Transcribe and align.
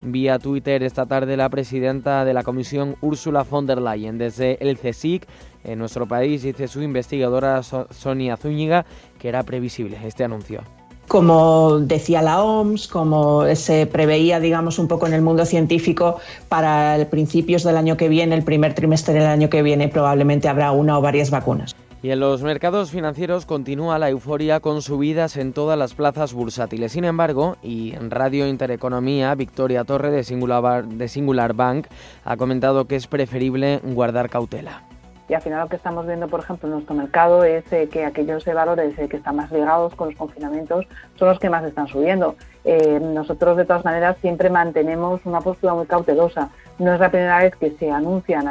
vía 0.00 0.38
Twitter 0.38 0.82
esta 0.82 1.06
tarde 1.06 1.36
la 1.36 1.48
presidenta 1.48 2.24
de 2.24 2.34
la 2.34 2.42
Comisión, 2.42 2.96
Úrsula 3.00 3.42
von 3.42 3.66
der 3.66 3.80
Leyen. 3.80 4.18
Desde 4.18 4.58
el 4.60 4.78
CSIC, 4.78 5.26
en 5.64 5.78
nuestro 5.78 6.06
país, 6.06 6.42
dice 6.42 6.68
su 6.68 6.82
investigadora 6.82 7.62
Sonia 7.62 8.36
Zúñiga 8.36 8.86
que 9.18 9.28
era 9.28 9.42
previsible 9.42 9.98
este 10.04 10.24
anuncio 10.24 10.62
como 11.08 11.78
decía 11.80 12.20
la 12.20 12.42
OMS, 12.42 12.86
como 12.86 13.42
se 13.54 13.86
preveía, 13.86 14.40
digamos, 14.40 14.78
un 14.78 14.88
poco 14.88 15.06
en 15.06 15.14
el 15.14 15.22
mundo 15.22 15.46
científico, 15.46 16.18
para 16.50 17.08
principios 17.10 17.64
del 17.64 17.78
año 17.78 17.96
que 17.96 18.10
viene, 18.10 18.34
el 18.34 18.44
primer 18.44 18.74
trimestre 18.74 19.14
del 19.14 19.24
año 19.24 19.48
que 19.48 19.62
viene, 19.62 19.88
probablemente 19.88 20.48
habrá 20.48 20.70
una 20.70 20.98
o 20.98 21.00
varias 21.00 21.30
vacunas. 21.30 21.74
Y 22.00 22.10
en 22.10 22.20
los 22.20 22.42
mercados 22.42 22.92
financieros 22.92 23.44
continúa 23.44 23.98
la 23.98 24.08
euforia 24.08 24.60
con 24.60 24.82
subidas 24.82 25.36
en 25.36 25.52
todas 25.52 25.76
las 25.76 25.94
plazas 25.94 26.32
bursátiles. 26.32 26.92
Sin 26.92 27.04
embargo, 27.04 27.56
y 27.60 27.92
en 27.94 28.10
Radio 28.12 28.46
Intereconomía, 28.46 29.34
Victoria 29.34 29.82
Torre 29.82 30.12
de 30.12 30.22
Singular, 30.22 31.54
Bank 31.54 31.88
ha 32.24 32.36
comentado 32.36 32.86
que 32.86 32.94
es 32.94 33.08
preferible 33.08 33.80
guardar 33.82 34.30
cautela 34.30 34.84
y 35.28 35.34
al 35.34 35.42
final 35.42 35.60
lo 35.60 35.68
que 35.68 35.76
estamos 35.76 36.06
viendo, 36.06 36.26
por 36.26 36.40
ejemplo, 36.40 36.68
en 36.68 36.74
nuestro 36.74 36.94
mercado 36.94 37.44
es 37.44 37.70
eh, 37.70 37.88
que 37.92 38.06
aquellos 38.06 38.46
valores 38.46 38.98
eh, 38.98 39.08
que 39.08 39.18
están 39.18 39.36
más 39.36 39.52
ligados 39.52 39.94
con 39.94 40.08
los 40.08 40.16
confinamientos 40.16 40.86
son 41.16 41.28
los 41.28 41.38
que 41.38 41.50
más 41.50 41.64
están 41.64 41.86
subiendo. 41.86 42.34
Eh, 42.64 42.98
nosotros, 42.98 43.58
de 43.58 43.66
todas 43.66 43.84
maneras, 43.84 44.16
siempre 44.22 44.48
mantenemos 44.48 45.20
una 45.26 45.42
postura 45.42 45.74
muy 45.74 45.86
cautelosa. 45.86 46.48
No 46.78 46.94
es 46.94 47.00
la 47.00 47.10
primera 47.10 47.40
vez 47.40 47.54
que 47.56 47.72
se 47.72 47.90
anuncian 47.90 48.46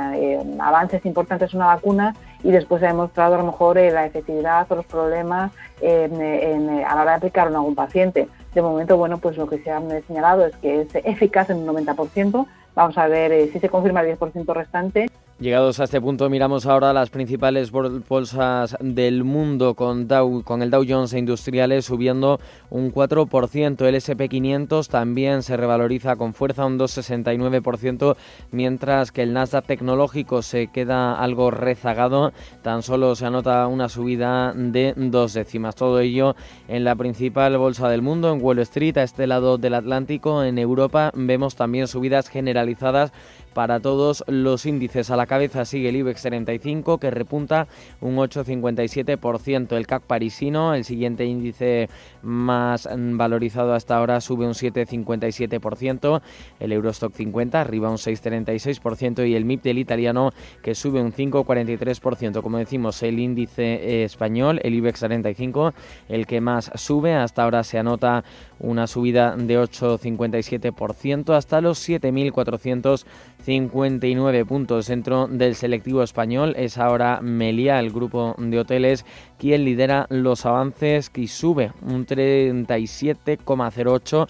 avances 0.59 1.04
importantes 1.06 1.52
en 1.54 1.58
una 1.58 1.68
vacuna 1.68 2.16
y 2.44 2.52
después 2.52 2.80
se 2.80 2.86
ha 2.86 2.90
demostrado 2.90 3.36
a 3.36 3.38
lo 3.40 3.46
mejor 3.46 3.77
la 3.77 4.05
efectividad 4.05 4.72
o 4.72 4.76
los 4.76 4.86
problemas 4.86 5.52
a 5.82 6.95
la 6.95 7.02
hora 7.02 7.12
de 7.12 7.18
aplicar 7.18 7.48
en 7.48 7.55
algún 7.55 7.76
paciente. 7.76 8.28
De 8.54 8.62
momento, 8.62 8.98
bueno, 8.98 9.18
pues 9.18 9.38
lo 9.38 9.48
que 9.48 9.59
se 9.59 9.72
ha 9.72 9.82
señalado 10.08 10.45
es 10.45 10.55
que 10.58 10.81
es 10.81 10.88
eficaz 10.95 11.50
en 11.50 11.58
un 11.58 11.68
90%. 11.68 12.48
Vamos 12.76 12.98
a 12.98 13.08
ver 13.08 13.52
si 13.52 13.59
se 13.59 13.70
confirma 13.70 14.02
el 14.02 14.18
10% 14.18 14.54
restante. 14.54 15.09
Llegados 15.40 15.80
a 15.80 15.84
este 15.84 16.02
punto, 16.02 16.31
miramos 16.31 16.66
ahora 16.66 16.94
las 16.94 17.12
principales 17.12 17.70
bolsas 17.70 18.75
del 18.80 19.23
mundo 19.23 19.75
con, 19.75 20.08
con 20.44 20.64
el 20.64 20.72
Dow 20.72 20.84
Jones 20.88 21.14
Industriales 21.14 21.86
subiendo 21.86 22.39
un 22.72 22.92
4%. 22.92 23.86
El 23.86 23.95
SP500 23.95 24.88
también 24.88 25.44
se 25.44 25.56
revaloriza 25.56 26.16
con 26.16 26.34
fuerza 26.34 26.66
un 26.66 26.80
2,69%, 26.80 28.16
mientras 28.50 29.12
que 29.12 29.22
el 29.22 29.34
Nasdaq 29.34 29.67
tecnológico 29.67 30.42
se 30.42 30.70
queda 30.70 31.14
algo 31.22 31.52
rezagado. 31.52 32.34
Tan 32.64 32.81
solo 32.81 33.16
se 33.16 33.28
anota 33.28 33.67
una 33.67 33.90
subida 33.90 34.53
de 34.56 34.95
dos 34.95 35.36
décimas. 35.36 35.75
Todo 35.75 36.00
ello 36.00 36.36
en 36.67 36.84
la 36.84 36.95
principal 36.95 37.56
bolsa 37.59 37.90
del 37.90 38.02
mundo, 38.02 38.34
en 38.34 38.42
Wall 38.42 38.58
Street, 38.58 38.97
a 38.97 39.03
este 39.03 39.28
lado 39.28 39.59
del 39.59 39.75
Atlántico. 39.75 40.44
En 40.44 40.58
Europa 40.58 41.12
vemos 41.14 41.56
también 41.56 41.88
subidas 41.88 42.28
generalizadas 42.28 43.14
para 43.58 43.80
todos 43.80 44.23
los 44.27 44.67
índices. 44.67 45.09
A 45.09 45.16
la 45.16 45.25
cabeza 45.25 45.66
sigue 45.66 45.89
el 45.89 45.95
IBEX 45.95 46.22
35 46.22 47.00
que 47.00 47.09
repunta 47.09 47.67
un 48.02 48.17
8,57%. 48.17 49.75
El 49.75 49.88
CAC 49.88 50.03
parisino, 50.03 50.75
el 50.75 50.83
siguiente 50.83 51.25
índice 51.25 51.89
más 52.22 52.88
valorizado 52.94 53.73
hasta 53.73 53.97
ahora, 53.97 54.22
sube 54.22 54.45
un 54.45 54.53
7,57%. 54.53 56.22
El 56.59 56.72
Eurostock 56.72 57.16
50 57.16 57.59
arriba 57.59 57.89
un 57.89 57.97
6,36% 57.97 59.28
y 59.28 59.33
el 59.33 59.44
MIP 59.44 59.63
del 59.63 59.80
italiano 59.80 60.33
que 60.61 60.75
sube 60.75 61.02
un 61.02 61.11
5,43%. 61.11 62.44
Como 62.44 62.59
decimos, 62.59 63.02
el 63.02 63.17
índice 63.17 64.03
español, 64.03 64.59
el 64.61 64.75
IBEX 64.75 65.00
35, 65.00 65.73
el 66.09 66.28
que 66.28 66.41
más 66.41 66.69
sube. 66.75 67.16
Hasta 67.16 67.41
ahora 67.41 67.63
se 67.63 67.80
anota 67.80 68.23
una 68.59 68.85
subida 68.85 69.35
de 69.35 69.59
8,57% 69.59 71.33
hasta 71.33 71.59
los 71.59 71.89
7.400 71.89 73.03
59 73.48 74.44
puntos 74.44 74.88
dentro 74.88 75.28
del 75.28 75.56
selectivo 75.56 76.03
español. 76.03 76.53
Es 76.58 76.78
ahora 76.78 77.22
Meliá, 77.22 77.80
el 77.80 77.92
grupo 77.92 78.36
de 78.38 78.59
hoteles, 78.59 79.06
quien 79.40 79.63
lidera 79.63 80.06
los 80.09 80.46
avances 80.46 81.09
y 81.16 81.28
sube 81.28 81.72
un 81.81 82.06
37,08 82.06 84.28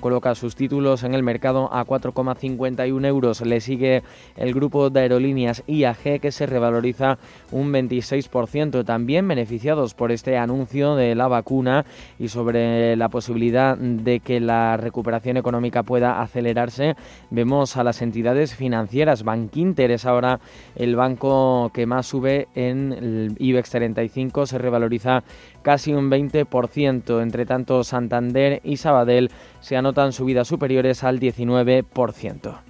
coloca 0.00 0.34
sus 0.34 0.56
títulos 0.56 1.02
en 1.04 1.14
el 1.14 1.22
mercado 1.22 1.68
a 1.72 1.84
4,51 1.84 3.06
euros. 3.06 3.40
Le 3.40 3.60
sigue 3.60 4.02
el 4.36 4.54
grupo 4.54 4.90
de 4.90 5.00
aerolíneas 5.00 5.62
IAG 5.66 6.20
que 6.20 6.32
se 6.32 6.46
revaloriza 6.46 7.18
un 7.52 7.72
26%, 7.72 8.84
también 8.84 9.28
beneficiados 9.28 9.94
por 9.94 10.12
este 10.12 10.36
anuncio 10.38 10.96
de 10.96 11.14
la 11.14 11.28
vacuna 11.28 11.84
y 12.18 12.28
sobre 12.28 12.96
la 12.96 13.08
posibilidad 13.08 13.76
de 13.76 14.20
que 14.20 14.40
la 14.40 14.76
recuperación 14.76 15.36
económica 15.36 15.82
pueda 15.82 16.20
acelerarse. 16.20 16.96
Vemos 17.30 17.76
a 17.76 17.84
las 17.84 18.02
entidades 18.02 18.54
financieras. 18.54 19.22
Bankinter 19.22 19.90
es 19.90 20.06
ahora 20.06 20.40
el 20.74 20.96
banco 20.96 21.70
que 21.72 21.86
más 21.86 22.06
sube 22.06 22.48
en 22.54 22.92
el 22.92 23.36
IBEX 23.38 23.70
35, 23.70 24.46
se 24.46 24.58
revaloriza 24.58 25.22
casi 25.66 25.92
un 25.92 26.08
20%. 26.12 27.20
Entre 27.20 27.44
tanto, 27.44 27.82
Santander 27.82 28.60
y 28.62 28.76
Sabadell 28.76 29.32
se 29.58 29.76
anotan 29.76 30.12
subidas 30.12 30.46
superiores 30.46 31.02
al 31.02 31.18
19%. 31.18 32.60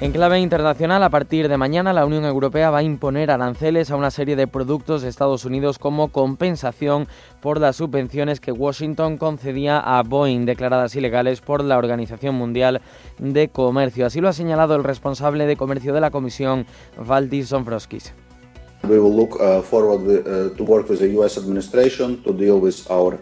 En 0.00 0.12
clave 0.12 0.38
internacional, 0.38 1.02
a 1.02 1.08
partir 1.08 1.48
de 1.48 1.56
mañana 1.56 1.94
la 1.94 2.04
Unión 2.04 2.26
Europea 2.26 2.70
va 2.70 2.78
a 2.78 2.82
imponer 2.82 3.30
aranceles 3.30 3.90
a 3.90 3.96
una 3.96 4.10
serie 4.10 4.36
de 4.36 4.46
productos 4.46 5.00
de 5.00 5.08
Estados 5.08 5.46
Unidos 5.46 5.78
como 5.78 6.08
compensación 6.08 7.08
por 7.40 7.58
las 7.58 7.76
subvenciones 7.76 8.40
que 8.40 8.52
Washington 8.52 9.16
concedía 9.16 9.78
a 9.78 10.02
Boeing, 10.02 10.44
declaradas 10.44 10.94
ilegales 10.94 11.40
por 11.40 11.64
la 11.64 11.78
Organización 11.78 12.34
Mundial 12.34 12.82
de 13.18 13.48
Comercio. 13.48 14.04
Así 14.04 14.20
lo 14.20 14.28
ha 14.28 14.34
señalado 14.34 14.74
el 14.74 14.84
responsable 14.84 15.46
de 15.46 15.56
comercio 15.56 15.94
de 15.94 16.02
la 16.02 16.10
Comisión, 16.10 16.66
Valdis 16.98 17.48
Dombrovskis. 17.48 18.12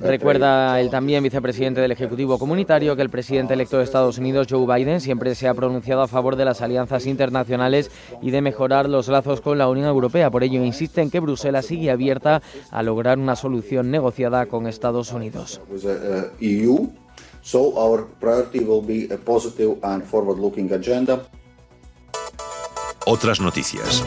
Recuerda 0.00 0.80
el 0.80 0.90
también 0.90 1.22
vicepresidente 1.22 1.80
del 1.80 1.92
Ejecutivo 1.92 2.38
Comunitario 2.38 2.96
que 2.96 3.02
el 3.02 3.10
presidente 3.10 3.54
electo 3.54 3.78
de 3.78 3.84
Estados 3.84 4.18
Unidos, 4.18 4.46
Joe 4.48 4.66
Biden, 4.66 5.00
siempre 5.00 5.34
se 5.34 5.48
ha 5.48 5.54
pronunciado 5.54 6.02
a 6.02 6.08
favor 6.08 6.36
de 6.36 6.46
las 6.46 6.62
alianzas 6.62 7.06
internacionales 7.06 7.90
y 8.22 8.30
de 8.30 8.40
mejorar 8.40 8.88
los 8.88 9.08
lazos 9.08 9.40
con 9.40 9.58
la 9.58 9.68
Unión 9.68 9.86
Europea. 9.86 10.30
Por 10.30 10.44
ello, 10.44 10.64
insiste 10.64 11.02
en 11.02 11.10
que 11.10 11.20
Bruselas 11.20 11.66
sigue 11.66 11.90
abierta 11.90 12.42
a 12.70 12.82
lograr 12.82 13.18
una 13.18 13.36
solución 13.36 13.90
negociada 13.90 14.46
con 14.46 14.66
Estados 14.66 15.12
Unidos. 15.12 15.60
Otras 23.06 23.40
noticias. 23.40 24.04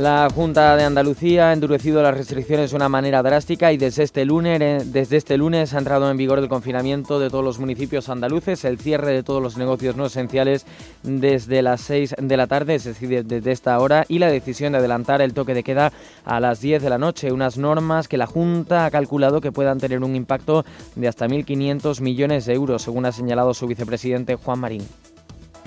La 0.00 0.30
Junta 0.34 0.76
de 0.76 0.84
Andalucía 0.84 1.50
ha 1.50 1.52
endurecido 1.52 2.02
las 2.02 2.16
restricciones 2.16 2.70
de 2.70 2.76
una 2.76 2.88
manera 2.88 3.22
drástica 3.22 3.70
y 3.70 3.76
desde 3.76 4.02
este 4.02 4.24
lunes, 4.24 4.58
eh, 4.58 4.78
desde 4.82 5.18
este 5.18 5.36
lunes 5.36 5.74
ha 5.74 5.78
entrado 5.78 6.10
en 6.10 6.16
vigor 6.16 6.38
el 6.38 6.48
confinamiento 6.48 7.20
de 7.20 7.28
todos 7.28 7.44
los 7.44 7.58
municipios 7.58 8.08
andaluces, 8.08 8.64
el 8.64 8.78
cierre 8.78 9.12
de 9.12 9.22
todos 9.22 9.42
los 9.42 9.58
negocios 9.58 9.96
no 9.96 10.06
esenciales 10.06 10.64
desde 11.02 11.60
las 11.60 11.82
6 11.82 12.14
de 12.16 12.36
la 12.38 12.46
tarde, 12.46 12.76
es 12.76 12.84
decir, 12.84 13.26
desde 13.26 13.52
esta 13.52 13.78
hora, 13.78 14.06
y 14.08 14.20
la 14.20 14.30
decisión 14.30 14.72
de 14.72 14.78
adelantar 14.78 15.20
el 15.20 15.34
toque 15.34 15.52
de 15.52 15.62
queda 15.62 15.92
a 16.24 16.40
las 16.40 16.62
10 16.62 16.82
de 16.82 16.88
la 16.88 16.96
noche, 16.96 17.30
unas 17.30 17.58
normas 17.58 18.08
que 18.08 18.16
la 18.16 18.26
Junta 18.26 18.86
ha 18.86 18.90
calculado 18.90 19.42
que 19.42 19.52
puedan 19.52 19.80
tener 19.80 20.02
un 20.02 20.16
impacto 20.16 20.64
de 20.96 21.08
hasta 21.08 21.28
1.500 21.28 22.00
millones 22.00 22.46
de 22.46 22.54
euros, 22.54 22.80
según 22.80 23.04
ha 23.04 23.12
señalado 23.12 23.52
su 23.52 23.66
vicepresidente 23.66 24.36
Juan 24.36 24.60
Marín. 24.60 24.88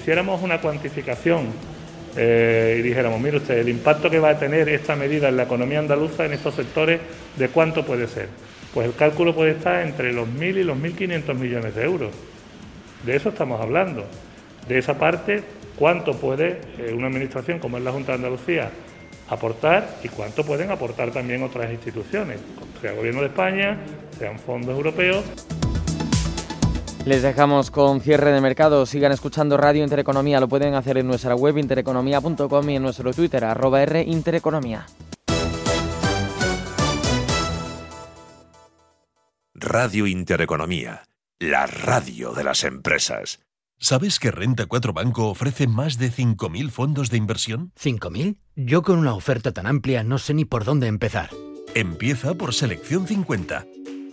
Si 0.03 0.09
éramos 0.09 0.41
una 0.41 0.59
cuantificación 0.59 1.49
eh, 2.15 2.77
y 2.79 2.81
dijéramos, 2.81 3.19
mire 3.19 3.37
usted, 3.37 3.57
el 3.57 3.69
impacto 3.69 4.09
que 4.09 4.19
va 4.19 4.29
a 4.29 4.39
tener 4.39 4.69
esta 4.69 4.95
medida 4.95 5.29
en 5.29 5.37
la 5.37 5.43
economía 5.43 5.79
andaluza 5.79 6.25
en 6.25 6.33
estos 6.33 6.55
sectores, 6.55 6.99
¿de 7.37 7.49
cuánto 7.49 7.85
puede 7.85 8.07
ser? 8.07 8.27
Pues 8.73 8.87
el 8.87 8.95
cálculo 8.95 9.33
puede 9.33 9.51
estar 9.51 9.85
entre 9.85 10.13
los 10.13 10.27
1.000 10.27 10.57
y 10.57 10.63
los 10.63 10.77
1.500 10.77 11.33
millones 11.35 11.75
de 11.75 11.83
euros. 11.83 12.11
De 13.05 13.15
eso 13.15 13.29
estamos 13.29 13.59
hablando. 13.61 14.05
De 14.67 14.77
esa 14.77 14.97
parte, 14.97 15.43
¿cuánto 15.75 16.13
puede 16.13 16.61
eh, 16.79 16.93
una 16.93 17.07
administración 17.07 17.59
como 17.59 17.77
es 17.77 17.83
la 17.83 17.91
Junta 17.91 18.13
de 18.13 18.17
Andalucía 18.17 18.69
aportar 19.29 19.97
y 20.03 20.09
cuánto 20.09 20.43
pueden 20.43 20.71
aportar 20.71 21.11
también 21.11 21.43
otras 21.43 21.71
instituciones, 21.71 22.39
sea 22.81 22.91
el 22.91 22.97
Gobierno 22.97 23.21
de 23.21 23.27
España, 23.27 23.77
sean 24.17 24.37
fondos 24.37 24.75
europeos? 24.75 25.23
Les 27.05 27.21
dejamos 27.21 27.69
con 27.69 27.99
cierre 27.99 28.31
de 28.31 28.39
mercado. 28.39 28.85
Sigan 28.85 29.11
escuchando 29.11 29.57
Radio 29.57 29.83
Intereconomía. 29.83 30.39
Lo 30.39 30.47
pueden 30.47 30.73
hacer 30.73 30.97
en 30.97 31.07
nuestra 31.07 31.35
web 31.35 31.57
intereconomía.com 31.57 32.69
y 32.69 32.75
en 32.77 32.81
nuestro 32.81 33.11
Twitter, 33.13 33.43
arroba 33.43 33.83
R 33.83 34.03
Intereconomía. 34.03 34.85
Radio 39.53 40.07
Intereconomía, 40.07 41.03
la 41.39 41.67
radio 41.67 42.33
de 42.33 42.45
las 42.45 42.63
empresas. 42.63 43.41
¿Sabes 43.79 44.17
que 44.17 44.31
Renta 44.31 44.65
4 44.65 44.93
Banco 44.93 45.27
ofrece 45.27 45.67
más 45.67 45.97
de 45.97 46.09
5.000 46.09 46.69
fondos 46.69 47.09
de 47.09 47.17
inversión? 47.17 47.73
¿5.000? 47.77 48.37
Yo 48.55 48.81
con 48.81 48.97
una 48.97 49.13
oferta 49.13 49.51
tan 49.51 49.67
amplia 49.67 50.05
no 50.05 50.17
sé 50.19 50.33
ni 50.33 50.45
por 50.45 50.63
dónde 50.63 50.87
empezar. 50.87 51.31
Empieza 51.75 52.33
por 52.33 52.53
Selección 52.53 53.07
50 53.07 53.65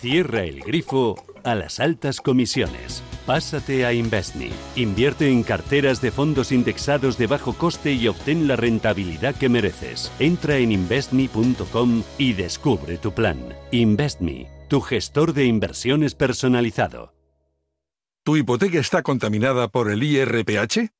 Cierra 0.00 0.44
el 0.44 0.60
grifo 0.60 1.22
a 1.44 1.54
las 1.54 1.78
altas 1.78 2.22
comisiones. 2.22 3.02
Pásate 3.26 3.84
a 3.84 3.92
Investme. 3.92 4.48
Invierte 4.74 5.30
en 5.30 5.42
carteras 5.42 6.00
de 6.00 6.10
fondos 6.10 6.52
indexados 6.52 7.18
de 7.18 7.26
bajo 7.26 7.52
coste 7.52 7.92
y 7.92 8.08
obtén 8.08 8.48
la 8.48 8.56
rentabilidad 8.56 9.34
que 9.34 9.50
mereces. 9.50 10.10
Entra 10.18 10.56
en 10.56 10.72
investme.com 10.72 12.02
y 12.16 12.32
descubre 12.32 12.96
tu 12.96 13.12
plan. 13.12 13.38
Investme, 13.72 14.48
tu 14.68 14.80
gestor 14.80 15.34
de 15.34 15.44
inversiones 15.44 16.14
personalizado. 16.14 17.12
¿Tu 18.24 18.38
hipoteca 18.38 18.78
está 18.78 19.02
contaminada 19.02 19.68
por 19.68 19.90
el 19.90 20.02
IRPH? 20.02 20.99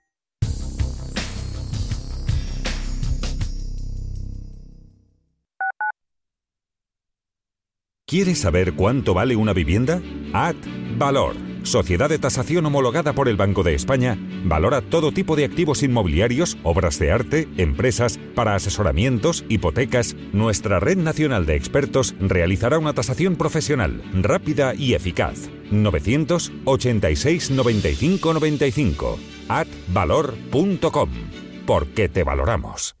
¿Quieres 8.11 8.41
saber 8.41 8.73
cuánto 8.73 9.13
vale 9.13 9.37
una 9.37 9.53
vivienda? 9.53 10.01
Ad 10.33 10.57
Valor, 10.97 11.33
sociedad 11.63 12.09
de 12.09 12.19
tasación 12.19 12.65
homologada 12.65 13.13
por 13.13 13.29
el 13.29 13.37
Banco 13.37 13.63
de 13.63 13.73
España, 13.73 14.17
valora 14.43 14.81
todo 14.81 15.13
tipo 15.13 15.37
de 15.37 15.45
activos 15.45 15.81
inmobiliarios, 15.81 16.57
obras 16.63 16.99
de 16.99 17.09
arte, 17.09 17.47
empresas, 17.55 18.19
para 18.35 18.55
asesoramientos, 18.55 19.45
hipotecas. 19.47 20.17
Nuestra 20.33 20.81
red 20.81 20.97
nacional 20.97 21.45
de 21.45 21.55
expertos 21.55 22.13
realizará 22.19 22.79
una 22.79 22.91
tasación 22.91 23.37
profesional, 23.37 24.03
rápida 24.13 24.75
y 24.75 24.93
eficaz. 24.93 25.49
986 25.71 27.51
95 27.51 28.33
95 28.33 29.19
advalor.com. 29.47 31.09
Porque 31.65 32.09
te 32.09 32.25
valoramos. 32.25 33.00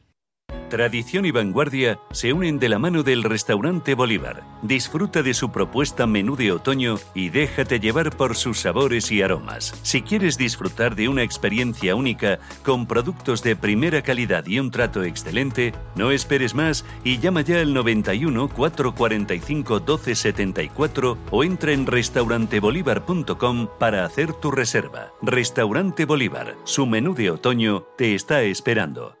Tradición 0.71 1.25
y 1.25 1.31
vanguardia 1.31 1.99
se 2.11 2.31
unen 2.31 2.57
de 2.57 2.69
la 2.69 2.79
mano 2.79 3.03
del 3.03 3.23
restaurante 3.23 3.93
Bolívar. 3.93 4.41
Disfruta 4.61 5.21
de 5.21 5.33
su 5.33 5.51
propuesta 5.51 6.07
menú 6.07 6.37
de 6.37 6.53
otoño 6.53 6.97
y 7.13 7.27
déjate 7.27 7.81
llevar 7.81 8.15
por 8.15 8.37
sus 8.37 8.59
sabores 8.59 9.11
y 9.11 9.21
aromas. 9.21 9.77
Si 9.81 10.01
quieres 10.01 10.37
disfrutar 10.37 10.95
de 10.95 11.09
una 11.09 11.23
experiencia 11.23 11.93
única 11.93 12.39
con 12.63 12.85
productos 12.85 13.43
de 13.43 13.57
primera 13.57 14.01
calidad 14.01 14.45
y 14.47 14.59
un 14.59 14.71
trato 14.71 15.03
excelente, 15.03 15.73
no 15.97 16.09
esperes 16.09 16.55
más 16.55 16.85
y 17.03 17.19
llama 17.19 17.41
ya 17.41 17.59
al 17.59 17.73
91 17.73 18.47
445 18.47 19.73
1274 19.73 21.17
o 21.31 21.43
entra 21.43 21.73
en 21.73 21.85
restaurantebolívar.com 21.85 23.67
para 23.77 24.05
hacer 24.05 24.31
tu 24.35 24.51
reserva. 24.51 25.11
Restaurante 25.21 26.05
Bolívar, 26.05 26.55
su 26.63 26.85
menú 26.85 27.13
de 27.13 27.29
otoño 27.29 27.83
te 27.97 28.15
está 28.15 28.43
esperando. 28.43 29.20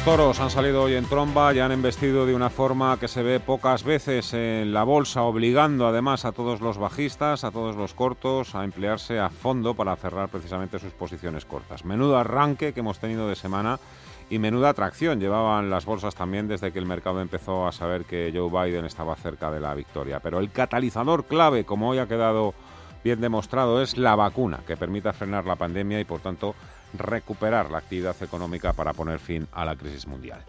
Los 0.00 0.16
toros 0.16 0.40
han 0.40 0.48
salido 0.48 0.84
hoy 0.84 0.94
en 0.94 1.04
tromba 1.04 1.52
y 1.52 1.58
han 1.58 1.72
embestido 1.72 2.24
de 2.24 2.34
una 2.34 2.48
forma 2.48 2.98
que 2.98 3.06
se 3.06 3.22
ve 3.22 3.38
pocas 3.38 3.84
veces 3.84 4.32
en 4.32 4.72
la 4.72 4.82
bolsa, 4.82 5.24
obligando 5.24 5.86
además 5.86 6.24
a 6.24 6.32
todos 6.32 6.62
los 6.62 6.78
bajistas, 6.78 7.44
a 7.44 7.50
todos 7.50 7.76
los 7.76 7.92
cortos, 7.92 8.54
a 8.54 8.64
emplearse 8.64 9.20
a 9.20 9.28
fondo 9.28 9.74
para 9.74 9.94
cerrar 9.96 10.30
precisamente 10.30 10.78
sus 10.78 10.94
posiciones 10.94 11.44
cortas. 11.44 11.84
Menudo 11.84 12.16
arranque 12.16 12.72
que 12.72 12.80
hemos 12.80 12.98
tenido 12.98 13.28
de 13.28 13.36
semana 13.36 13.78
y 14.30 14.38
menuda 14.38 14.70
atracción 14.70 15.20
llevaban 15.20 15.68
las 15.68 15.84
bolsas 15.84 16.14
también 16.14 16.48
desde 16.48 16.72
que 16.72 16.78
el 16.78 16.86
mercado 16.86 17.20
empezó 17.20 17.68
a 17.68 17.72
saber 17.72 18.06
que 18.06 18.32
Joe 18.34 18.48
Biden 18.48 18.86
estaba 18.86 19.14
cerca 19.16 19.50
de 19.50 19.60
la 19.60 19.74
victoria. 19.74 20.20
Pero 20.20 20.38
el 20.38 20.50
catalizador 20.50 21.26
clave, 21.26 21.66
como 21.66 21.90
hoy 21.90 21.98
ha 21.98 22.08
quedado 22.08 22.54
bien 23.04 23.20
demostrado, 23.20 23.82
es 23.82 23.98
la 23.98 24.16
vacuna, 24.16 24.60
que 24.66 24.78
permita 24.78 25.12
frenar 25.12 25.44
la 25.44 25.56
pandemia 25.56 26.00
y 26.00 26.04
por 26.04 26.20
tanto 26.20 26.54
recuperar 26.94 27.70
la 27.70 27.78
actividad 27.78 28.16
económica 28.22 28.72
para 28.72 28.92
poner 28.92 29.18
fin 29.18 29.46
a 29.52 29.64
la 29.64 29.76
crisis 29.76 30.06
mundial. 30.06 30.40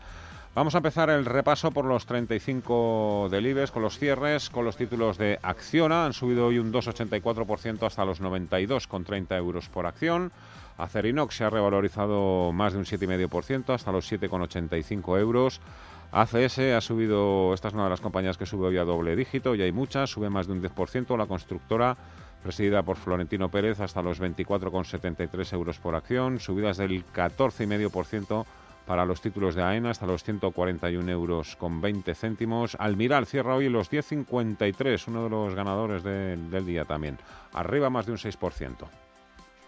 Vamos 0.54 0.76
a 0.76 0.80
empezar 0.80 1.10
el 1.10 1.24
repaso 1.24 1.72
por 1.72 1.86
los 1.86 2.06
35 2.06 3.30
del 3.32 3.48
IBEX 3.48 3.72
con 3.72 3.84
los 3.84 3.98
cierres, 3.98 4.50
con 4.50 4.66
los 4.66 4.76
títulos 4.76 5.18
de 5.18 5.40
Acciona. 5.42 6.06
Han 6.06 6.12
subido 6.12 6.48
hoy 6.48 6.60
un 6.60 6.74
2,84% 6.74 7.88
hasta 7.88 8.04
los 8.04 8.22
92,30 8.22 9.38
euros 9.38 9.70
por 9.70 9.86
acción. 9.86 10.34
Acerinox 10.78 11.38
se 11.38 11.46
ha 11.46 11.50
revalorizado 11.50 12.52
más 12.52 12.74
de 12.74 12.80
un 12.80 12.86
7,5% 12.86 13.74
hasta 13.74 13.94
los 13.94 14.12
7,85 14.12 15.20
euros. 15.20 15.62
ACS 16.12 16.60
ha 16.60 16.82
subido, 16.82 17.54
esta 17.54 17.70
es 17.70 17.74
una 17.74 17.86
de 17.86 17.92
las 17.92 18.02
compañías 18.02 18.38
que 18.38 18.46
sube 18.46 18.68
hoy 18.68 18.78
a 18.78 18.84
doble 18.84 19.16
dígito, 19.16 19.56
y 19.56 19.62
hay 19.62 19.72
muchas, 19.72 20.10
sube 20.10 20.30
más 20.30 20.48
de 20.48 20.54
un 20.54 20.62
10%. 20.62 21.18
La 21.18 21.28
constructora, 21.28 21.96
presidida 22.44 22.84
por 22.84 22.98
Florentino 22.98 23.50
Pérez, 23.50 23.80
hasta 23.80 24.02
los 24.02 24.22
24,73 24.22 25.54
euros 25.54 25.80
por 25.80 25.96
acción, 25.96 26.40
subidas 26.40 26.78
del 26.78 27.06
14,5% 27.06 28.46
para 28.86 29.06
los 29.06 29.22
títulos 29.22 29.56
de 29.56 29.64
AENA 29.64 29.92
hasta 29.92 30.08
los 30.08 30.24
141 30.24 31.10
euros 31.12 31.56
con 31.56 31.82
20 31.82 32.14
céntimos. 32.16 32.76
Almiral 32.80 33.26
cierra 33.26 33.56
hoy 33.56 33.70
los 33.70 33.92
10,53, 33.92 35.08
uno 35.08 35.24
de 35.24 35.30
los 35.30 35.56
ganadores 35.56 36.04
del 36.04 36.66
día 36.66 36.86
también. 36.86 37.18
Arriba 37.54 37.90
más 37.90 38.06
de 38.06 38.12
un 38.14 38.18
6% 38.18 39.01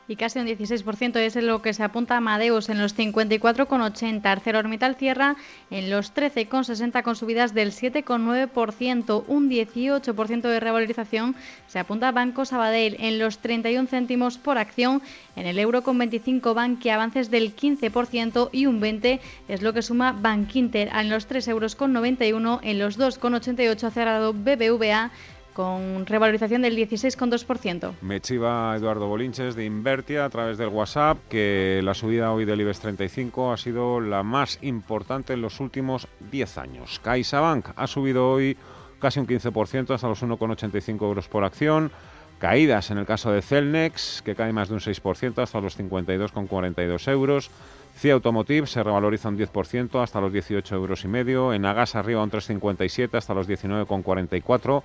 y 0.08 0.16
casi 0.16 0.40
un 0.40 0.48
16% 0.48 1.18
es 1.18 1.36
lo 1.36 1.62
que 1.62 1.74
se 1.74 1.84
apunta 1.84 2.16
a 2.16 2.18
Amadeus 2.18 2.70
en 2.70 2.80
los 2.80 2.96
54,80. 2.98 4.26
ArcelorMittal 4.26 4.96
cierra 4.96 5.36
en 5.70 5.90
los 5.90 6.14
13,60 6.14 7.04
con 7.04 7.16
subidas 7.16 7.54
del 7.54 7.72
7,9%. 7.72 9.24
Un 9.28 9.50
18% 9.50 10.42
de 10.42 10.60
revalorización 10.60 11.36
se 11.68 11.80
apunta 11.80 12.10
a 12.10 12.12
Banco 12.12 12.46
Sabadell 12.46 12.98
en 13.00 13.20
los 13.20 13.40
31 13.40 13.88
céntimos 13.88 14.38
por 14.38 14.58
acción. 14.58 15.02
En 15.36 15.48
el 15.48 15.58
euro 15.58 15.84
con 15.84 15.98
25 15.98 16.54
Bank 16.54 16.86
avances 16.88 17.32
del 17.32 17.56
15% 17.56 18.50
y 18.52 18.66
un 18.66 18.80
20 18.80 19.20
es 19.48 19.62
lo 19.62 19.74
que 19.74 19.82
suma 19.82 20.12
Bank 20.12 20.56
Inter 20.56 20.90
en 20.94 21.10
los 21.10 21.26
3 21.26 21.48
euros 21.48 21.76
con 21.76 21.94
91. 21.94 22.60
En 22.64 22.80
los 22.80 23.00
2,88 23.00 23.84
ha 23.84 23.92
cerrado 23.92 24.34
BBVA 24.34 25.12
con 25.54 26.06
revalorización 26.06 26.64
del 26.64 26.76
16,2%. 26.76 27.94
Me 28.02 28.22
chiva 28.22 28.76
Eduardo 28.76 29.08
Bolinches 29.08 29.56
de 29.56 29.66
Invertia 29.66 30.26
a 30.26 30.30
través 30.30 30.58
del 30.58 30.70
WhatsApp 30.70 31.18
que 31.30 31.82
la 31.84 31.94
subida 31.94 32.32
hoy 32.32 32.46
del 32.46 32.62
IBEX 32.62 32.80
35 32.80 33.54
ha 33.54 33.58
sido 33.58 34.02
la 34.02 34.24
más 34.24 34.60
importante 34.62 35.34
en 35.34 35.42
los 35.42 35.60
últimos 35.60 36.08
10 36.32 36.58
años. 36.58 37.00
CaixaBank 37.04 37.70
ha 37.76 37.88
subido 37.88 38.32
hoy 38.32 38.58
casi 39.00 39.20
un 39.20 39.28
15% 39.28 39.94
hasta 39.94 40.08
los 40.08 40.24
1,85 40.24 41.02
euros 41.02 41.28
por 41.28 41.44
acción. 41.44 41.92
Caídas 42.40 42.92
en 42.92 42.98
el 42.98 43.06
caso 43.06 43.32
de 43.32 43.42
Celnex, 43.42 44.22
que 44.22 44.36
cae 44.36 44.52
más 44.52 44.68
de 44.68 44.74
un 44.74 44.80
6% 44.82 45.42
hasta 45.42 45.62
los 45.62 45.80
52,42 45.80 47.12
euros. 47.12 47.52
CIA 47.96 48.14
Automotive 48.16 48.68
se 48.68 48.84
revaloriza 48.84 49.30
un 49.30 49.38
10% 49.38 50.02
hasta 50.02 50.20
los 50.20 50.34
18 50.34 50.76
euros 50.76 51.06
y 51.06 51.08
medio. 51.08 51.54
En 51.54 51.66
Agas 51.66 51.96
arriba 51.96 52.24
un 52.24 52.32
3,57 52.32 53.16
hasta 53.16 53.34
los 53.34 53.48
19,44 53.48 54.84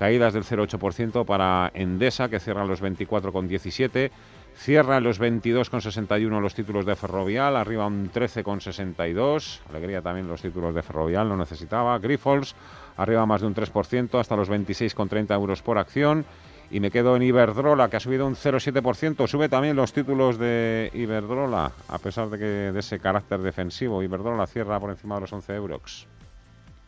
caídas 0.00 0.32
del 0.32 0.44
0,8% 0.44 1.26
para 1.26 1.70
Endesa, 1.74 2.30
que 2.30 2.40
cierra 2.40 2.64
los 2.64 2.82
24,17. 2.82 4.10
Cierra 4.56 4.98
los 4.98 5.20
22,61 5.20 6.40
los 6.40 6.54
títulos 6.54 6.86
de 6.86 6.96
Ferrovial, 6.96 7.54
arriba 7.54 7.86
un 7.86 8.10
13,62. 8.10 9.60
Alegría 9.68 10.00
también 10.00 10.26
los 10.26 10.40
títulos 10.40 10.74
de 10.74 10.80
Ferrovial, 10.80 11.28
lo 11.28 11.36
necesitaba. 11.36 11.98
Grifols, 11.98 12.54
arriba 12.96 13.26
más 13.26 13.42
de 13.42 13.48
un 13.48 13.54
3%, 13.54 14.18
hasta 14.18 14.36
los 14.36 14.50
26,30 14.50 15.34
euros 15.34 15.60
por 15.60 15.76
acción. 15.76 16.24
Y 16.70 16.80
me 16.80 16.90
quedo 16.90 17.14
en 17.14 17.22
Iberdrola, 17.22 17.90
que 17.90 17.98
ha 17.98 18.00
subido 18.00 18.26
un 18.26 18.36
0,7%. 18.36 19.26
Sube 19.26 19.50
también 19.50 19.76
los 19.76 19.92
títulos 19.92 20.38
de 20.38 20.90
Iberdrola, 20.94 21.72
a 21.88 21.98
pesar 21.98 22.30
de, 22.30 22.38
que, 22.38 22.44
de 22.44 22.80
ese 22.80 23.00
carácter 23.00 23.40
defensivo. 23.40 24.02
Iberdrola 24.02 24.46
cierra 24.46 24.80
por 24.80 24.88
encima 24.88 25.16
de 25.16 25.20
los 25.20 25.32
11 25.34 25.54
euros. 25.54 26.08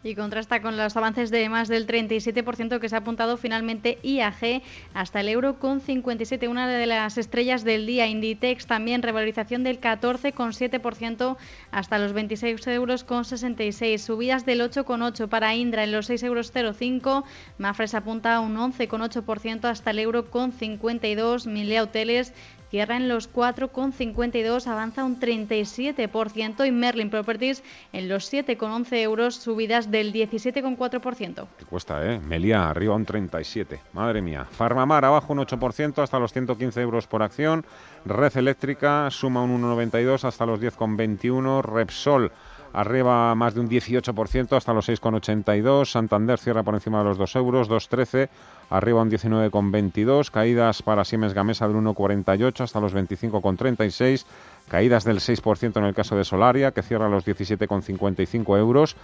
Y 0.04 0.16
contrasta 0.16 0.61
con 0.62 0.76
los 0.76 0.97
avances 0.97 1.30
de 1.30 1.49
más 1.49 1.68
del 1.68 1.87
37% 1.87 2.80
que 2.80 2.88
se 2.88 2.97
ha 2.97 2.99
apuntado 2.99 3.37
finalmente 3.37 3.99
IAG 4.02 4.62
hasta 4.94 5.21
el 5.21 5.28
euro 5.28 5.61
con 5.61 5.80
57, 5.80 6.49
una 6.49 6.68
de 6.68 6.87
las 6.87 7.18
estrellas 7.18 7.62
del 7.62 7.87
día. 7.87 8.09
Inditex 8.09 8.66
también 8.66 9.02
revalorización 9.02 9.62
del 9.62 9.80
14,7% 9.80 11.37
hasta 11.71 11.99
los 12.00 12.12
26 12.14 12.66
euros 12.66 13.04
con 13.04 13.25
66. 13.25 14.02
Subidas 14.02 14.44
del 14.44 14.61
8,8 14.62 15.28
para 15.28 15.54
Indra 15.54 15.85
en 15.85 15.92
los 15.92 16.06
6 16.06 16.25
euros 16.25 16.52
05. 16.52 17.25
Mafres 17.59 17.94
apunta 17.94 18.35
a 18.35 18.40
un 18.40 18.56
11,8% 18.56 19.66
hasta 19.66 19.92
el 19.92 20.00
euro 20.00 20.30
con 20.30 20.50
52. 20.50 21.47
Milea 21.47 21.85
Hoteles 21.85 22.32
cierra 22.73 22.97
en 22.97 23.07
los 23.07 23.31
4,52, 23.31 24.67
avanza 24.67 25.05
un 25.05 25.21
37% 25.21 26.67
y 26.67 26.73
Merlin 26.73 27.11
Properties 27.11 27.62
en 27.93 28.09
los 28.09 28.33
7,11 28.33 28.97
euros, 29.02 29.35
subidas 29.35 29.91
del 29.91 30.11
17,4%. 30.11 31.47
Qué 31.59 31.64
cuesta, 31.67 32.11
¿eh? 32.11 32.19
Melia 32.19 32.71
arriba 32.71 32.95
un 32.95 33.05
37, 33.05 33.79
madre 33.93 34.23
mía. 34.23 34.47
Farmamar 34.50 35.05
abajo 35.05 35.35
un 35.35 35.41
8% 35.41 36.02
hasta 36.02 36.19
los 36.19 36.33
115 36.33 36.81
euros 36.81 37.07
por 37.07 37.23
acción. 37.23 37.67
Red 38.07 38.38
Eléctrica 38.38 39.11
suma 39.11 39.43
un 39.43 39.62
1,92 39.62 40.25
hasta 40.25 40.47
los 40.47 40.59
10,21. 40.59 41.61
Repsol 41.61 42.33
arriba 42.73 43.35
más 43.35 43.55
de 43.55 43.61
un 43.61 43.69
18% 43.69 44.57
hasta 44.57 44.73
los 44.73 44.88
6,82. 44.88 45.91
Santander 45.91 46.38
cierra 46.38 46.62
por 46.62 46.75
encima 46.75 46.99
de 46.99 47.05
los 47.05 47.19
2 47.19 47.37
euros, 47.37 47.69
2,13. 47.69 48.29
Arriba 48.73 49.02
un 49.02 49.11
19,22. 49.11 50.31
Caídas 50.31 50.83
para 50.83 51.05
Siemens 51.05 51.35
Gamesa 51.35 51.69
del 51.69 51.76
1,48 51.76 52.62
hasta 52.62 52.81
los 52.81 52.95
25,36. 52.95 54.25
Caídas 54.69 55.05
del 55.05 55.19
6% 55.19 55.76
en 55.76 55.85
el 55.85 55.95
caso 55.95 56.17
de 56.17 56.25
Solaria, 56.25 56.71
que 56.71 56.83
cierra 56.83 57.11
los 57.11 57.26
17,55 57.26 58.59
euros. 58.59 58.97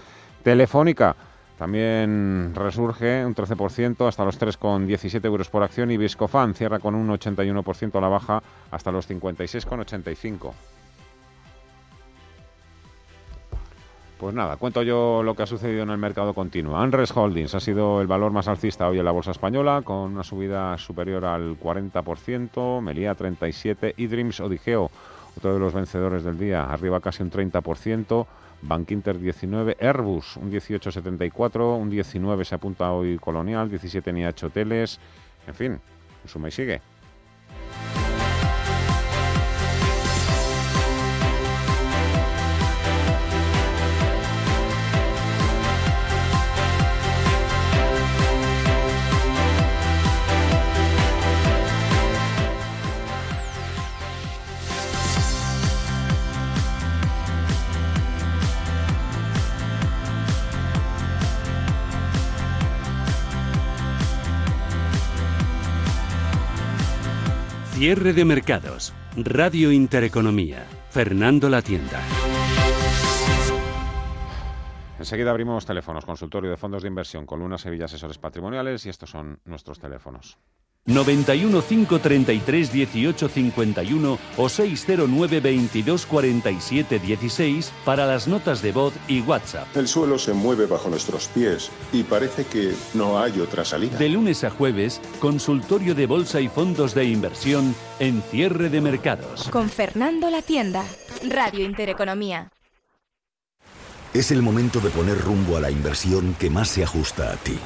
Telefónica 0.43 1.17
también 1.59 2.53
resurge 2.55 3.27
un 3.27 3.35
13% 3.35 4.09
hasta 4.09 4.25
los 4.25 4.41
3,17 4.41 5.25
euros 5.27 5.51
por 5.51 5.63
acción 5.63 5.91
y 5.91 5.99
Viscofan 5.99 6.55
cierra 6.55 6.79
con 6.79 6.95
un 6.95 7.09
81% 7.09 7.97
a 7.97 8.01
la 8.01 8.09
baja 8.09 8.43
hasta 8.71 8.91
los 8.91 9.11
56,85. 9.11 10.78
Pues 14.19 14.35
nada, 14.35 14.57
cuento 14.57 14.83
yo 14.83 15.23
lo 15.23 15.37
que 15.37 15.45
ha 15.45 15.47
sucedido 15.47 15.85
en 15.85 15.91
el 15.91 15.99
mercado 15.99 16.35
continuo. 16.35 16.77
Andres 16.77 17.17
Holdings 17.17 17.55
ha 17.55 17.61
sido 17.61 18.01
el 18.01 18.09
valor 18.09 18.33
más 18.33 18.49
alcista 18.49 18.89
hoy 18.89 18.99
en 18.99 19.05
la 19.05 19.13
bolsa 19.13 19.31
española, 19.31 19.83
con 19.85 20.13
una 20.13 20.25
subida 20.25 20.77
superior 20.77 21.25
al 21.25 21.57
40%, 21.57 22.81
Melía 22.81 23.17
37% 23.17 23.95
y 23.97 24.09
Dreams 24.09 24.41
Odigeo, 24.41 24.91
otro 25.37 25.55
de 25.55 25.61
los 25.61 25.73
vencedores 25.73 26.25
del 26.25 26.37
día, 26.37 26.65
arriba 26.65 26.99
casi 26.99 27.23
un 27.23 27.31
30%, 27.31 28.27
Bank 28.63 28.91
Inter 28.91 29.21
19, 29.21 29.77
Airbus 29.81 30.37
un 30.37 30.51
18,74, 30.51 31.79
un 31.79 31.89
19 31.89 32.45
se 32.45 32.57
apunta 32.57 32.91
hoy 32.91 33.19
Colonial, 33.19 33.71
17 33.71 34.13
NIH 34.13 34.47
Hoteles, 34.47 34.99
en 35.47 35.55
fin, 35.55 35.81
suma 36.27 36.49
y 36.49 36.51
sigue. 36.51 36.81
Cierre 67.79 68.13
de 68.13 68.25
mercados. 68.25 68.93
Radio 69.17 69.71
Intereconomía. 69.71 70.67
Fernando 70.91 71.49
La 71.49 71.63
Tienda. 71.63 72.03
Enseguida 74.99 75.31
abrimos 75.31 75.65
teléfonos, 75.65 76.05
consultorio 76.05 76.51
de 76.51 76.57
fondos 76.57 76.83
de 76.83 76.89
inversión 76.89 77.25
con 77.25 77.39
Luna 77.41 77.57
Sevilla 77.57 77.85
Asesores 77.85 78.19
Patrimoniales 78.19 78.85
y 78.87 78.89
estos 78.89 79.11
son 79.11 79.41
nuestros 79.45 79.79
teléfonos. 79.79 80.39
91 80.87 81.63
533 81.63 82.73
18 82.73 83.29
51 83.29 84.19
o 84.39 84.49
609 84.49 85.41
22 85.41 86.07
47 86.07 86.99
16 86.99 87.73
para 87.85 88.07
las 88.07 88.27
notas 88.27 88.63
de 88.63 88.73
voz 88.73 88.95
y 89.07 89.21
WhatsApp. 89.21 89.69
El 89.77 89.87
suelo 89.87 90.19
se 90.19 90.33
mueve 90.33 90.67
bajo 90.67 90.89
nuestros 90.89 91.29
pies 91.29 91.71
y 91.93 92.05
parece 92.05 92.47
que 92.47 92.75
no 92.95 93.19
hay 93.19 93.39
otra 93.39 93.67
salida. 93.67 93.99
De 93.99 94.09
lunes 94.09 94.45
a 94.45 94.51
jueves, 94.51 95.01
consultorio 95.21 95.95
de 95.95 96.07
bolsa 96.07 96.41
y 96.41 96.49
fondos 96.49 96.95
de 96.95 97.05
inversión 97.05 97.75
en 97.99 98.23
cierre 98.23 98.71
de 98.71 98.81
mercados. 98.81 99.49
Con 99.51 99.69
Fernando 99.69 100.31
La 100.31 100.41
Tienda, 100.41 100.85
Radio 101.29 101.65
Intereconomía. 101.67 102.51
Es 104.15 104.31
el 104.31 104.43
momento 104.43 104.81
de 104.81 104.91
poner 104.91 105.21
rumbo 105.21 105.57
a 105.57 105.61
la 105.61 105.71
inversión 105.71 106.35
que 106.39 106.51
más 106.51 106.69
se 106.69 106.83
ajusta 106.83 107.33
a 107.33 107.37
ti. 107.37 107.59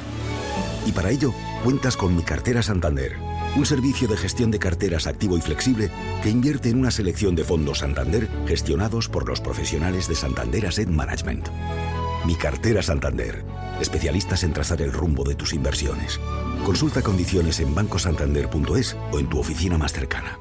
Y 0.87 0.93
para 0.93 1.11
ello, 1.11 1.33
cuentas 1.63 1.97
con 1.97 2.17
mi 2.17 2.23
cartera 2.23 2.63
Santander 2.63 3.17
un 3.57 3.67
servicio 3.67 4.09
de 4.09 4.17
gestión 4.17 4.51
de 4.51 4.59
carteras 4.59 5.07
activo 5.07 5.37
y 5.37 5.41
flexible 5.41 5.91
que 6.23 6.31
invierte 6.31 6.71
en 6.71 6.79
una 6.79 6.91
selección 6.91 7.35
de 7.35 7.45
fondos 7.45 7.79
Santander 7.79 8.29
gestionados 8.47 9.09
por 9.09 9.29
los 9.29 9.41
profesionales 9.41 10.09
de 10.09 10.15
Santander 10.15 10.67
Asset 10.67 10.89
Management. 10.89 11.49
Mi 12.25 12.35
cartera 12.35 12.83
Santander, 12.83 13.45
especialistas 13.81 14.45
en 14.45 14.53
trazar 14.53 14.81
el 14.81 14.93
rumbo 14.93 15.25
de 15.25 15.35
tus 15.35 15.53
inversiones. 15.53 16.21
Consulta 16.65 17.03
condiciones 17.03 17.61
en 17.61 17.75
bancosantander.es 17.75 18.97
o 19.11 19.19
en 19.19 19.29
tu 19.29 19.39
oficina 19.39 19.77
más 19.77 19.93
cercana. 19.93 20.39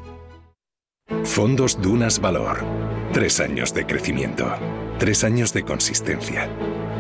Fondos 1.26 1.82
Dunas 1.82 2.20
Valor. 2.20 2.64
Tres 3.12 3.40
años 3.40 3.74
de 3.74 3.86
crecimiento. 3.86 4.56
Tres 5.02 5.24
años 5.24 5.52
de 5.52 5.64
consistencia. 5.64 6.48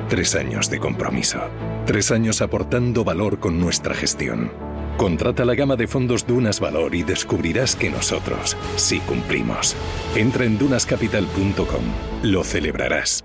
Tres 0.10 0.34
años 0.34 0.72
de 0.72 0.79
compromiso. 0.79 1.39
Tres 1.86 2.10
años 2.10 2.41
aportando 2.41 3.03
valor 3.03 3.39
con 3.39 3.60
nuestra 3.60 3.93
gestión. 3.93 4.51
Contrata 4.98 5.46
la 5.46 5.53
gama 5.53 5.75
de 5.75 5.86
fondos 5.86 6.25
Dunas 6.25 6.60
Valor 6.60 6.96
y 6.96 7.03
descubrirás 7.03 7.75
que 7.75 7.91
nosotros 7.91 8.58
sí 8.75 9.01
cumplimos. 9.01 9.75
Entra 10.15 10.46
en 10.46 10.58
dunascapital.com. 10.58 11.84
Lo 12.24 12.43
celebrarás. 12.43 13.24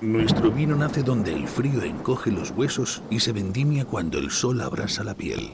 Nuestro 0.00 0.52
vino 0.52 0.76
nace 0.76 1.02
donde 1.02 1.34
el 1.34 1.48
frío 1.48 1.82
encoge 1.82 2.30
los 2.30 2.52
huesos 2.52 3.02
y 3.10 3.18
se 3.18 3.32
vendimia 3.32 3.86
cuando 3.86 4.20
el 4.20 4.30
sol 4.30 4.60
abrasa 4.60 5.02
la 5.02 5.14
piel. 5.14 5.50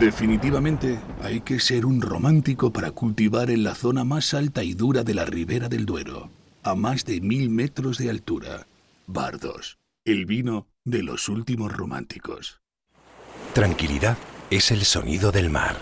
Definitivamente 0.00 0.98
hay 1.22 1.42
que 1.42 1.60
ser 1.60 1.86
un 1.86 2.02
romántico 2.02 2.72
para 2.72 2.90
cultivar 2.90 3.50
en 3.50 3.62
la 3.62 3.76
zona 3.76 4.02
más 4.02 4.34
alta 4.34 4.64
y 4.64 4.74
dura 4.74 5.04
de 5.04 5.14
la 5.14 5.24
ribera 5.24 5.68
del 5.68 5.86
Duero, 5.86 6.30
a 6.68 6.74
más 6.74 7.06
de 7.06 7.20
mil 7.22 7.48
metros 7.48 7.96
de 7.96 8.10
altura. 8.10 8.66
Bardos, 9.06 9.78
el 10.04 10.26
vino 10.26 10.68
de 10.84 11.02
los 11.02 11.30
últimos 11.30 11.72
románticos. 11.72 12.60
Tranquilidad 13.54 14.18
es 14.50 14.70
el 14.70 14.84
sonido 14.84 15.32
del 15.32 15.48
mar. 15.48 15.76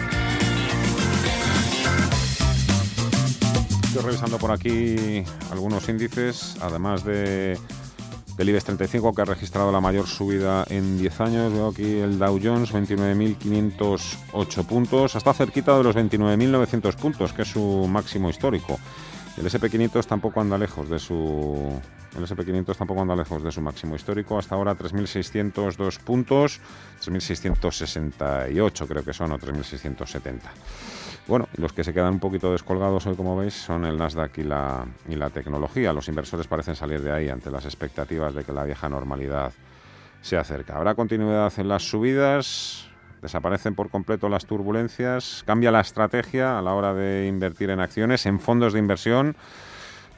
Revisando 3.99 4.37
por 4.37 4.51
aquí 4.51 5.23
algunos 5.51 5.87
índices, 5.89 6.55
además 6.61 7.03
de 7.03 7.57
del 8.37 8.49
IBEX 8.49 8.63
35 8.65 9.13
que 9.13 9.21
ha 9.21 9.25
registrado 9.25 9.71
la 9.71 9.81
mayor 9.81 10.07
subida 10.07 10.65
en 10.69 10.97
10 10.97 11.21
años. 11.21 11.53
Veo 11.53 11.67
aquí 11.67 11.99
el 11.99 12.17
Dow 12.17 12.39
Jones 12.41 12.73
29.508 12.73 14.65
puntos, 14.65 15.15
hasta 15.15 15.33
cerquita 15.33 15.77
de 15.77 15.83
los 15.83 15.95
29.900 15.95 16.95
puntos, 16.95 17.33
que 17.33 17.43
es 17.43 17.49
su 17.49 17.87
máximo 17.87 18.29
histórico. 18.29 18.79
El 19.37 19.45
SP500 19.45 20.05
tampoco 20.05 20.41
anda 20.41 20.57
lejos 20.57 20.89
de 20.89 20.97
su 20.97 21.71
el 22.17 22.27
SP500 22.27 22.75
tampoco 22.75 23.01
anda 23.01 23.15
lejos 23.15 23.43
de 23.43 23.51
su 23.51 23.61
máximo 23.61 23.95
histórico, 23.95 24.37
hasta 24.37 24.55
ahora 24.55 24.77
3.602 24.77 25.99
puntos, 25.99 26.59
3.668 27.01 28.87
creo 28.87 29.03
que 29.03 29.13
son 29.13 29.31
o 29.31 29.39
3.670. 29.39 30.39
Bueno, 31.27 31.47
los 31.55 31.71
que 31.71 31.83
se 31.83 31.93
quedan 31.93 32.13
un 32.13 32.19
poquito 32.19 32.51
descolgados 32.51 33.05
hoy, 33.05 33.15
como 33.15 33.37
veis, 33.37 33.53
son 33.53 33.85
el 33.85 33.97
Nasdaq 33.97 34.39
y 34.39 34.43
la, 34.43 34.85
y 35.07 35.15
la 35.15 35.29
tecnología. 35.29 35.93
Los 35.93 36.09
inversores 36.09 36.47
parecen 36.47 36.75
salir 36.75 37.01
de 37.01 37.11
ahí 37.11 37.29
ante 37.29 37.51
las 37.51 37.65
expectativas 37.65 38.33
de 38.33 38.43
que 38.43 38.51
la 38.51 38.63
vieja 38.63 38.89
normalidad 38.89 39.53
se 40.21 40.37
acerca. 40.37 40.75
Habrá 40.75 40.95
continuidad 40.95 41.53
en 41.57 41.67
las 41.67 41.83
subidas, 41.83 42.87
desaparecen 43.21 43.75
por 43.75 43.89
completo 43.89 44.29
las 44.29 44.45
turbulencias, 44.45 45.43
cambia 45.45 45.71
la 45.71 45.81
estrategia 45.81 46.57
a 46.57 46.61
la 46.61 46.73
hora 46.73 46.93
de 46.93 47.27
invertir 47.27 47.69
en 47.69 47.79
acciones, 47.79 48.25
en 48.25 48.39
fondos 48.39 48.73
de 48.73 48.79
inversión. 48.79 49.35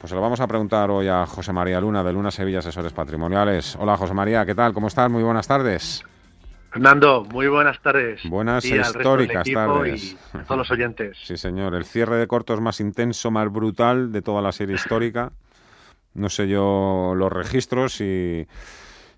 Pues 0.00 0.10
se 0.10 0.16
lo 0.16 0.22
vamos 0.22 0.40
a 0.40 0.46
preguntar 0.46 0.90
hoy 0.90 1.08
a 1.08 1.26
José 1.26 1.52
María 1.52 1.80
Luna 1.80 2.02
de 2.02 2.12
Luna 2.12 2.30
Sevilla 2.30 2.58
Asesores 2.58 2.92
Patrimoniales. 2.92 3.76
Hola 3.76 3.96
José 3.96 4.14
María, 4.14 4.44
¿qué 4.44 4.54
tal? 4.54 4.74
¿Cómo 4.74 4.88
estás? 4.88 5.10
Muy 5.10 5.22
buenas 5.22 5.46
tardes. 5.46 6.04
Fernando, 6.74 7.24
muy 7.30 7.46
buenas 7.46 7.80
tardes. 7.80 8.20
Buenas 8.28 8.64
históricas 8.64 9.46
tardes. 9.48 10.12
Y 10.12 10.36
a 10.36 10.42
todos 10.42 10.58
los 10.58 10.70
oyentes. 10.72 11.16
Sí, 11.22 11.36
señor. 11.36 11.72
El 11.76 11.84
cierre 11.84 12.16
de 12.16 12.26
cortos 12.26 12.60
más 12.60 12.80
intenso, 12.80 13.30
más 13.30 13.48
brutal 13.52 14.10
de 14.10 14.22
toda 14.22 14.42
la 14.42 14.50
serie 14.50 14.74
histórica. 14.74 15.30
No 16.14 16.28
sé 16.28 16.48
yo 16.48 17.12
los 17.14 17.32
registros 17.32 18.00
y 18.00 18.48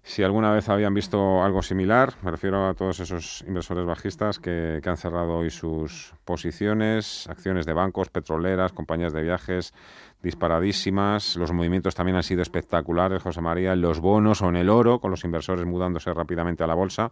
si 0.07 0.23
alguna 0.23 0.53
vez 0.53 0.69
habían 0.69 0.95
visto 0.95 1.43
algo 1.43 1.63
similar. 1.63 2.15
Me 2.23 2.31
refiero 2.31 2.69
a 2.69 2.75
todos 2.75 3.01
esos 3.01 3.43
inversores 3.45 3.85
bajistas 3.85 4.39
que, 4.39 4.81
han 4.87 4.97
cerrado 4.97 5.39
hoy 5.39 5.51
sus 5.51 6.15
posiciones, 6.25 7.27
acciones 7.29 7.67
de 7.67 7.73
bancos, 7.73 8.09
petroleras, 8.09 8.73
compañías 8.73 9.13
de 9.13 9.23
viajes 9.23 9.75
disparadísimas. 10.23 11.35
Los 11.35 11.51
movimientos 11.51 11.97
también 11.97 12.17
han 12.17 12.23
sido 12.23 12.41
espectaculares, 12.41 13.21
José 13.21 13.41
María, 13.41 13.73
en 13.73 13.81
los 13.81 13.99
bonos 13.99 14.43
o 14.43 14.49
en 14.49 14.55
el 14.55 14.71
oro, 14.71 15.01
con 15.01 15.11
los 15.11 15.25
inversores 15.25 15.67
mudándose 15.67 16.15
rápidamente 16.15 16.63
a 16.63 16.69
la 16.69 16.75
bolsa. 16.75 17.11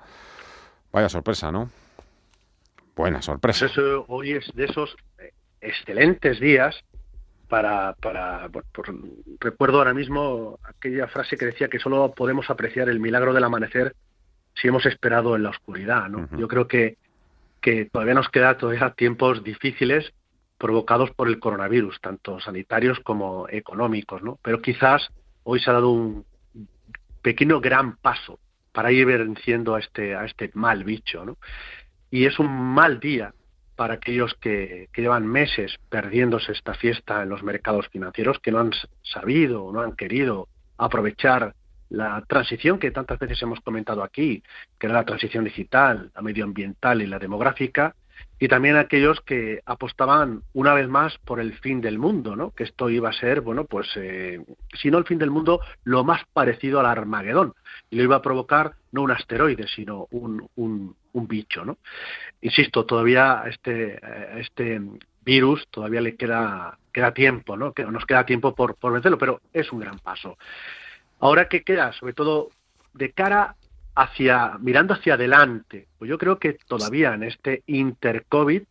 Vaya 0.92 1.08
sorpresa, 1.08 1.50
¿no? 1.50 1.68
Buena 2.94 3.20
sorpresa. 3.22 3.66
Hoy 4.06 4.34
es 4.34 4.52
de 4.54 4.66
esos 4.66 4.96
eh, 5.18 5.32
excelentes 5.60 6.38
días 6.38 6.84
para, 7.54 7.92
para 7.92 8.50
recuerdo 9.38 9.78
ahora 9.78 9.94
mismo 9.94 10.58
aquella 10.64 11.06
frase 11.06 11.36
que 11.36 11.46
decía 11.46 11.68
que 11.68 11.78
solo 11.78 12.12
podemos 12.12 12.50
apreciar 12.50 12.88
el 12.88 12.98
milagro 12.98 13.32
del 13.32 13.44
amanecer 13.44 13.94
si 14.56 14.66
hemos 14.66 14.84
esperado 14.86 15.36
en 15.36 15.44
la 15.44 15.50
oscuridad, 15.50 16.08
¿no? 16.08 16.28
Yo 16.36 16.48
creo 16.48 16.66
que, 16.66 16.96
que 17.60 17.84
todavía 17.84 18.14
nos 18.14 18.28
queda 18.28 18.58
todavía 18.58 18.90
tiempos 18.96 19.44
difíciles 19.44 20.12
provocados 20.58 21.12
por 21.12 21.28
el 21.28 21.38
coronavirus, 21.38 22.00
tanto 22.00 22.40
sanitarios 22.40 22.98
como 22.98 23.48
económicos, 23.48 24.20
¿no? 24.20 24.36
Pero 24.42 24.60
quizás 24.60 25.08
hoy 25.44 25.60
se 25.60 25.70
ha 25.70 25.74
dado 25.74 25.90
un 25.90 26.24
pequeño 27.22 27.60
gran 27.60 27.98
paso 27.98 28.40
para 28.72 28.90
ir 28.90 29.06
venciendo 29.06 29.76
a 29.76 29.78
este, 29.78 30.16
a 30.16 30.24
este 30.24 30.50
mal 30.54 30.82
bicho, 30.82 31.24
¿no? 31.24 31.36
Y 32.10 32.24
es 32.24 32.36
un 32.40 32.50
mal 32.50 32.98
día 32.98 33.32
para 33.76 33.94
aquellos 33.94 34.34
que, 34.34 34.88
llevan 34.96 35.26
meses 35.26 35.76
perdiéndose 35.88 36.52
esta 36.52 36.74
fiesta 36.74 37.22
en 37.22 37.28
los 37.28 37.42
mercados 37.42 37.88
financieros, 37.88 38.38
que 38.38 38.52
no 38.52 38.60
han 38.60 38.72
sabido 39.02 39.64
o 39.64 39.72
no 39.72 39.80
han 39.80 39.96
querido 39.96 40.48
aprovechar 40.78 41.54
la 41.90 42.22
transición 42.26 42.78
que 42.78 42.90
tantas 42.90 43.18
veces 43.18 43.40
hemos 43.42 43.60
comentado 43.60 44.02
aquí, 44.02 44.42
que 44.78 44.86
era 44.86 44.94
la 44.94 45.04
transición 45.04 45.44
digital, 45.44 46.10
la 46.14 46.22
medioambiental 46.22 47.02
y 47.02 47.06
la 47.06 47.18
demográfica, 47.18 47.94
y 48.38 48.48
también 48.48 48.76
aquellos 48.76 49.20
que 49.20 49.60
apostaban 49.64 50.42
una 50.52 50.74
vez 50.74 50.88
más 50.88 51.16
por 51.18 51.40
el 51.40 51.54
fin 51.60 51.80
del 51.80 51.98
mundo, 51.98 52.36
¿no? 52.36 52.50
Que 52.50 52.64
esto 52.64 52.90
iba 52.90 53.08
a 53.08 53.12
ser, 53.12 53.40
bueno, 53.40 53.64
pues 53.64 53.88
eh, 53.96 54.44
si 54.74 54.90
no 54.90 54.98
el 54.98 55.06
fin 55.06 55.18
del 55.18 55.30
mundo, 55.30 55.60
lo 55.84 56.04
más 56.04 56.22
parecido 56.32 56.80
al 56.80 56.86
Armagedón 56.86 57.54
y 57.90 57.96
lo 57.96 58.02
iba 58.02 58.16
a 58.16 58.22
provocar 58.22 58.74
no 58.92 59.02
un 59.02 59.12
asteroide, 59.12 59.68
sino 59.68 60.08
un, 60.10 60.48
un, 60.56 60.96
un 61.12 61.28
bicho, 61.28 61.64
¿no? 61.64 61.78
Insisto, 62.40 62.84
todavía 62.84 63.44
este 63.46 63.98
este 64.38 64.80
virus 65.24 65.66
todavía 65.70 66.00
le 66.00 66.16
queda 66.16 66.76
queda 66.92 67.14
tiempo, 67.14 67.56
¿no? 67.56 67.72
Que 67.72 67.84
nos 67.84 68.04
queda 68.04 68.26
tiempo 68.26 68.54
por, 68.54 68.76
por 68.76 68.92
vencerlo, 68.92 69.16
pero 69.16 69.40
es 69.52 69.72
un 69.72 69.80
gran 69.80 69.98
paso. 70.00 70.36
Ahora 71.20 71.48
qué 71.48 71.62
queda, 71.62 71.92
sobre 71.92 72.12
todo 72.12 72.50
de 72.92 73.12
cara 73.12 73.56
hacia, 73.94 74.58
mirando 74.60 74.94
hacia 74.94 75.14
adelante, 75.14 75.88
pues 75.98 76.08
yo 76.08 76.18
creo 76.18 76.38
que 76.38 76.56
todavía 76.66 77.14
en 77.14 77.24
este 77.24 77.62
intercovid 77.66 78.62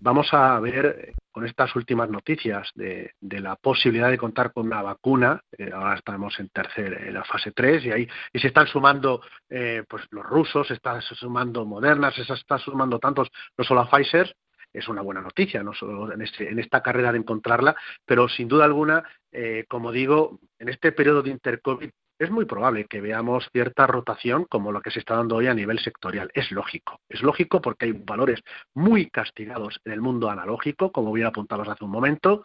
vamos 0.00 0.32
a 0.34 0.58
ver 0.58 1.14
con 1.30 1.46
estas 1.46 1.74
últimas 1.76 2.10
noticias 2.10 2.70
de, 2.74 3.14
la 3.20 3.56
posibilidad 3.56 4.10
de 4.10 4.18
contar 4.18 4.52
con 4.52 4.66
una 4.66 4.82
vacuna, 4.82 5.40
eh, 5.56 5.70
ahora 5.72 5.94
estamos 5.94 6.38
en 6.40 6.48
tercer, 6.48 6.92
en 7.06 7.14
la 7.14 7.24
fase 7.24 7.52
3 7.52 7.84
y 7.86 7.90
ahí 7.92 8.08
y 8.32 8.38
se 8.38 8.48
están 8.48 8.66
sumando 8.66 9.22
eh, 9.48 9.84
pues 9.88 10.04
los 10.10 10.24
rusos, 10.26 10.66
se 10.66 10.74
están 10.74 11.00
sumando 11.00 11.64
Moderna, 11.64 12.10
se 12.10 12.22
están 12.22 12.58
sumando 12.58 12.98
tantos, 12.98 13.28
no 13.56 13.64
solo 13.64 13.80
a 13.80 13.90
Pfizer, 13.90 14.34
es 14.72 14.88
una 14.88 15.02
buena 15.02 15.20
noticia, 15.20 15.62
no 15.62 15.72
solo 15.74 16.12
en, 16.12 16.22
este, 16.22 16.48
en 16.48 16.58
esta 16.58 16.82
carrera 16.82 17.12
de 17.12 17.18
encontrarla, 17.18 17.76
pero 18.04 18.28
sin 18.28 18.48
duda 18.48 18.64
alguna, 18.64 19.04
eh, 19.30 19.64
como 19.68 19.92
digo, 19.92 20.40
en 20.58 20.68
este 20.68 20.92
periodo 20.92 21.22
de 21.22 21.30
intercovid 21.30 21.90
es 22.22 22.30
muy 22.30 22.44
probable 22.44 22.86
que 22.86 23.00
veamos 23.00 23.48
cierta 23.52 23.86
rotación 23.86 24.44
como 24.44 24.70
lo 24.70 24.80
que 24.80 24.90
se 24.90 25.00
está 25.00 25.16
dando 25.16 25.36
hoy 25.36 25.48
a 25.48 25.54
nivel 25.54 25.80
sectorial. 25.80 26.30
Es 26.34 26.52
lógico, 26.52 27.00
es 27.08 27.22
lógico 27.22 27.60
porque 27.60 27.86
hay 27.86 27.92
valores 27.92 28.40
muy 28.74 29.10
castigados 29.10 29.80
en 29.84 29.92
el 29.92 30.00
mundo 30.00 30.30
analógico, 30.30 30.92
como 30.92 31.12
bien 31.12 31.26
apuntamos 31.26 31.68
hace 31.68 31.84
un 31.84 31.90
momento, 31.90 32.42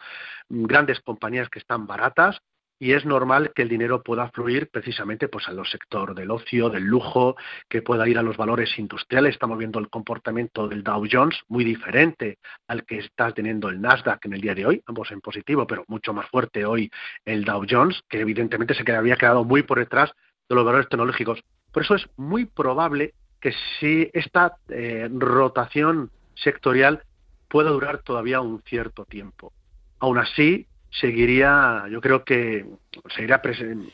grandes 0.48 1.00
compañías 1.00 1.48
que 1.48 1.60
están 1.60 1.86
baratas, 1.86 2.40
y 2.78 2.92
es 2.92 3.04
normal 3.04 3.52
que 3.54 3.62
el 3.62 3.68
dinero 3.68 4.02
pueda 4.02 4.30
fluir 4.30 4.68
precisamente 4.70 5.28
pues 5.28 5.48
al 5.48 5.64
sector 5.66 6.14
del 6.14 6.30
ocio, 6.30 6.70
del 6.70 6.84
lujo, 6.84 7.36
que 7.68 7.82
pueda 7.82 8.08
ir 8.08 8.18
a 8.18 8.22
los 8.22 8.36
valores 8.36 8.78
industriales. 8.78 9.34
Estamos 9.34 9.58
viendo 9.58 9.78
el 9.78 9.90
comportamiento 9.90 10.68
del 10.68 10.84
Dow 10.84 11.04
Jones 11.10 11.38
muy 11.48 11.64
diferente 11.64 12.38
al 12.68 12.84
que 12.84 12.98
está 12.98 13.32
teniendo 13.32 13.68
el 13.68 13.80
Nasdaq 13.80 14.24
en 14.26 14.34
el 14.34 14.40
día 14.40 14.54
de 14.54 14.66
hoy, 14.66 14.82
ambos 14.86 15.10
en 15.10 15.20
positivo, 15.20 15.66
pero 15.66 15.84
mucho 15.88 16.12
más 16.12 16.28
fuerte 16.28 16.64
hoy 16.64 16.90
el 17.24 17.44
Dow 17.44 17.64
Jones, 17.68 18.00
que 18.08 18.20
evidentemente 18.20 18.74
se 18.74 18.92
había 18.92 19.16
quedado 19.16 19.44
muy 19.44 19.62
por 19.62 19.78
detrás 19.78 20.12
de 20.48 20.54
los 20.54 20.64
valores 20.64 20.88
tecnológicos. 20.88 21.40
Por 21.72 21.82
eso 21.82 21.96
es 21.96 22.06
muy 22.16 22.46
probable 22.46 23.14
que 23.40 23.52
si 23.78 24.10
esta 24.14 24.56
eh, 24.68 25.08
rotación 25.10 26.10
sectorial 26.34 27.02
pueda 27.48 27.70
durar 27.70 28.02
todavía 28.02 28.40
un 28.40 28.62
cierto 28.62 29.04
tiempo. 29.04 29.52
Aún 29.98 30.18
así, 30.18 30.66
seguiría, 31.00 31.84
yo 31.90 32.00
creo 32.00 32.24
que 32.24 32.66
seguiría 33.14 33.40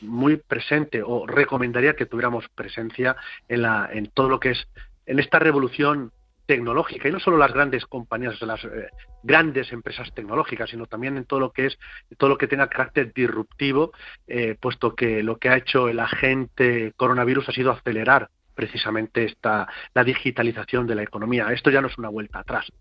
muy 0.01 0.37
presente 0.37 1.01
o 1.03 1.25
recomendaría 1.27 1.95
que 1.95 2.05
tuviéramos 2.05 2.47
presencia 2.49 3.15
en, 3.47 3.61
la, 3.61 3.89
en 3.91 4.07
todo 4.07 4.29
lo 4.29 4.39
que 4.39 4.51
es, 4.51 4.67
en 5.05 5.19
esta 5.19 5.39
revolución 5.39 6.11
tecnológica 6.45 7.07
y 7.07 7.11
no 7.11 7.19
solo 7.19 7.37
las 7.37 7.53
grandes 7.53 7.85
compañías, 7.85 8.39
las 8.41 8.63
eh, 8.65 8.89
grandes 9.23 9.71
empresas 9.71 10.13
tecnológicas, 10.13 10.69
sino 10.69 10.85
también 10.85 11.17
en 11.17 11.25
todo 11.25 11.39
lo 11.39 11.51
que 11.51 11.67
es 11.67 11.77
todo 12.17 12.29
lo 12.29 12.37
que 12.37 12.47
tenga 12.47 12.69
carácter 12.69 13.13
disruptivo, 13.13 13.91
eh, 14.27 14.55
puesto 14.59 14.95
que 14.95 15.23
lo 15.23 15.37
que 15.37 15.49
ha 15.49 15.57
hecho 15.57 15.89
el 15.89 15.99
agente 15.99 16.93
coronavirus 16.95 17.49
ha 17.49 17.51
sido 17.51 17.71
acelerar 17.71 18.29
precisamente 18.53 19.25
esta 19.25 19.67
la 19.93 20.03
digitalización 20.03 20.87
de 20.87 20.95
la 20.95 21.03
economía. 21.03 21.51
Esto 21.51 21.71
ya 21.71 21.81
no 21.81 21.87
es 21.87 21.97
una 21.97 22.09
vuelta 22.09 22.39
atrás, 22.39 22.71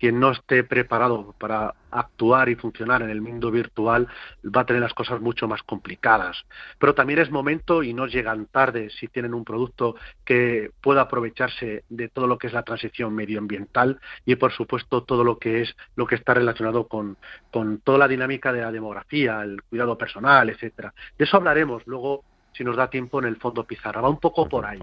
quien 0.00 0.18
no 0.18 0.30
esté 0.30 0.64
preparado 0.64 1.34
para 1.38 1.74
actuar 1.90 2.48
y 2.48 2.54
funcionar 2.54 3.02
en 3.02 3.10
el 3.10 3.20
mundo 3.20 3.50
virtual 3.50 4.08
va 4.44 4.62
a 4.62 4.66
tener 4.66 4.80
las 4.80 4.94
cosas 4.94 5.20
mucho 5.20 5.46
más 5.46 5.62
complicadas. 5.62 6.46
Pero 6.78 6.94
también 6.94 7.18
es 7.18 7.30
momento, 7.30 7.82
y 7.82 7.92
no 7.92 8.06
llegan 8.06 8.46
tarde 8.46 8.88
si 8.90 9.08
tienen 9.08 9.34
un 9.34 9.44
producto 9.44 9.96
que 10.24 10.70
pueda 10.80 11.02
aprovecharse 11.02 11.84
de 11.90 12.08
todo 12.08 12.26
lo 12.26 12.38
que 12.38 12.46
es 12.46 12.54
la 12.54 12.62
transición 12.62 13.14
medioambiental 13.14 14.00
y, 14.24 14.36
por 14.36 14.52
supuesto, 14.52 15.02
todo 15.02 15.22
lo 15.22 15.38
que 15.38 15.60
es 15.60 15.76
lo 15.96 16.06
que 16.06 16.14
está 16.14 16.32
relacionado 16.32 16.88
con, 16.88 17.18
con 17.52 17.78
toda 17.80 17.98
la 17.98 18.08
dinámica 18.08 18.52
de 18.52 18.62
la 18.62 18.72
demografía, 18.72 19.42
el 19.42 19.62
cuidado 19.62 19.98
personal, 19.98 20.48
etcétera. 20.48 20.94
De 21.18 21.26
eso 21.26 21.36
hablaremos 21.36 21.86
luego 21.86 22.24
si 22.52 22.64
nos 22.64 22.76
da 22.76 22.88
tiempo 22.88 23.18
en 23.18 23.26
el 23.26 23.36
fondo 23.36 23.64
pizarra. 23.64 24.00
Va 24.00 24.08
un 24.08 24.18
poco 24.18 24.48
por 24.48 24.64
ahí 24.64 24.80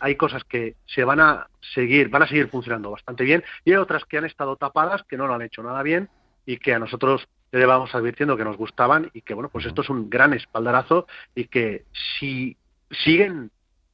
hay 0.00 0.16
cosas 0.16 0.44
que 0.44 0.74
se 0.86 1.04
van 1.04 1.20
a 1.20 1.48
seguir, 1.74 2.08
van 2.08 2.22
a 2.22 2.28
seguir 2.28 2.48
funcionando 2.48 2.90
bastante 2.90 3.24
bien 3.24 3.44
y 3.64 3.72
hay 3.72 3.76
otras 3.76 4.04
que 4.04 4.18
han 4.18 4.24
estado 4.24 4.56
tapadas, 4.56 5.02
que 5.04 5.16
no 5.16 5.26
lo 5.26 5.34
han 5.34 5.42
hecho 5.42 5.62
nada 5.62 5.82
bien 5.82 6.08
y 6.44 6.58
que 6.58 6.74
a 6.74 6.78
nosotros 6.78 7.28
le 7.52 7.66
vamos 7.66 7.94
advirtiendo 7.94 8.36
que 8.36 8.44
nos 8.44 8.56
gustaban 8.56 9.10
y 9.12 9.22
que 9.22 9.34
bueno, 9.34 9.48
pues 9.48 9.66
esto 9.66 9.82
es 9.82 9.90
un 9.90 10.10
gran 10.10 10.32
espaldarazo 10.32 11.06
y 11.34 11.46
que 11.46 11.84
si 12.18 12.56
siguen 12.90 13.50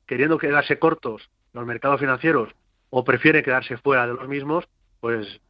queriendo 0.07 0.39
quedarse 0.39 0.79
cortos 0.79 1.31
los 1.53 1.67
mercados 1.67 2.01
financieros 2.01 2.51
o 2.91 3.05
prefieren 3.05 3.43
quedarse 3.43 3.77
fuera 3.79 4.07
de 4.07 4.15
los 4.15 4.29
mismos, 4.29 4.69
pues 5.01 5.41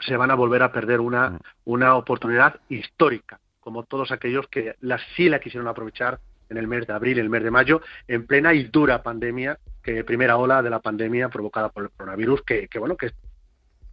se 0.00 0.16
van 0.16 0.30
a 0.30 0.34
volver 0.34 0.62
a 0.62 0.72
perder 0.72 1.00
una, 1.00 1.38
una 1.64 1.96
oportunidad 1.96 2.60
histórica, 2.68 3.40
como 3.60 3.84
todos 3.84 4.10
aquellos 4.10 4.46
que 4.48 4.74
la, 4.80 4.98
sí 5.16 5.28
la 5.28 5.38
quisieron 5.38 5.68
aprovechar 5.68 6.18
en 6.50 6.56
el 6.56 6.66
mes 6.66 6.86
de 6.86 6.92
abril, 6.92 7.18
el 7.18 7.30
mes 7.30 7.42
de 7.42 7.50
mayo, 7.50 7.82
en 8.06 8.26
plena 8.26 8.54
y 8.54 8.64
dura 8.64 9.02
pandemia, 9.02 9.58
que 9.94 10.04
primera 10.04 10.36
ola 10.36 10.62
de 10.62 10.68
la 10.68 10.80
pandemia 10.80 11.30
provocada 11.30 11.70
por 11.70 11.84
el 11.84 11.90
coronavirus, 11.90 12.42
que, 12.42 12.68
bueno, 12.78 12.94
que 12.94 13.12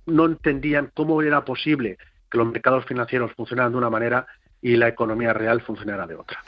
no 0.05 0.25
entendían 0.25 0.91
cómo 0.93 1.21
era 1.21 1.45
posible 1.45 1.97
que 2.29 2.37
los 2.37 2.47
mercados 2.47 2.83
financieros 2.83 3.31
funcionaran 3.33 3.71
de 3.71 3.77
una 3.77 3.89
manera 3.89 4.27
y 4.61 4.75
la 4.75 4.89
economía 4.89 5.31
real 5.31 5.61
funcionara 5.61 6.05
de 6.05 6.15
otra. 6.15 6.39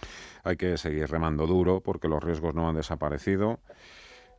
Hay 0.44 0.58
que 0.58 0.78
seguir 0.78 1.10
remando 1.10 1.48
duro 1.48 1.80
porque 1.80 2.10
los 2.10 2.22
riesgos 2.22 2.56
no 2.56 2.68
han 2.68 2.76
desaparecido. 2.76 3.60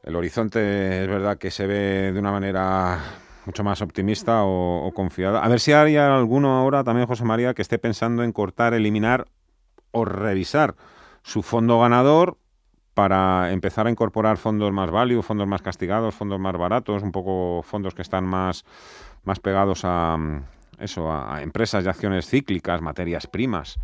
El 0.04 0.14
horizonte 0.14 1.04
es 1.04 1.08
verdad 1.08 1.38
que 1.38 1.50
se 1.50 1.66
ve 1.66 2.12
de 2.12 2.18
una 2.18 2.30
manera 2.30 2.98
mucho 3.46 3.64
más 3.64 3.80
optimista 3.80 4.42
o, 4.44 4.92
confiada. 4.94 5.42
A 5.42 5.48
ver 5.48 5.60
si 5.60 5.72
hay 5.72 5.96
alguno 5.96 6.58
ahora 6.58 6.84
también, 6.84 7.06
José 7.06 7.24
María, 7.24 7.54
que 7.54 7.62
esté 7.62 7.78
pensando 7.78 8.22
en 8.24 8.32
cortar, 8.32 8.74
eliminar 8.74 9.26
o 9.90 10.04
revisar 10.04 10.74
su 11.22 11.42
fondo 11.42 11.80
ganador 11.80 12.36
para 12.98 13.52
empezar 13.52 13.87
a 13.87 13.90
incorporar 13.90 14.38
fondos 14.38 14.72
más 14.72 14.90
value, 14.90 15.22
fondos 15.22 15.46
más 15.46 15.62
castigados, 15.62 16.16
fondos 16.16 16.40
más 16.40 16.56
baratos, 16.56 17.00
un 17.04 17.12
poco 17.12 17.62
fondos 17.62 17.94
que 17.94 18.02
están 18.02 18.24
más, 18.24 18.64
más 19.22 19.38
pegados 19.38 19.84
a 19.84 20.16
mm, 20.16 20.42
eso, 20.80 21.08
a, 21.12 21.40
empresas 21.40 21.84
y 21.84 21.88
acciones 21.88 22.26
cíclicas, 22.26 22.82
materias 22.82 23.28
primas. 23.28 23.78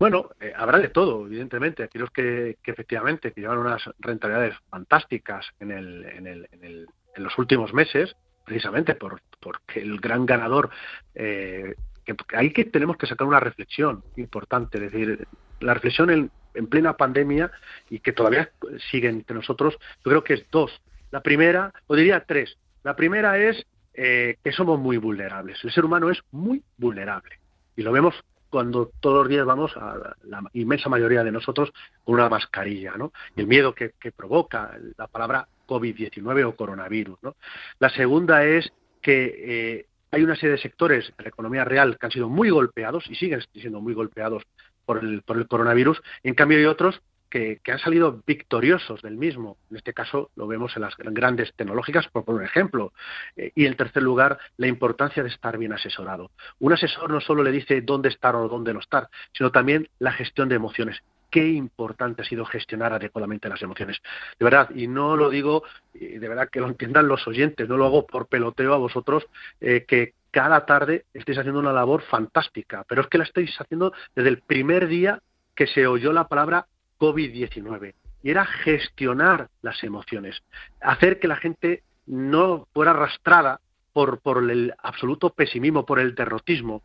Bueno, 0.00 0.30
eh, 0.40 0.52
habrá 0.56 0.80
de 0.80 0.88
todo, 0.88 1.24
evidentemente. 1.24 1.84
Aquellos 1.84 2.10
que, 2.10 2.58
que, 2.60 2.72
efectivamente 2.72 3.30
que 3.30 3.40
llevan 3.40 3.58
unas 3.58 3.88
rentabilidades 4.00 4.56
fantásticas 4.68 5.46
en, 5.60 5.70
el, 5.70 6.04
en, 6.04 6.26
el, 6.26 6.48
en, 6.50 6.64
el, 6.64 6.88
en 7.14 7.22
los 7.22 7.38
últimos 7.38 7.72
meses, 7.72 8.16
precisamente 8.44 8.96
por, 8.96 9.20
porque 9.38 9.80
el 9.80 10.00
gran 10.00 10.26
ganador 10.26 10.70
eh, 11.14 11.76
que 12.04 12.16
ahí 12.34 12.52
que 12.52 12.64
tenemos 12.64 12.96
que 12.96 13.06
sacar 13.06 13.28
una 13.28 13.38
reflexión 13.38 14.02
importante, 14.16 14.78
es 14.78 14.90
decir, 14.90 15.28
la 15.60 15.74
reflexión 15.74 16.10
en, 16.10 16.32
plena 16.68 16.96
pandemia 16.96 17.50
y 17.90 18.00
que 18.00 18.12
todavía 18.12 18.50
sigue 18.90 19.08
entre 19.08 19.36
nosotros, 19.36 19.76
yo 20.04 20.10
creo 20.10 20.24
que 20.24 20.34
es 20.34 20.50
dos. 20.50 20.80
La 21.10 21.22
primera, 21.22 21.72
o 21.86 21.96
diría 21.96 22.24
tres. 22.26 22.56
La 22.82 22.96
primera 22.96 23.38
es 23.38 23.64
eh, 23.94 24.36
que 24.42 24.52
somos 24.52 24.78
muy 24.78 24.96
vulnerables. 24.96 25.62
El 25.62 25.72
ser 25.72 25.84
humano 25.84 26.10
es 26.10 26.18
muy 26.30 26.62
vulnerable. 26.78 27.38
Y 27.76 27.82
lo 27.82 27.92
vemos 27.92 28.14
cuando 28.52 28.90
todos 29.00 29.20
los 29.20 29.28
días 29.28 29.46
vamos 29.46 29.74
a 29.76 30.14
la 30.24 30.42
inmensa 30.52 30.90
mayoría 30.90 31.24
de 31.24 31.32
nosotros 31.32 31.72
con 32.04 32.16
una 32.16 32.28
mascarilla, 32.28 32.94
¿no? 32.96 33.12
Y 33.34 33.40
el 33.40 33.46
miedo 33.46 33.74
que, 33.74 33.92
provoca 34.14 34.78
la 34.98 35.06
palabra 35.06 35.48
COVID-19 35.66 36.44
o 36.44 36.54
coronavirus, 36.54 37.18
¿no? 37.22 37.36
La 37.78 37.88
segunda 37.88 38.44
es 38.44 38.70
que 39.00 39.34
eh, 39.38 39.86
hay 40.10 40.22
una 40.22 40.36
serie 40.36 40.50
de 40.50 40.58
sectores 40.58 41.12
de 41.16 41.22
la 41.24 41.30
economía 41.30 41.64
real 41.64 41.98
que 41.98 42.06
han 42.06 42.12
sido 42.12 42.28
muy 42.28 42.50
golpeados 42.50 43.04
y 43.08 43.14
siguen 43.14 43.40
siendo 43.54 43.80
muy 43.80 43.94
golpeados 43.94 44.42
por 44.84 44.98
el, 44.98 45.22
por 45.22 45.36
el 45.38 45.46
coronavirus. 45.46 46.02
En 46.22 46.34
cambio, 46.34 46.58
hay 46.58 46.66
otros 46.66 47.00
que, 47.32 47.60
han 47.66 47.78
salido 47.78 48.22
victoriosos 48.26 49.00
del 49.00 49.16
mismo. 49.16 49.56
En 49.70 49.78
este 49.78 49.94
caso 49.94 50.30
lo 50.36 50.46
vemos 50.46 50.76
en 50.76 50.82
las 50.82 50.94
grandes 50.98 51.52
tecnológicas, 51.54 52.06
por 52.08 52.24
poner 52.24 52.44
ejemplo. 52.44 52.92
Eh, 53.36 53.52
y 53.54 53.64
en 53.64 53.74
tercer 53.74 54.02
lugar, 54.02 54.38
la 54.58 54.66
importancia 54.66 55.22
de 55.22 55.30
estar 55.30 55.56
bien 55.56 55.72
asesorado. 55.72 56.30
Un 56.60 56.74
asesor 56.74 57.10
no 57.10 57.20
solo 57.20 57.42
le 57.42 57.50
dice 57.50 57.80
dónde 57.80 58.10
estar 58.10 58.36
o 58.36 58.48
dónde 58.48 58.74
no 58.74 58.80
estar, 58.80 59.08
sino 59.32 59.50
también 59.50 59.88
la 59.98 60.12
gestión 60.12 60.48
de 60.48 60.56
emociones 60.56 61.02
qué 61.30 61.48
importante 61.48 62.20
ha 62.20 62.24
sido 62.26 62.44
gestionar 62.44 62.92
adecuadamente 62.92 63.48
las 63.48 63.62
emociones. 63.62 64.02
De 64.38 64.44
verdad, 64.44 64.68
y 64.74 64.86
no 64.86 65.16
lo 65.16 65.30
digo, 65.30 65.62
de 65.94 66.28
verdad 66.28 66.50
que 66.50 66.60
lo 66.60 66.68
entiendan 66.68 67.08
los 67.08 67.26
oyentes, 67.26 67.66
no 67.70 67.78
lo 67.78 67.86
hago 67.86 68.06
por 68.06 68.26
peloteo 68.26 68.74
a 68.74 68.76
vosotros, 68.76 69.24
eh, 69.58 69.86
que 69.88 70.12
cada 70.32 70.66
tarde 70.66 71.04
estáis 71.14 71.38
haciendo 71.38 71.60
una 71.60 71.72
labor 71.72 72.02
fantástica, 72.02 72.84
pero 72.88 73.02
es 73.02 73.06
que 73.06 73.18
la 73.18 73.24
estáis 73.24 73.54
haciendo 73.60 73.92
desde 74.16 74.30
el 74.30 74.38
primer 74.38 74.88
día 74.88 75.20
que 75.54 75.66
se 75.66 75.86
oyó 75.86 76.12
la 76.12 76.26
palabra 76.26 76.66
COVID-19. 76.98 77.94
Y 78.24 78.30
era 78.30 78.46
gestionar 78.46 79.48
las 79.60 79.84
emociones, 79.84 80.42
hacer 80.80 81.20
que 81.20 81.28
la 81.28 81.36
gente 81.36 81.82
no 82.06 82.66
fuera 82.72 82.92
arrastrada 82.92 83.60
por, 83.92 84.20
el 84.50 84.74
absoluto 84.78 85.30
pesimismo, 85.30 85.84
por 85.84 86.00
el 86.00 86.14
derrotismo, 86.14 86.82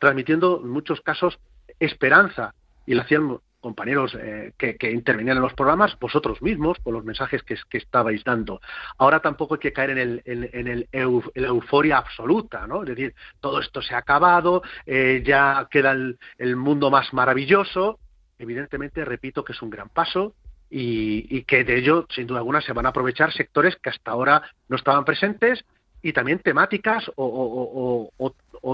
transmitiendo 0.00 0.60
en 0.62 0.70
muchos 0.70 1.00
casos 1.00 1.38
esperanza. 1.80 2.54
Y 2.86 2.94
lo 2.94 3.02
hacían 3.02 3.40
compañeros 3.64 4.14
eh, 4.20 4.52
que, 4.58 4.90
intervenían 4.90 5.38
en 5.38 5.42
los 5.42 5.54
programas, 5.54 5.98
vosotros 5.98 6.42
mismos, 6.42 6.78
por 6.80 6.92
los 6.92 7.02
mensajes 7.02 7.42
que, 7.42 7.56
estabais 7.78 8.22
dando. 8.22 8.60
Ahora 8.98 9.20
tampoco 9.20 9.54
hay 9.54 9.60
que 9.60 9.72
caer 9.72 9.90
en, 9.90 9.98
el, 9.98 10.22
en, 10.26 10.68
el 10.68 10.86
la 11.34 11.48
euforia 11.48 11.96
absoluta, 11.96 12.66
¿no? 12.66 12.82
Es 12.82 12.90
decir, 12.90 13.14
todo 13.40 13.60
esto 13.60 13.80
se 13.80 13.94
ha 13.94 13.98
acabado, 13.98 14.62
eh, 14.84 15.22
ya 15.24 15.66
queda 15.70 15.92
el, 15.92 16.56
mundo 16.56 16.90
más 16.90 17.14
maravilloso. 17.14 17.98
Evidentemente, 18.38 19.02
repito 19.02 19.42
que 19.42 19.54
es 19.54 19.62
un 19.62 19.70
gran 19.70 19.88
paso 19.88 20.34
y, 20.68 21.42
que 21.44 21.64
de 21.64 21.78
ello, 21.78 22.06
sin 22.10 22.26
duda 22.26 22.40
alguna, 22.40 22.60
se 22.60 22.74
van 22.74 22.84
a 22.84 22.90
aprovechar 22.90 23.32
sectores 23.32 23.76
que 23.76 23.88
hasta 23.88 24.10
ahora 24.10 24.42
no 24.68 24.76
estaban 24.76 25.06
presentes 25.06 25.64
y 26.02 26.12
también 26.12 26.38
temáticas 26.40 27.10
o, 27.16 28.10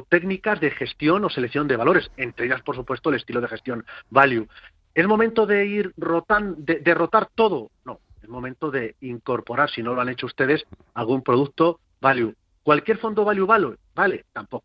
técnicas 0.08 0.58
de 0.58 0.72
gestión 0.72 1.24
o 1.24 1.30
selección 1.30 1.68
de 1.68 1.76
valores, 1.76 2.10
entre 2.16 2.46
ellas, 2.46 2.60
por 2.62 2.74
supuesto, 2.74 3.10
el 3.10 3.16
estilo 3.16 3.40
de 3.40 3.46
gestión 3.46 3.84
value. 4.10 4.48
¿Es 4.94 5.06
momento 5.06 5.46
de 5.46 5.66
ir 5.66 5.92
rotando, 5.96 6.56
de, 6.58 6.80
derrotar 6.80 7.28
todo? 7.34 7.70
No, 7.84 8.00
es 8.22 8.28
momento 8.28 8.70
de 8.70 8.96
incorporar, 9.00 9.70
si 9.70 9.82
no 9.82 9.94
lo 9.94 10.00
han 10.00 10.08
hecho 10.08 10.26
ustedes, 10.26 10.64
algún 10.94 11.22
producto 11.22 11.80
value. 12.00 12.34
¿Cualquier 12.62 12.98
fondo 12.98 13.24
value 13.24 13.46
vale? 13.46 13.76
Vale, 13.94 14.24
tampoco. 14.32 14.64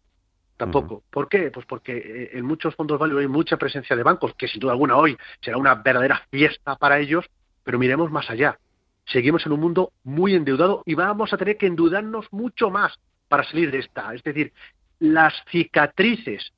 Tampoco. 0.58 1.04
¿Por 1.10 1.28
qué? 1.28 1.52
Pues 1.52 1.66
porque 1.66 1.98
eh, 1.98 2.30
en 2.34 2.46
muchos 2.46 2.76
fondos 2.76 2.98
value 2.98 3.20
hay 3.20 3.28
mucha 3.28 3.58
presencia 3.58 3.96
de 3.96 4.04
bancos, 4.04 4.34
que 4.36 4.48
sin 4.48 4.62
duda 4.62 4.72
alguna 4.72 4.96
hoy 4.96 5.18
será 5.42 5.58
una 5.58 5.76
verdadera 5.76 6.22
fiesta 6.32 6.76
para 6.78 7.00
ellos, 7.00 7.26
pero 7.64 7.78
miremos 7.78 8.10
más 8.10 8.30
allá. 8.30 8.58
Seguimos 9.06 9.46
en 9.46 9.52
un 9.52 9.60
mundo 9.60 9.92
muy 10.04 10.34
endeudado 10.34 10.82
y 10.86 10.96
vamos 10.96 11.34
a 11.34 11.38
tener 11.38 11.58
que 11.58 11.68
endeudarnos 11.68 12.32
mucho 12.32 12.70
más 12.70 12.98
para 13.28 13.44
salir 13.44 13.70
de 13.70 13.80
esta. 13.80 14.14
Es 14.14 14.24
decir, 14.24 14.54
las 15.00 15.34
cicatrices 15.52 16.54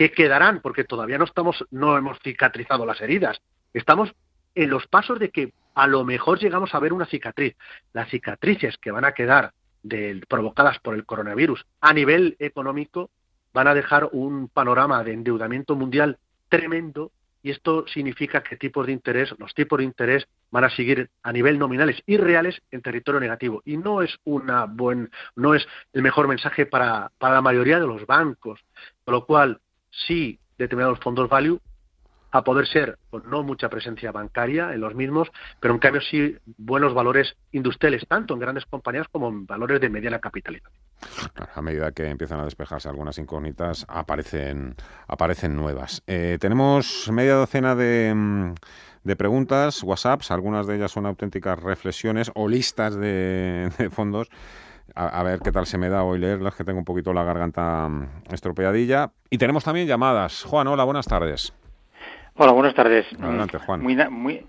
que 0.00 0.12
quedarán, 0.12 0.62
porque 0.62 0.84
todavía 0.84 1.18
no 1.18 1.26
estamos, 1.26 1.62
no 1.70 1.98
hemos 1.98 2.18
cicatrizado 2.20 2.86
las 2.86 3.02
heridas. 3.02 3.42
Estamos 3.74 4.10
en 4.54 4.70
los 4.70 4.86
pasos 4.86 5.18
de 5.18 5.28
que 5.28 5.52
a 5.74 5.86
lo 5.86 6.06
mejor 6.06 6.38
llegamos 6.38 6.74
a 6.74 6.78
ver 6.78 6.94
una 6.94 7.04
cicatriz. 7.04 7.54
Las 7.92 8.08
cicatrices 8.08 8.78
que 8.78 8.92
van 8.92 9.04
a 9.04 9.12
quedar 9.12 9.52
provocadas 10.26 10.78
por 10.78 10.94
el 10.94 11.04
coronavirus 11.04 11.66
a 11.82 11.92
nivel 11.92 12.34
económico 12.38 13.10
van 13.52 13.68
a 13.68 13.74
dejar 13.74 14.08
un 14.12 14.48
panorama 14.48 15.04
de 15.04 15.12
endeudamiento 15.12 15.76
mundial 15.76 16.16
tremendo 16.48 17.12
y 17.42 17.50
esto 17.50 17.86
significa 17.86 18.42
que 18.42 18.56
tipos 18.56 18.86
de 18.86 18.92
interés, 18.92 19.34
los 19.38 19.52
tipos 19.52 19.80
de 19.80 19.84
interés 19.84 20.26
van 20.50 20.64
a 20.64 20.70
seguir 20.70 21.10
a 21.22 21.30
nivel 21.30 21.58
nominales 21.58 22.02
y 22.06 22.16
reales 22.16 22.62
en 22.70 22.80
territorio 22.80 23.20
negativo 23.20 23.60
y 23.66 23.76
no 23.76 24.00
es 24.00 24.16
una 24.24 24.64
buen, 24.64 25.10
no 25.36 25.54
es 25.54 25.68
el 25.92 26.00
mejor 26.00 26.26
mensaje 26.26 26.64
para, 26.64 27.12
para 27.18 27.34
la 27.34 27.42
mayoría 27.42 27.78
de 27.78 27.86
los 27.86 28.06
bancos, 28.06 28.60
con 29.04 29.12
lo 29.12 29.26
cual 29.26 29.60
sí 29.90 30.38
determinados 30.58 31.00
fondos 31.00 31.28
value 31.28 31.60
a 32.32 32.42
poder 32.44 32.66
ser 32.66 32.98
no 33.24 33.42
mucha 33.42 33.68
presencia 33.68 34.12
bancaria 34.12 34.72
en 34.72 34.80
los 34.80 34.94
mismos, 34.94 35.28
pero 35.58 35.74
en 35.74 35.80
cambio 35.80 36.00
sí 36.00 36.36
buenos 36.58 36.94
valores 36.94 37.36
industriales, 37.52 38.06
tanto 38.06 38.34
en 38.34 38.40
grandes 38.40 38.66
compañías 38.66 39.08
como 39.10 39.28
en 39.28 39.46
valores 39.46 39.80
de 39.80 39.88
mediana 39.88 40.20
capitalización. 40.20 40.80
A 41.54 41.62
medida 41.62 41.92
que 41.92 42.08
empiezan 42.08 42.40
a 42.40 42.44
despejarse 42.44 42.88
algunas 42.88 43.18
incógnitas, 43.18 43.84
aparecen, 43.88 44.76
aparecen 45.08 45.56
nuevas. 45.56 46.02
Eh, 46.06 46.38
tenemos 46.40 47.10
media 47.10 47.34
docena 47.34 47.74
de, 47.74 48.12
mm, 48.14 48.54
de, 49.04 49.16
preguntas, 49.16 49.82
WhatsApps, 49.82 50.30
algunas 50.30 50.66
de 50.66 50.76
ellas 50.76 50.92
son 50.92 51.06
auténticas 51.06 51.58
reflexiones 51.58 52.30
o 52.34 52.48
listas 52.48 52.94
de 52.94 53.90
fondos 53.90 54.28
a, 54.94 55.22
ver 55.22 55.40
qué 55.40 55.52
tal 55.52 55.66
se 55.66 55.78
me 55.78 55.88
da 55.88 56.04
hoy 56.04 56.18
leerlas, 56.18 56.54
que 56.54 56.64
tengo 56.64 56.78
un 56.78 56.84
poquito 56.84 57.12
la 57.12 57.24
garganta 57.24 57.88
mm, 57.88 58.08
estropeadilla. 58.32 59.10
Y 59.30 59.38
tenemos 59.38 59.64
también 59.64 59.86
llamadas. 59.86 60.44
Juan, 60.44 60.66
hola, 60.66 60.84
buenas 60.84 61.06
tardes. 61.06 61.52
Hola, 62.34 62.52
buenas 62.52 62.74
tardes. 62.74 63.06
Adelante, 63.20 63.58
Juan. 63.58 63.82
Muy, 63.82 63.96
muy, 64.10 64.46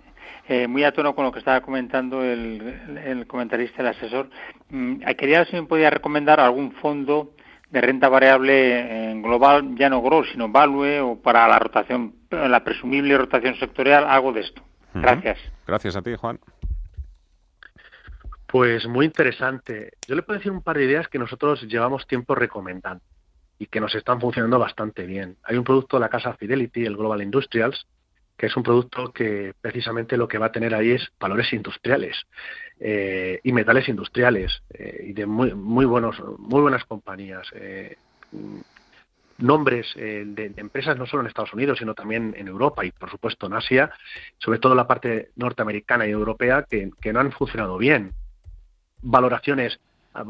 eh, 0.48 0.68
muy 0.68 0.84
a 0.84 0.92
tono 0.92 1.16
con 1.16 1.26
lo 1.26 1.32
que 1.32 1.40
estaba 1.40 1.62
comentando 1.62 2.24
el, 2.24 3.26
comentarista, 3.28 3.82
el 3.82 3.88
asesor. 3.90 4.30
Mm, 4.70 5.02
quería 5.18 5.40
ver 5.40 5.48
si 5.48 5.56
me 5.56 5.64
podía 5.64 5.90
recomendar 5.90 6.40
algún 6.40 6.72
fondo 6.74 7.32
de 7.70 7.82
renta 7.82 8.10
variable 8.10 9.12
en 9.12 9.22
global, 9.22 9.76
ya 9.76 9.90
no 9.90 10.02
gross, 10.02 10.28
sino 10.32 10.50
value, 10.50 11.00
o 11.00 11.22
para 11.22 11.48
la 11.48 11.58
rotación, 11.58 12.14
la 12.30 12.64
presumible 12.64 13.18
rotación 13.18 13.56
sectorial, 13.56 14.06
algo 14.06 14.34
de 14.34 14.42
esto. 14.42 14.62
Gracias. 14.94 15.38
Gracias 15.66 15.96
a 15.96 16.02
ti, 16.02 16.16
Juan. 16.16 16.38
Pues 18.52 18.86
muy 18.86 19.06
interesante. 19.06 19.94
Yo 20.06 20.14
le 20.14 20.24
puedo 20.24 20.38
decir 20.38 20.52
un 20.52 20.62
par 20.62 20.78
de 20.78 20.84
ideas 20.84 21.08
que 21.08 21.18
nosotros 21.18 21.62
llevamos 21.70 22.06
tiempo 22.06 22.36
recomendando 22.36 23.02
y 23.58 23.68
que 23.68 23.80
nos 23.80 23.96
están 23.96 24.20
funcionando 24.20 24.60
bastante 24.60 25.06
bien. 25.06 25.38
Hay 25.44 25.56
un 25.56 25.64
producto 25.64 25.96
de 25.96 26.02
la 26.02 26.10
casa 26.10 26.34
Fidelity, 26.34 26.86
el 26.86 26.98
Global 26.98 27.22
Industrials, 27.22 27.88
que 28.38 28.48
es 28.48 28.58
un 28.58 28.64
producto 28.64 29.14
que 29.14 29.54
precisamente 29.62 30.18
lo 30.18 30.28
que 30.28 30.38
va 30.38 30.48
a 30.48 30.52
tener 30.52 30.76
ahí 30.76 30.92
es 30.92 31.14
valores 31.18 31.54
industriales 31.54 32.18
eh, 32.78 33.40
y 33.42 33.54
metales 33.54 33.88
industriales 33.88 34.64
eh, 34.74 35.06
y 35.08 35.14
de 35.14 35.26
muy, 35.26 35.54
muy, 35.54 35.86
buenos, 35.86 36.22
muy 36.38 36.60
buenas 36.60 36.84
compañías. 36.84 37.48
Eh, 37.56 37.96
nombres 39.38 39.88
de, 39.96 40.54
empresas 40.58 40.98
no 40.98 41.06
solo 41.06 41.22
en 41.22 41.28
Estados 41.28 41.54
Unidos, 41.54 41.80
sino 41.80 41.94
también 41.94 42.36
en 42.38 42.50
Europa 42.50 42.84
y, 42.84 42.92
por 42.92 43.10
supuesto, 43.10 43.48
en 43.48 43.54
Asia, 43.54 43.92
sobre 44.40 44.60
todo 44.60 44.76
la 44.76 44.88
parte 44.88 45.30
norteamericana 45.38 46.06
y 46.06 46.12
europea, 46.12 46.66
que 46.70 47.14
no 47.14 47.20
han 47.22 47.32
funcionado 47.32 47.78
bien 47.78 48.12
valoraciones 49.02 49.80
a, 50.14 50.24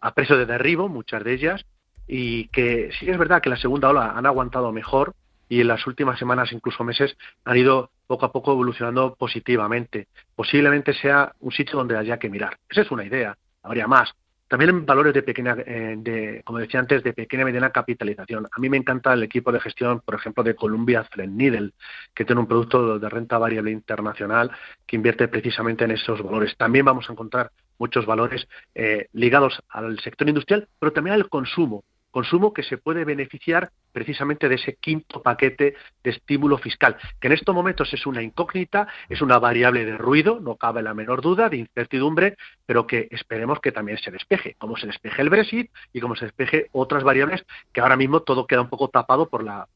a 0.00 0.14
precio 0.14 0.36
de 0.36 0.46
derribo, 0.46 0.88
muchas 0.88 1.22
de 1.24 1.32
ellas, 1.34 1.64
y 2.06 2.48
que 2.48 2.90
sí 2.98 3.10
es 3.10 3.18
verdad 3.18 3.42
que 3.42 3.50
la 3.50 3.56
segunda 3.56 3.88
ola 3.88 4.12
han 4.16 4.26
aguantado 4.26 4.72
mejor 4.72 5.14
y 5.48 5.60
en 5.60 5.68
las 5.68 5.86
últimas 5.86 6.18
semanas, 6.18 6.52
incluso 6.52 6.84
meses, 6.84 7.16
han 7.44 7.56
ido 7.56 7.90
poco 8.06 8.26
a 8.26 8.32
poco 8.32 8.52
evolucionando 8.52 9.14
positivamente. 9.14 10.08
Posiblemente 10.34 10.92
sea 10.94 11.32
un 11.40 11.52
sitio 11.52 11.78
donde 11.78 11.96
haya 11.96 12.18
que 12.18 12.28
mirar. 12.28 12.58
Esa 12.68 12.82
es 12.82 12.90
una 12.90 13.04
idea, 13.04 13.36
habría 13.62 13.86
más. 13.86 14.12
También 14.48 14.86
valores 14.86 15.12
de 15.12 15.24
pequeña, 15.24 15.56
eh, 15.66 15.96
de, 15.98 16.42
como 16.44 16.58
decía 16.58 16.78
antes, 16.78 17.02
de 17.02 17.12
pequeña 17.12 17.42
y 17.42 17.46
mediana 17.46 17.70
capitalización. 17.70 18.46
A 18.50 18.60
mí 18.60 18.68
me 18.68 18.76
encanta 18.76 19.12
el 19.12 19.24
equipo 19.24 19.50
de 19.50 19.58
gestión, 19.58 20.00
por 20.00 20.14
ejemplo, 20.14 20.44
de 20.44 20.54
Columbia 20.54 21.02
Threadneedle, 21.02 21.72
que 22.14 22.24
tiene 22.24 22.40
un 22.40 22.46
producto 22.46 22.98
de 23.00 23.08
renta 23.08 23.38
variable 23.38 23.72
internacional 23.72 24.52
que 24.86 24.94
invierte 24.94 25.26
precisamente 25.26 25.84
en 25.84 25.92
esos 25.92 26.22
valores. 26.22 26.56
También 26.56 26.84
vamos 26.84 27.08
a 27.08 27.12
encontrar 27.12 27.50
muchos 27.78 28.06
valores 28.06 28.48
eh, 28.74 29.08
ligados 29.12 29.62
al 29.68 29.98
sector 30.00 30.28
industrial, 30.28 30.68
pero 30.78 30.92
también 30.92 31.14
al 31.14 31.28
consumo. 31.28 31.84
Consumo 32.10 32.54
que 32.54 32.62
se 32.62 32.78
puede 32.78 33.04
beneficiar 33.04 33.72
precisamente 33.92 34.48
de 34.48 34.54
ese 34.54 34.76
quinto 34.76 35.22
paquete 35.22 35.74
de 36.02 36.10
estímulo 36.10 36.56
fiscal, 36.56 36.96
que 37.20 37.26
en 37.26 37.34
estos 37.34 37.54
momentos 37.54 37.92
es 37.92 38.06
una 38.06 38.22
incógnita, 38.22 38.88
es 39.10 39.20
una 39.20 39.38
variable 39.38 39.84
de 39.84 39.98
ruido, 39.98 40.40
no 40.40 40.56
cabe 40.56 40.82
la 40.82 40.94
menor 40.94 41.20
duda, 41.20 41.50
de 41.50 41.58
incertidumbre, 41.58 42.36
pero 42.64 42.86
que 42.86 43.08
esperemos 43.10 43.60
que 43.60 43.70
también 43.70 43.98
se 43.98 44.10
despeje, 44.10 44.54
como 44.58 44.78
se 44.78 44.86
despeje 44.86 45.20
el 45.20 45.28
Brexit 45.28 45.70
y 45.92 46.00
como 46.00 46.16
se 46.16 46.24
despeje 46.24 46.68
otras 46.72 47.04
variables 47.04 47.44
que 47.72 47.82
ahora 47.82 47.96
mismo 47.96 48.20
todo 48.20 48.46
queda 48.46 48.62
un 48.62 48.70
poco 48.70 48.88
tapado 48.88 49.28
por 49.28 49.44
la 49.44 49.68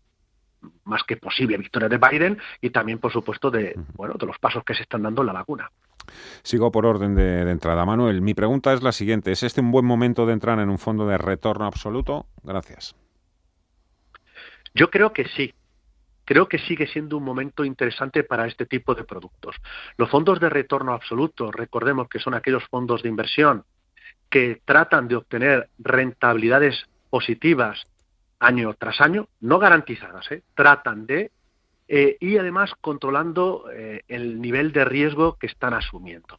más 0.85 1.03
que 1.05 1.17
posible 1.17 1.59
victoria 1.59 1.89
de 1.89 1.99
Biden 1.99 2.39
y 2.61 2.71
también, 2.71 2.99
por 2.99 3.13
supuesto, 3.13 3.51
de, 3.51 3.75
bueno, 3.95 4.15
de 4.15 4.27
los 4.27 4.39
pasos 4.39 4.65
que 4.65 4.75
se 4.75 4.83
están 4.83 5.03
dando 5.03 5.23
en 5.23 5.27
la 5.27 5.33
vacuna. 5.35 5.71
Sigo 6.43 6.71
por 6.71 6.87
orden 6.87 7.15
de, 7.15 7.51
entrada. 7.51 7.85
Manuel, 7.85 8.23
mi 8.23 8.35
pregunta 8.35 8.73
es 8.73 8.83
la 8.83 8.93
siguiente. 8.93 9.33
¿Es 9.33 9.43
este 9.43 9.61
un 9.61 9.71
buen 9.71 9.85
momento 9.85 10.27
de 10.27 10.33
entrar 10.33 10.59
en 10.59 10.71
un 10.71 10.79
fondo 10.79 11.07
de 11.07 11.19
retorno 11.19 11.67
absoluto? 11.67 12.27
Gracias. 12.43 12.95
Yo 14.75 14.91
creo 14.91 15.13
que 15.13 15.27
sí. 15.29 15.55
Creo 16.25 16.49
que 16.49 16.59
sigue 16.59 16.87
siendo 16.87 17.17
un 17.17 17.25
momento 17.25 17.65
interesante 17.65 18.23
para 18.23 18.47
este 18.47 18.65
tipo 18.65 18.95
de 18.95 19.05
productos. 19.05 19.57
Los 19.97 20.11
fondos 20.11 20.39
de 20.39 20.49
retorno 20.49 20.93
absoluto, 20.93 21.51
recordemos 21.51 22.09
que 22.09 22.21
son 22.21 22.35
aquellos 22.35 22.65
fondos 22.69 23.03
de 23.03 23.09
inversión 23.09 23.65
que 24.29 24.63
tratan 24.65 25.09
de 25.09 25.17
obtener 25.17 25.69
rentabilidades 25.79 26.87
positivas 27.11 27.85
año 28.39 28.75
tras 28.75 29.01
año, 29.01 29.29
no 29.41 29.59
garantizadas, 29.59 30.31
¿eh? 30.33 30.43
tratan 30.55 31.07
de 31.07 31.31
eh, 31.93 32.17
y 32.21 32.39
además 32.39 32.71
controlando 32.81 33.65
eh, 33.73 34.03
el 34.07 34.41
nivel 34.41 34.71
de 34.71 34.85
riesgo 34.85 35.37
que 35.41 35.49
están 35.49 35.75
asumiendo. 35.75 36.39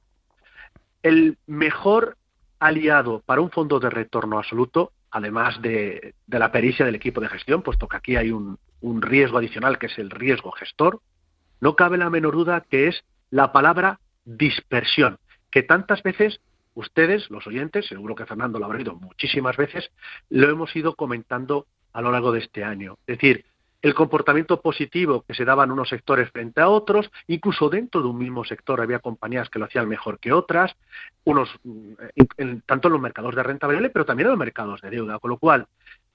El 1.03 1.37
mejor 1.45 2.15
aliado 2.57 3.21
para 3.25 3.41
un 3.41 3.51
fondo 3.51 3.81
de 3.81 3.89
retorno 3.89 4.37
absoluto, 4.37 4.93
además 5.09 5.61
de, 5.61 6.15
la 6.27 6.53
pericia 6.53 6.85
del 6.85 6.95
equipo 6.95 7.19
de 7.19 7.27
gestión, 7.27 7.63
puesto 7.63 7.89
que 7.89 7.97
aquí 7.97 8.15
hay 8.15 8.31
un, 8.31 8.59
un 8.79 9.01
riesgo 9.01 9.39
adicional 9.39 9.77
que 9.77 9.87
es 9.87 9.97
el 9.99 10.09
riesgo 10.09 10.51
gestor, 10.53 11.01
no 11.59 11.75
cabe 11.75 11.97
la 11.97 12.09
menor 12.09 12.33
duda 12.33 12.61
que 12.61 12.87
es 12.87 13.03
la 13.29 13.51
palabra 13.51 13.99
dispersión, 14.23 15.19
que 15.49 15.63
tantas 15.63 16.01
veces 16.01 16.39
ustedes, 16.75 17.29
los 17.29 17.45
oyentes, 17.45 17.87
seguro 17.87 18.15
que 18.15 18.25
Fernando 18.25 18.57
lo 18.57 18.67
habrá 18.67 18.77
oído 18.77 18.95
muchísimas 18.95 19.57
veces, 19.57 19.91
lo 20.29 20.49
hemos 20.49 20.73
ido 20.77 20.95
comentando 20.95 21.67
a 21.91 22.01
lo 22.01 22.09
largo 22.09 22.31
de 22.31 22.39
este 22.39 22.63
año. 22.63 22.97
Es 23.05 23.17
decir, 23.17 23.43
el 23.82 23.94
comportamiento 23.96 24.62
positivo 24.62 25.24
que 25.28 25.34
se 25.34 25.46
daba 25.46 25.63
en 25.63 25.72
unos 25.72 25.89
sectores 25.89 26.30
frente 26.30 26.62
a 26.62 26.70
otros, 26.70 27.10
incluso 27.28 27.70
dentro 27.70 28.02
de 28.02 28.08
un 28.08 28.17
mismo 28.17 28.44
sector 28.44 28.80
había 28.80 29.00
compañías 29.00 29.50
que 29.50 29.60
lo 29.60 29.65
hacían 29.65 29.89
mejor 29.89 30.20
que 30.20 30.32
otras, 30.32 30.76
unos 31.24 31.50
mm, 31.63 31.94
tanto 32.65 32.88
en 32.88 32.94
los 32.94 33.02
mercados 33.02 33.36
de 33.36 33.44
renta 33.44 33.67
variable, 33.67 33.89
pero 33.89 34.06
también 34.06 34.28
en 34.28 34.32
los 34.32 34.39
mercados 34.39 34.82
de 34.82 34.91
deuda, 34.91 35.20
con 35.20 35.30
lo 35.30 35.38
cual, 35.38 35.67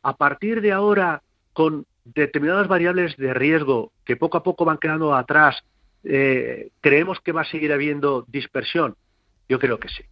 a 0.03 0.17
partir 0.17 0.61
de 0.61 0.73
ahora, 0.73 1.23
con 1.53 1.87
determinadas 2.05 2.69
variables 2.69 3.17
de 3.17 3.35
riesgo 3.35 3.91
que 4.05 4.17
poco 4.17 4.39
a 4.39 4.43
poco 4.43 4.65
van 4.65 4.79
quedando 4.79 5.15
atrás, 5.15 5.65
eh, 6.05 6.71
¿creemos 6.81 7.21
que 7.21 7.33
va 7.33 7.41
a 7.41 7.45
seguir 7.45 7.73
habiendo 7.73 8.25
dispersión? 8.29 8.95
Yo 9.49 9.59
creo 9.59 9.81
que 9.81 9.89
sí. 9.89 10.05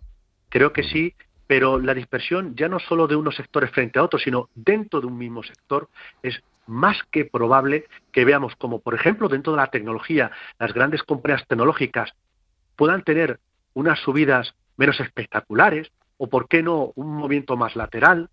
Creo 0.48 0.72
que 0.72 0.82
sí, 0.82 1.14
pero 1.46 1.78
la 1.78 1.94
dispersión 1.94 2.56
ya 2.56 2.68
no 2.68 2.80
solo 2.80 3.06
de 3.06 3.16
unos 3.16 3.36
sectores 3.36 3.70
frente 3.70 3.98
a 3.98 4.02
otros, 4.02 4.22
sino 4.22 4.48
dentro 4.54 5.00
de 5.00 5.06
un 5.06 5.18
mismo 5.18 5.42
sector 5.42 5.88
es 6.22 6.42
más 6.66 6.98
que 7.10 7.24
probable 7.24 7.86
que 8.12 8.24
veamos 8.24 8.54
como, 8.56 8.80
por 8.80 8.94
ejemplo, 8.94 9.28
dentro 9.28 9.52
de 9.52 9.58
la 9.58 9.70
tecnología, 9.70 10.30
las 10.58 10.72
grandes 10.72 11.02
compañías 11.02 11.46
tecnológicas 11.46 12.12
puedan 12.76 13.02
tener 13.02 13.40
unas 13.74 13.98
subidas 14.00 14.54
menos 14.76 14.98
espectaculares 15.00 15.90
o, 16.16 16.28
por 16.28 16.48
qué 16.48 16.62
no, 16.62 16.92
un 16.94 17.16
movimiento 17.16 17.56
más 17.56 17.76
lateral. 17.76 18.30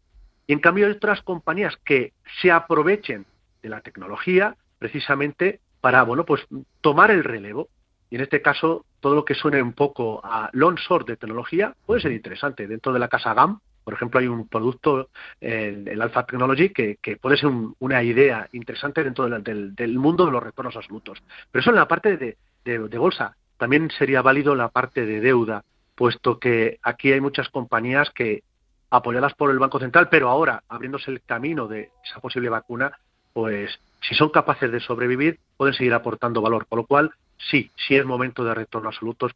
Y 0.48 0.54
en 0.54 0.60
cambio 0.60 0.86
hay 0.86 0.94
otras 0.94 1.22
compañías 1.22 1.78
que 1.84 2.14
se 2.42 2.52
aprovechen 2.52 3.26
de 3.62 3.70
la 3.70 3.82
tecnología 3.82 4.56
precisamente 4.80 5.60
para, 5.82 6.04
bueno, 6.04 6.26
pues 6.26 6.46
tomar 6.82 7.12
el 7.12 7.24
relevo. 7.24 7.70
Y 8.10 8.16
en 8.16 8.22
este 8.22 8.42
caso, 8.42 8.86
todo 9.00 9.16
lo 9.16 9.26
que 9.26 9.36
suene 9.36 9.62
un 9.62 9.74
poco 9.74 10.22
a 10.24 10.50
long 10.54 10.76
short 10.76 11.08
de 11.08 11.18
tecnología 11.18 11.76
puede 11.86 12.02
ser 12.02 12.12
interesante. 12.12 12.68
Dentro 12.68 12.92
de 12.92 13.00
la 13.00 13.08
casa 13.08 13.34
GAM, 13.34 13.60
por 13.84 13.94
ejemplo, 13.94 14.20
hay 14.20 14.28
un 14.28 14.48
producto, 14.48 15.10
el, 15.40 16.02
Alpha 16.02 16.26
Technology, 16.26 16.70
que, 16.70 16.98
puede 17.20 17.38
ser 17.38 17.50
una 17.80 18.04
idea 18.04 18.48
interesante 18.52 19.04
dentro 19.04 19.28
del, 19.28 19.98
mundo 19.98 20.26
de 20.26 20.32
los 20.32 20.44
retornos 20.44 20.76
absolutos. 20.76 21.22
Pero 21.52 21.62
eso 21.62 21.70
en 21.72 21.76
la 21.78 21.88
parte 21.88 22.18
de, 22.18 22.98
bolsa. 22.98 23.36
También 23.58 23.92
sería 23.92 24.22
válido 24.22 24.56
la 24.56 24.70
parte 24.70 25.06
de 25.06 25.20
deuda, 25.20 25.64
puesto 25.96 26.40
que 26.40 26.80
aquí 26.82 27.12
hay 27.12 27.22
muchas 27.22 27.50
compañías 27.50 28.10
que, 28.12 28.44
apoyadas 28.90 29.34
por 29.36 29.52
el 29.52 29.60
Banco 29.60 29.80
Central, 29.80 30.10
pero 30.10 30.30
ahora 30.30 30.64
abriéndose 30.68 31.12
el 31.12 31.22
camino 31.22 31.68
de 31.68 31.92
esa 32.04 32.20
posible 32.20 32.50
vacuna, 32.50 32.92
pues 33.34 33.80
si 34.02 34.16
son 34.16 34.30
capaces 34.30 34.72
de 34.72 34.80
sobrevivir, 34.80 35.40
pueden 35.58 35.74
seguir 35.74 35.94
aportando 35.94 36.42
valor. 36.42 36.66
Por 36.66 36.80
lo 36.80 36.86
cual, 36.86 37.12
sí, 37.38 37.72
sí 37.76 37.96
es 37.96 38.06
momento 38.06 38.44
de 38.44 38.54
retorno 38.54 38.90
absoluto, 38.90 39.28
es 39.28 39.34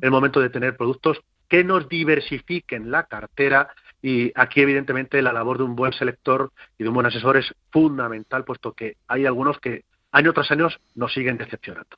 el 0.00 0.10
momento 0.10 0.40
de 0.40 0.50
tener 0.50 0.76
productos 0.76 1.20
que 1.48 1.64
nos 1.64 1.88
diversifiquen 1.88 2.90
la 2.90 3.04
cartera 3.04 3.70
y 4.02 4.32
aquí 4.34 4.60
evidentemente 4.60 5.20
la 5.22 5.32
labor 5.32 5.58
de 5.58 5.64
un 5.64 5.74
buen 5.74 5.92
selector 5.92 6.52
y 6.78 6.84
de 6.84 6.88
un 6.88 6.94
buen 6.94 7.06
asesor 7.06 7.36
es 7.36 7.52
fundamental 7.70 8.44
puesto 8.44 8.72
que 8.72 8.96
hay 9.08 9.26
algunos 9.26 9.58
que 9.58 9.84
año 10.12 10.32
tras 10.32 10.50
año 10.50 10.68
nos 10.94 11.12
siguen 11.12 11.38
decepcionando. 11.38 11.96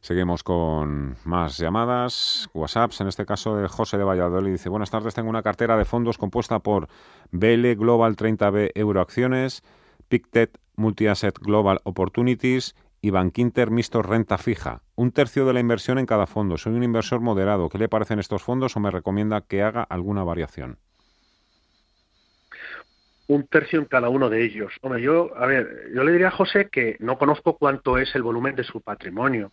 Seguimos 0.00 0.42
con 0.42 1.16
más 1.24 1.56
llamadas, 1.56 2.50
WhatsApps, 2.52 3.00
en 3.00 3.08
este 3.08 3.24
caso 3.24 3.56
de 3.56 3.68
José 3.68 3.96
de 3.96 4.04
Valladolid. 4.04 4.52
Dice, 4.52 4.68
buenas 4.68 4.90
tardes, 4.90 5.14
tengo 5.14 5.30
una 5.30 5.42
cartera 5.42 5.76
de 5.76 5.84
fondos 5.84 6.18
compuesta 6.18 6.58
por 6.58 6.88
BL 7.30 7.74
Global 7.74 8.16
30B 8.16 8.72
Euroacciones, 8.74 9.62
Pictet 10.08 10.58
Multi-Asset 10.76 11.38
Global 11.38 11.80
Opportunities 11.84 12.74
y 13.02 13.10
Bankinter 13.10 13.70
Mixto 13.70 14.02
Renta 14.02 14.38
Fija. 14.38 14.82
Un 14.94 15.12
tercio 15.12 15.46
de 15.46 15.52
la 15.52 15.60
inversión 15.60 15.98
en 15.98 16.06
cada 16.06 16.26
fondo. 16.26 16.58
Soy 16.58 16.74
un 16.74 16.82
inversor 16.82 17.20
moderado. 17.20 17.68
¿Qué 17.68 17.78
le 17.78 17.88
parecen 17.88 18.18
estos 18.18 18.42
fondos 18.42 18.76
o 18.76 18.80
me 18.80 18.90
recomienda 18.90 19.40
que 19.40 19.62
haga 19.62 19.82
alguna 19.82 20.22
variación? 20.24 20.78
Un 23.26 23.46
tercio 23.46 23.78
en 23.78 23.86
cada 23.86 24.08
uno 24.08 24.28
de 24.28 24.44
ellos. 24.44 24.72
Hombre, 24.82 25.00
yo, 25.00 25.30
a 25.36 25.46
ver, 25.46 25.90
yo 25.94 26.04
le 26.04 26.12
diría 26.12 26.28
a 26.28 26.32
José 26.32 26.68
que 26.68 26.96
no 26.98 27.16
conozco 27.16 27.56
cuánto 27.56 27.96
es 27.96 28.14
el 28.14 28.22
volumen 28.22 28.56
de 28.56 28.64
su 28.64 28.80
patrimonio. 28.80 29.52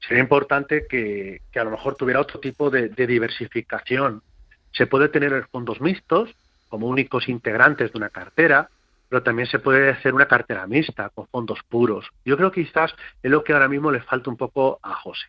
Sería 0.00 0.22
importante 0.22 0.86
que, 0.86 1.40
a 1.54 1.64
lo 1.64 1.70
mejor 1.70 1.94
tuviera 1.94 2.20
otro 2.20 2.40
tipo 2.40 2.70
de, 2.70 2.88
de 2.90 3.06
diversificación. 3.06 4.22
Se 4.72 4.86
puede 4.86 5.08
tener 5.08 5.46
fondos 5.50 5.80
mixtos 5.80 6.34
como 6.68 6.88
únicos 6.88 7.28
integrantes 7.28 7.92
de 7.92 7.98
una 7.98 8.10
cartera, 8.10 8.68
pero 9.08 9.22
también 9.22 9.46
se 9.46 9.58
puede 9.58 9.90
hacer 9.90 10.14
una 10.14 10.26
cartera 10.26 10.66
mixta 10.66 11.10
con 11.10 11.26
fondos 11.28 11.60
puros. 11.68 12.06
Yo 12.24 12.36
creo 12.36 12.50
que 12.50 12.64
quizás 12.64 12.94
es 13.22 13.30
lo 13.30 13.44
que 13.44 13.52
ahora 13.52 13.68
mismo 13.68 13.90
le 13.90 14.00
falta 14.02 14.30
un 14.30 14.36
poco 14.36 14.78
a 14.82 14.94
José. 14.94 15.26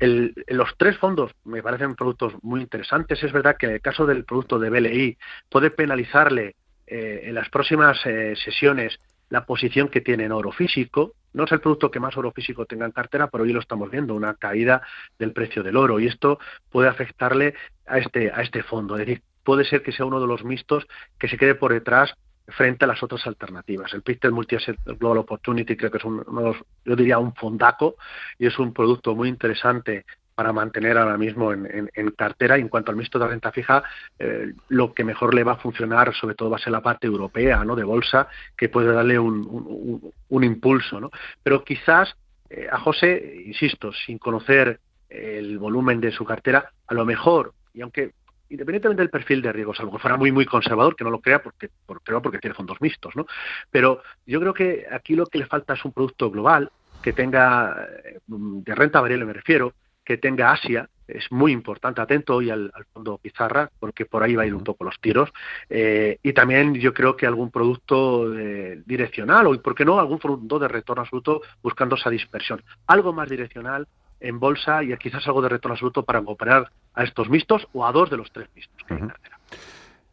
los 0.00 0.76
tres 0.76 0.96
fondos 0.98 1.32
me 1.44 1.62
parecen 1.62 1.94
productos 1.94 2.34
muy 2.42 2.60
interesantes. 2.60 3.22
Es 3.22 3.32
verdad 3.32 3.56
que 3.58 3.66
en 3.66 3.72
el 3.72 3.80
caso 3.80 4.06
del 4.06 4.24
producto 4.24 4.58
de 4.58 4.70
BLI 4.70 5.18
puede 5.48 5.70
penalizarle 5.70 6.56
eh, 6.86 7.22
en 7.24 7.34
las 7.34 7.48
próximas 7.50 7.98
eh, 8.06 8.34
sesiones 8.36 8.98
la 9.30 9.44
posición 9.44 9.88
que 9.88 10.00
tiene 10.00 10.24
en 10.24 10.32
oro 10.32 10.52
físico. 10.52 11.12
No 11.34 11.44
es 11.44 11.52
el 11.52 11.60
producto 11.60 11.90
que 11.90 12.00
más 12.00 12.16
oro 12.16 12.32
físico 12.32 12.64
tenga 12.64 12.86
en 12.86 12.92
cartera, 12.92 13.28
pero 13.28 13.44
hoy 13.44 13.52
lo 13.52 13.60
estamos 13.60 13.90
viendo, 13.90 14.14
una 14.14 14.34
caída 14.34 14.82
del 15.18 15.32
precio 15.32 15.62
del 15.62 15.76
oro. 15.76 16.00
Y 16.00 16.06
esto 16.06 16.38
puede 16.70 16.88
afectarle 16.88 17.54
a 17.86 17.98
este, 17.98 18.32
a 18.32 18.40
este 18.42 18.62
fondo. 18.62 18.96
Es 18.96 19.06
decir, 19.06 19.22
puede 19.44 19.64
ser 19.64 19.82
que 19.82 19.92
sea 19.92 20.06
uno 20.06 20.20
de 20.20 20.26
los 20.26 20.44
mixtos 20.44 20.86
que 21.18 21.28
se 21.28 21.36
quede 21.36 21.54
por 21.54 21.72
detrás 21.72 22.14
frente 22.48 22.84
a 22.84 22.88
las 22.88 23.02
otras 23.02 23.26
alternativas. 23.26 23.92
El 23.92 24.02
Pictet 24.02 24.32
Multi-Asset 24.32 24.78
Global 24.98 25.18
Opportunity 25.18 25.76
creo 25.76 25.90
que 25.90 25.98
es 25.98 26.04
uno 26.04 26.24
de 26.24 26.42
los, 26.42 26.56
yo 26.84 26.96
diría 26.96 27.18
un 27.18 27.34
fondaco 27.34 27.96
y 28.38 28.46
es 28.46 28.58
un 28.58 28.72
producto 28.72 29.14
muy 29.14 29.28
interesante 29.28 30.04
para 30.34 30.52
mantener 30.52 30.96
ahora 30.96 31.18
mismo 31.18 31.52
en, 31.52 31.90
cartera. 32.16 32.56
Y 32.56 32.60
en 32.60 32.68
cuanto 32.68 32.92
al 32.92 32.96
mixto 32.96 33.18
de 33.18 33.26
renta 33.26 33.50
fija, 33.50 33.82
eh, 34.20 34.52
lo 34.68 34.94
que 34.94 35.02
mejor 35.02 35.34
le 35.34 35.42
va 35.42 35.54
a 35.54 35.56
funcionar, 35.56 36.14
sobre 36.14 36.36
todo, 36.36 36.48
va 36.48 36.58
a 36.58 36.60
ser 36.60 36.72
la 36.72 36.80
parte 36.80 37.08
europea, 37.08 37.64
¿no? 37.64 37.74
De 37.74 37.82
bolsa, 37.82 38.28
que 38.56 38.68
puede 38.68 38.92
darle 38.92 39.18
un, 39.18 40.12
impulso, 40.30 41.00
¿no? 41.00 41.10
Pero 41.42 41.64
quizás 41.64 42.14
eh, 42.50 42.68
a 42.70 42.78
José, 42.78 43.42
insisto, 43.46 43.92
sin 43.92 44.18
conocer 44.18 44.78
el 45.08 45.58
volumen 45.58 46.00
de 46.00 46.12
su 46.12 46.24
cartera, 46.24 46.70
a 46.86 46.94
lo 46.94 47.04
mejor, 47.04 47.52
y 47.74 47.80
aunque 47.80 48.12
independientemente 48.50 49.02
del 49.02 49.10
perfil 49.10 49.42
de 49.42 49.52
riesgos, 49.52 49.78
a 49.78 49.82
lo 49.82 49.88
mejor 49.88 50.00
fuera 50.00 50.16
muy 50.16 50.32
muy 50.32 50.46
conservador, 50.46 50.96
que 50.96 51.04
no 51.04 51.10
lo 51.10 51.20
crea 51.20 51.42
porque, 51.42 51.70
creo 52.02 52.22
porque 52.22 52.38
tiene 52.38 52.54
fondos 52.54 52.80
mixtos, 52.80 53.14
¿no? 53.16 53.26
Pero 53.70 54.02
yo 54.26 54.40
creo 54.40 54.54
que 54.54 54.86
aquí 54.90 55.14
lo 55.14 55.26
que 55.26 55.38
le 55.38 55.46
falta 55.46 55.74
es 55.74 55.84
un 55.84 55.92
producto 55.92 56.30
global 56.30 56.70
que 57.02 57.12
tenga 57.12 57.86
eh, 58.04 58.18
de 58.26 58.74
renta 58.74 59.00
variable 59.00 59.26
me 59.26 59.32
refiero, 59.32 59.74
que 60.04 60.16
tenga 60.16 60.52
Asia, 60.52 60.88
es 61.06 61.30
muy 61.30 61.52
importante, 61.52 62.00
atento 62.00 62.36
hoy 62.36 62.50
al, 62.50 62.70
fondo 62.92 63.18
Pizarra, 63.18 63.70
porque 63.78 64.04
por 64.04 64.22
ahí 64.22 64.34
va 64.36 64.42
a 64.42 64.46
ir 64.46 64.54
un 64.54 64.64
poco 64.64 64.84
los 64.84 64.98
tiros. 65.00 65.30
Eh, 65.68 66.18
y 66.22 66.32
también 66.32 66.74
yo 66.74 66.92
creo 66.92 67.16
que 67.16 67.26
algún 67.26 67.50
producto 67.50 68.34
eh, 68.38 68.82
direccional, 68.84 69.46
o 69.46 69.62
por 69.62 69.74
qué 69.74 69.84
no, 69.84 69.98
algún 69.98 70.18
fondo 70.18 70.58
de 70.58 70.68
retorno 70.68 71.02
absoluto 71.02 71.42
buscando 71.62 71.96
esa 71.96 72.10
dispersión. 72.10 72.62
Algo 72.86 73.12
más 73.12 73.28
direccional 73.28 73.86
en 74.20 74.40
bolsa 74.40 74.82
y 74.82 74.96
quizás 74.96 75.26
algo 75.26 75.42
de 75.42 75.48
retorno 75.48 75.74
absoluto 75.74 76.04
para 76.04 76.22
comprar 76.22 76.70
a 76.94 77.04
estos 77.04 77.28
mixtos 77.28 77.68
o 77.72 77.86
a 77.86 77.92
dos 77.92 78.10
de 78.10 78.16
los 78.16 78.30
tres 78.32 78.48
mixtos 78.54 78.82
que 78.86 78.94
hay 78.94 79.00
en 79.00 79.08
cartera. 79.08 79.38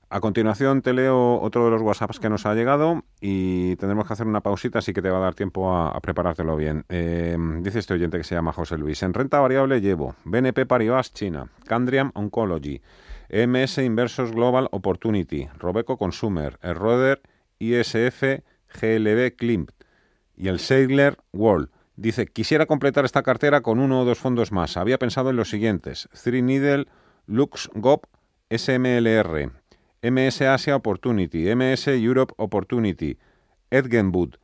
A 0.08 0.20
continuación 0.20 0.82
te 0.82 0.94
leo 0.94 1.41
otro 1.41 1.65
de 1.65 1.72
los 1.72 1.82
WhatsApps 1.82 2.20
que 2.20 2.30
nos 2.30 2.46
ha 2.46 2.54
llegado 2.54 3.04
y 3.20 3.76
tendremos 3.78 4.06
que 4.06 4.13
hacer 4.13 4.28
una 4.28 4.41
pausita, 4.41 4.80
así 4.80 4.94
que 4.94 5.02
te 5.02 5.10
va 5.10 5.18
a 5.18 5.22
dar 5.22 5.34
tiempo 5.34 5.76
a, 5.76 6.00
preparártelo 6.00 6.56
bien. 6.56 6.86
Eh, 6.89 7.36
dice 7.62 7.80
este 7.80 7.96
oyente 7.96 8.18
que 8.18 8.24
se 8.24 8.36
llama 8.36 8.54
José 8.54 8.78
Luis. 8.78 9.02
En 9.02 9.13
renta 9.13 9.39
variable 9.39 9.82
llevo 9.82 10.15
BNP 10.24 10.68
Paribas 10.68 11.12
China, 11.12 11.50
Candriam 11.65 12.12
Oncology, 12.13 12.82
MS 13.30 13.80
Inversos 13.80 14.32
Global 14.32 14.70
Opportunity, 14.72 15.50
Robeco 15.58 15.98
Consumer, 15.98 16.60
el 16.62 16.76
Roder 16.76 17.22
ISF 17.58 18.41
GLB 18.80 19.36
Klimt 19.36 19.72
y 20.38 20.50
el 20.50 20.60
Seigler 20.60 21.18
World. 21.34 21.70
Dice, 21.97 22.27
quisiera 22.27 22.65
completar 22.65 23.05
esta 23.05 23.23
cartera 23.23 23.62
con 23.62 23.79
uno 23.79 24.01
o 24.01 24.05
dos 24.05 24.19
fondos 24.19 24.51
más. 24.51 24.75
Había 24.75 24.99
pensado 24.99 25.29
en 25.29 25.38
los 25.38 25.49
siguientes. 25.49 26.10
Three 26.23 26.41
Needle, 26.41 26.88
Lux 27.25 27.69
GOP, 27.73 28.05
SMLR, 28.49 29.51
MS 30.01 30.41
Asia 30.41 30.75
Opportunity, 30.75 31.55
MS 31.55 31.88
Europe 31.88 32.34
Opportunity, 32.38 33.17
Edgenwood, 33.71 34.36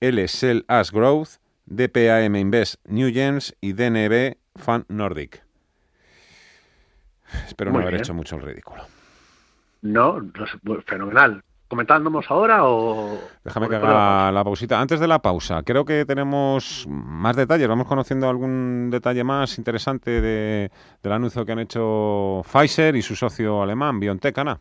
L 0.00 0.28
Cell 0.28 0.64
As 0.68 0.92
Growth, 0.92 1.38
DPAM 1.66 2.36
Invest 2.36 2.76
New 2.86 3.12
Gens 3.12 3.56
y 3.60 3.72
DNB 3.72 4.36
Fan 4.54 4.84
Nordic. 4.88 5.44
Espero 7.46 7.72
no 7.72 7.80
haber 7.80 7.96
hecho 7.96 8.14
mucho 8.14 8.36
el 8.36 8.42
ridículo. 8.42 8.84
No, 9.82 10.20
fenomenal 10.86 11.42
comentándonos 11.68 12.30
ahora 12.30 12.64
o...? 12.64 13.18
Déjame 13.44 13.68
que 13.68 13.76
haga 13.76 14.32
la 14.32 14.44
pausita. 14.44 14.80
Antes 14.80 15.00
de 15.00 15.08
la 15.08 15.20
pausa, 15.20 15.62
creo 15.62 15.84
que 15.84 16.04
tenemos 16.04 16.86
más 16.88 17.36
detalles. 17.36 17.68
Vamos 17.68 17.86
conociendo 17.86 18.28
algún 18.28 18.90
detalle 18.90 19.24
más 19.24 19.58
interesante 19.58 20.20
de, 20.20 20.70
del 21.02 21.12
anuncio 21.12 21.44
que 21.44 21.52
han 21.52 21.58
hecho 21.60 22.42
Pfizer 22.50 22.96
y 22.96 23.02
su 23.02 23.16
socio 23.16 23.62
alemán, 23.62 24.00
BioNTech, 24.00 24.38
Ana. 24.38 24.60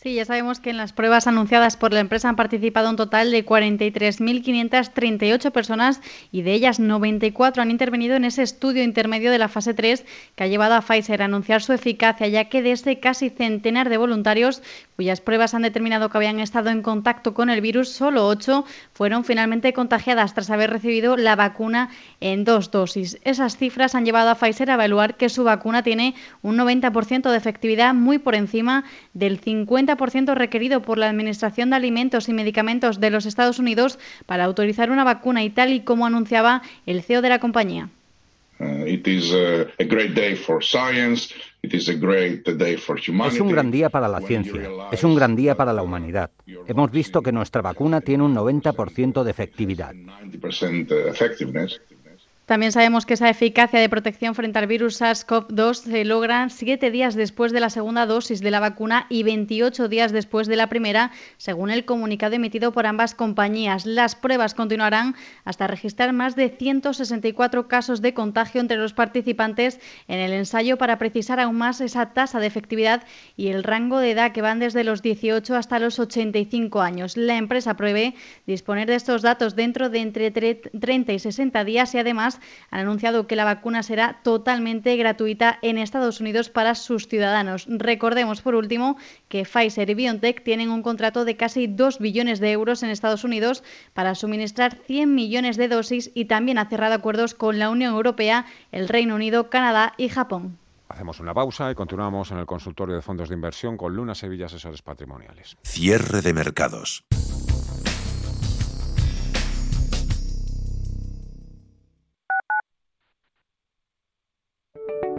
Sí, 0.00 0.14
ya 0.14 0.24
sabemos 0.24 0.60
que 0.60 0.70
en 0.70 0.76
las 0.76 0.92
pruebas 0.92 1.26
anunciadas 1.26 1.76
por 1.76 1.92
la 1.92 1.98
empresa 1.98 2.28
han 2.28 2.36
participado 2.36 2.88
un 2.88 2.94
total 2.94 3.32
de 3.32 3.44
43.538 3.44 5.50
personas 5.50 6.00
y 6.30 6.42
de 6.42 6.52
ellas 6.52 6.78
94 6.78 7.60
han 7.60 7.72
intervenido 7.72 8.14
en 8.14 8.24
ese 8.24 8.44
estudio 8.44 8.84
intermedio 8.84 9.32
de 9.32 9.38
la 9.38 9.48
fase 9.48 9.74
3 9.74 10.04
que 10.36 10.44
ha 10.44 10.46
llevado 10.46 10.76
a 10.76 10.82
Pfizer 10.82 11.20
a 11.20 11.24
anunciar 11.24 11.62
su 11.62 11.72
eficacia, 11.72 12.28
ya 12.28 12.44
que 12.44 12.62
de 12.62 12.70
ese 12.70 13.00
casi 13.00 13.28
centenar 13.28 13.88
de 13.88 13.96
voluntarios 13.96 14.62
cuyas 14.94 15.20
pruebas 15.20 15.54
han 15.54 15.62
determinado 15.62 16.10
que 16.10 16.18
habían 16.18 16.38
estado 16.38 16.70
en 16.70 16.82
contacto 16.82 17.34
con 17.34 17.50
el 17.50 17.60
virus, 17.60 17.88
solo 17.88 18.28
8 18.28 18.64
fueron 18.92 19.24
finalmente 19.24 19.72
contagiadas 19.72 20.32
tras 20.32 20.50
haber 20.50 20.70
recibido 20.70 21.16
la 21.16 21.34
vacuna 21.34 21.90
en 22.20 22.44
dos 22.44 22.70
dosis. 22.70 23.18
Esas 23.24 23.56
cifras 23.56 23.96
han 23.96 24.04
llevado 24.04 24.30
a 24.30 24.36
Pfizer 24.36 24.70
a 24.70 24.74
evaluar 24.74 25.16
que 25.16 25.28
su 25.28 25.42
vacuna 25.42 25.82
tiene 25.82 26.14
un 26.42 26.56
90% 26.56 27.32
de 27.32 27.36
efectividad 27.36 27.94
muy 27.94 28.18
por 28.18 28.36
encima 28.36 28.84
del 29.12 29.40
50% 29.40 29.87
ciento 30.10 30.34
requerido 30.34 30.82
por 30.82 30.98
la 30.98 31.08
Administración 31.08 31.70
de 31.70 31.76
Alimentos 31.76 32.28
y 32.28 32.32
Medicamentos 32.32 33.00
de 33.00 33.10
los 33.10 33.26
Estados 33.26 33.58
Unidos 33.58 33.98
para 34.26 34.44
autorizar 34.44 34.90
una 34.90 35.04
vacuna 35.04 35.44
y 35.44 35.50
tal 35.50 35.72
y 35.72 35.80
como 35.80 36.06
anunciaba 36.06 36.62
el 36.86 37.02
CEO 37.02 37.22
de 37.22 37.28
la 37.28 37.38
compañía. 37.38 37.88
Es 43.34 43.40
un 43.40 43.50
gran 43.50 43.70
día 43.70 43.88
para 43.88 44.08
la 44.08 44.20
ciencia, 44.20 44.68
es 44.90 45.04
un 45.04 45.14
gran 45.14 45.36
día 45.36 45.54
para 45.54 45.72
la 45.72 45.82
humanidad. 45.82 46.30
Hemos 46.66 46.90
visto 46.90 47.22
que 47.22 47.30
nuestra 47.30 47.62
vacuna 47.62 48.00
tiene 48.00 48.24
un 48.24 48.34
90% 48.34 49.22
de 49.22 49.30
efectividad. 49.30 49.94
También 52.48 52.72
sabemos 52.72 53.04
que 53.04 53.12
esa 53.12 53.28
eficacia 53.28 53.78
de 53.78 53.90
protección 53.90 54.34
frente 54.34 54.58
al 54.58 54.66
virus 54.66 55.02
SARS-CoV-2 55.02 55.74
se 55.74 56.06
logra 56.06 56.48
siete 56.48 56.90
días 56.90 57.14
después 57.14 57.52
de 57.52 57.60
la 57.60 57.68
segunda 57.68 58.06
dosis 58.06 58.40
de 58.40 58.50
la 58.50 58.58
vacuna 58.58 59.04
y 59.10 59.22
28 59.22 59.86
días 59.88 60.12
después 60.12 60.46
de 60.46 60.56
la 60.56 60.70
primera, 60.70 61.10
según 61.36 61.70
el 61.70 61.84
comunicado 61.84 62.36
emitido 62.36 62.72
por 62.72 62.86
ambas 62.86 63.14
compañías. 63.14 63.84
Las 63.84 64.16
pruebas 64.16 64.54
continuarán 64.54 65.14
hasta 65.44 65.66
registrar 65.66 66.14
más 66.14 66.36
de 66.36 66.48
164 66.48 67.68
casos 67.68 68.00
de 68.00 68.14
contagio 68.14 68.62
entre 68.62 68.78
los 68.78 68.94
participantes 68.94 69.78
en 70.06 70.18
el 70.18 70.32
ensayo 70.32 70.78
para 70.78 70.96
precisar 70.96 71.40
aún 71.40 71.56
más 71.56 71.82
esa 71.82 72.14
tasa 72.14 72.40
de 72.40 72.46
efectividad 72.46 73.02
y 73.36 73.48
el 73.48 73.62
rango 73.62 73.98
de 73.98 74.12
edad 74.12 74.32
que 74.32 74.40
van 74.40 74.58
desde 74.58 74.84
los 74.84 75.02
18 75.02 75.54
hasta 75.54 75.78
los 75.78 75.98
85 75.98 76.80
años. 76.80 77.18
La 77.18 77.36
empresa 77.36 77.76
prevé 77.76 78.14
disponer 78.46 78.88
de 78.88 78.94
estos 78.94 79.20
datos 79.20 79.54
dentro 79.54 79.90
de 79.90 79.98
entre 79.98 80.30
30 80.30 81.12
y 81.12 81.18
60 81.18 81.64
días 81.64 81.94
y 81.94 81.98
además 81.98 82.37
han 82.70 82.80
anunciado 82.80 83.26
que 83.26 83.36
la 83.36 83.44
vacuna 83.44 83.82
será 83.82 84.20
totalmente 84.22 84.96
gratuita 84.96 85.58
en 85.62 85.78
Estados 85.78 86.20
Unidos 86.20 86.50
para 86.50 86.74
sus 86.74 87.08
ciudadanos. 87.08 87.66
Recordemos, 87.68 88.42
por 88.42 88.54
último, 88.54 88.96
que 89.28 89.44
Pfizer 89.44 89.90
y 89.90 89.94
BioNTech 89.94 90.42
tienen 90.42 90.70
un 90.70 90.82
contrato 90.82 91.24
de 91.24 91.36
casi 91.36 91.66
2 91.66 91.98
billones 91.98 92.40
de 92.40 92.52
euros 92.52 92.82
en 92.82 92.90
Estados 92.90 93.24
Unidos 93.24 93.62
para 93.94 94.14
suministrar 94.14 94.76
100 94.86 95.14
millones 95.14 95.56
de 95.56 95.68
dosis 95.68 96.10
y 96.14 96.26
también 96.26 96.58
ha 96.58 96.68
cerrado 96.68 96.94
acuerdos 96.94 97.34
con 97.34 97.58
la 97.58 97.70
Unión 97.70 97.94
Europea, 97.94 98.46
el 98.72 98.88
Reino 98.88 99.14
Unido, 99.14 99.50
Canadá 99.50 99.94
y 99.96 100.08
Japón. 100.08 100.58
Hacemos 100.88 101.20
una 101.20 101.34
pausa 101.34 101.70
y 101.70 101.74
continuamos 101.74 102.30
en 102.30 102.38
el 102.38 102.46
consultorio 102.46 102.94
de 102.94 103.02
fondos 103.02 103.28
de 103.28 103.34
inversión 103.34 103.76
con 103.76 103.94
Luna 103.94 104.14
Sevilla 104.14 104.46
Asesores 104.46 104.80
Patrimoniales. 104.80 105.56
Cierre 105.62 106.22
de 106.22 106.32
mercados. 106.32 107.04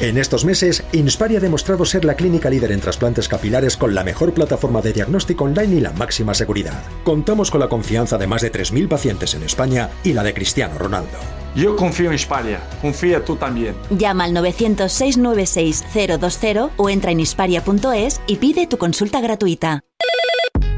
En 0.00 0.16
estos 0.16 0.44
meses, 0.44 0.84
Inspari 0.92 1.34
ha 1.34 1.40
demostrado 1.40 1.84
ser 1.84 2.04
la 2.04 2.14
clínica 2.14 2.48
líder 2.48 2.70
en 2.70 2.78
trasplantes 2.78 3.26
capilares 3.26 3.76
con 3.76 3.96
la 3.96 4.04
mejor 4.04 4.32
plataforma 4.32 4.80
de 4.80 4.92
diagnóstico 4.92 5.42
online 5.42 5.74
y 5.74 5.80
la 5.80 5.90
máxima 5.90 6.34
seguridad. 6.34 6.84
Contamos 7.02 7.50
con 7.50 7.58
la 7.58 7.68
confianza 7.68 8.16
de 8.16 8.28
más 8.28 8.42
de 8.42 8.52
3.000 8.52 8.86
pacientes 8.86 9.34
en 9.34 9.42
España 9.42 9.90
y 10.04 10.12
la 10.12 10.22
de 10.22 10.34
Cristiano 10.34 10.78
Ronaldo. 10.78 11.18
Yo 11.56 11.74
confío 11.74 12.06
en 12.06 12.12
Insparia. 12.12 12.60
Confía 12.80 13.24
tú 13.24 13.34
también. 13.34 13.74
Llama 13.90 14.22
al 14.22 14.34
900-696-020 14.34 16.70
o 16.76 16.88
entra 16.88 17.10
en 17.10 17.18
insparia.es 17.18 18.20
y 18.28 18.36
pide 18.36 18.68
tu 18.68 18.78
consulta 18.78 19.20
gratuita. 19.20 19.80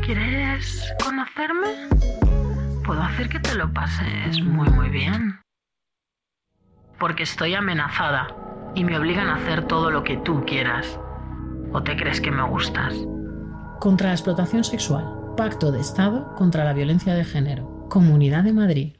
¿Quieres 0.02 0.94
conocerme? 1.04 1.90
Puedo 2.86 3.02
hacer 3.02 3.28
que 3.28 3.40
te 3.40 3.54
lo 3.54 3.70
pases 3.70 4.42
muy 4.42 4.70
muy 4.70 4.88
bien. 4.88 5.38
Porque 7.00 7.22
estoy 7.24 7.54
amenazada 7.54 8.28
y 8.74 8.84
me 8.84 8.96
obligan 8.96 9.28
a 9.28 9.36
hacer 9.36 9.66
todo 9.66 9.90
lo 9.90 10.04
que 10.04 10.18
tú 10.18 10.44
quieras. 10.44 11.00
¿O 11.72 11.82
te 11.82 11.96
crees 11.96 12.20
que 12.20 12.30
me 12.30 12.42
gustas? 12.42 12.94
Contra 13.80 14.08
la 14.08 14.14
explotación 14.14 14.62
sexual. 14.62 15.04
Pacto 15.36 15.72
de 15.72 15.80
Estado 15.80 16.34
contra 16.36 16.62
la 16.62 16.74
violencia 16.74 17.14
de 17.14 17.24
género. 17.24 17.88
Comunidad 17.88 18.44
de 18.44 18.52
Madrid. 18.52 18.99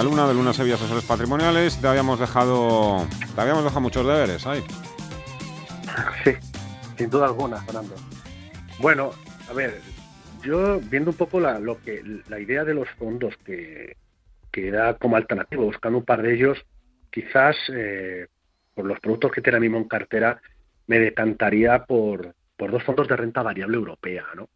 María 0.00 0.12
Luna 0.12 0.28
de 0.28 0.34
Luna 0.34 0.54
Sevilla 0.54 0.76
Asesores 0.76 1.04
Patrimoniales. 1.04 1.78
Te 1.78 1.86
habíamos 1.86 2.18
dejado, 2.18 3.06
te 3.34 3.38
habíamos 3.38 3.64
dejado 3.64 3.82
muchos 3.82 4.06
deberes 4.06 4.46
ahí. 4.46 4.64
Sí, 6.24 6.32
sin 6.96 7.10
duda 7.10 7.26
alguna, 7.26 7.58
Fernando. 7.58 7.94
Bueno, 8.78 9.10
a 9.50 9.52
ver, 9.52 9.78
yo 10.42 10.80
viendo 10.80 11.10
un 11.10 11.18
poco 11.18 11.38
la, 11.38 11.58
lo 11.58 11.78
que, 11.82 12.02
la 12.28 12.40
idea 12.40 12.64
de 12.64 12.72
los 12.72 12.88
fondos 12.98 13.34
que, 13.44 13.98
que 14.50 14.70
da 14.70 14.94
como 14.94 15.16
alternativo, 15.16 15.64
buscando 15.64 15.98
un 15.98 16.04
par 16.06 16.22
de 16.22 16.34
ellos, 16.34 16.56
quizás 17.10 17.56
eh, 17.70 18.26
por 18.74 18.86
los 18.86 19.00
productos 19.00 19.32
que 19.32 19.42
tiene 19.42 19.60
mismo 19.60 19.76
en 19.76 19.88
cartera, 19.88 20.40
me 20.86 20.98
decantaría 20.98 21.84
por, 21.84 22.34
por 22.56 22.70
dos 22.70 22.82
fondos 22.84 23.06
de 23.06 23.16
renta 23.16 23.42
variable 23.42 23.76
europea, 23.76 24.24
¿no? 24.34 24.48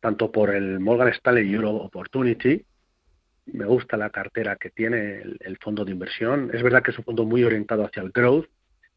Tanto 0.00 0.32
por 0.32 0.52
el 0.52 0.80
Morgan 0.80 1.08
Stanley 1.08 1.54
Euro 1.54 1.70
Opportunity, 1.70 2.64
me 3.52 3.64
gusta 3.64 3.96
la 3.96 4.10
cartera 4.10 4.56
que 4.56 4.70
tiene 4.70 5.22
el, 5.40 5.58
fondo 5.60 5.84
de 5.84 5.92
inversión. 5.92 6.50
Es 6.52 6.62
verdad 6.62 6.82
que 6.82 6.90
es 6.90 6.98
un 6.98 7.04
fondo 7.04 7.24
muy 7.24 7.44
orientado 7.44 7.84
hacia 7.84 8.02
el 8.02 8.10
growth, 8.10 8.46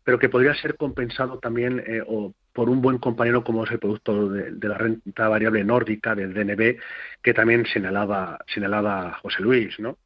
pero 0.03 0.19
que 0.19 0.29
podría 0.29 0.55
ser 0.55 0.75
compensado 0.75 1.39
también 1.39 1.83
eh, 1.85 2.01
o 2.05 2.33
por 2.53 2.69
un 2.69 2.81
buen 2.81 2.97
compañero 2.97 3.43
como 3.43 3.63
es 3.63 3.71
el 3.71 3.79
producto 3.79 4.29
de, 4.29 4.67
la 4.67 4.77
renta 4.77 5.29
variable 5.29 5.63
nórdica 5.63 6.15
del 6.15 6.33
DNB, 6.33 6.77
que 7.21 7.33
también 7.33 7.65
señalaba, 7.65 8.39
señalaba 8.47 9.13
José 9.21 9.41
Luis, 9.41 9.79
¿no? 9.79 9.97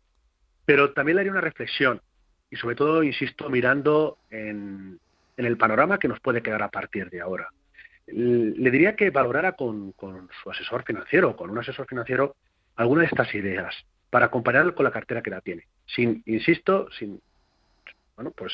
Pero 0.66 0.94
también 0.94 1.16
le 1.16 1.22
haría 1.22 1.32
una 1.32 1.42
reflexión. 1.42 2.02
y 2.50 2.56
sobre 2.58 2.76
todo, 2.76 3.04
insisto, 3.04 3.50
mirando 3.50 4.20
en, 4.30 5.00
el 5.38 5.58
panorama 5.58 5.98
que 5.98 6.08
nos 6.08 6.20
puede 6.20 6.42
quedar 6.42 6.62
a 6.64 6.70
partir 6.70 7.10
de 7.10 7.22
ahora. 7.22 7.50
Le 8.08 8.72
diría 8.72 8.96
que 8.96 9.10
valorara 9.10 9.54
con, 9.54 9.92
con 9.94 10.30
su 10.42 10.52
asesor 10.52 10.84
financiero, 10.84 11.36
con 11.36 11.50
un 11.50 11.58
asesor 11.58 11.88
financiero, 11.88 12.36
alguna 12.76 13.02
de 13.02 13.08
estas 13.08 13.34
ideas 13.34 13.76
para 14.16 14.32
compararlo 14.32 14.74
con 14.74 14.86
la 14.86 14.92
cartera 14.92 15.22
que 15.22 15.30
la 15.30 15.42
tiene. 15.42 15.68
Sin, 15.86 16.24
insisto, 16.26 16.90
sin, 16.98 17.20
bueno, 18.16 18.32
pues 18.32 18.54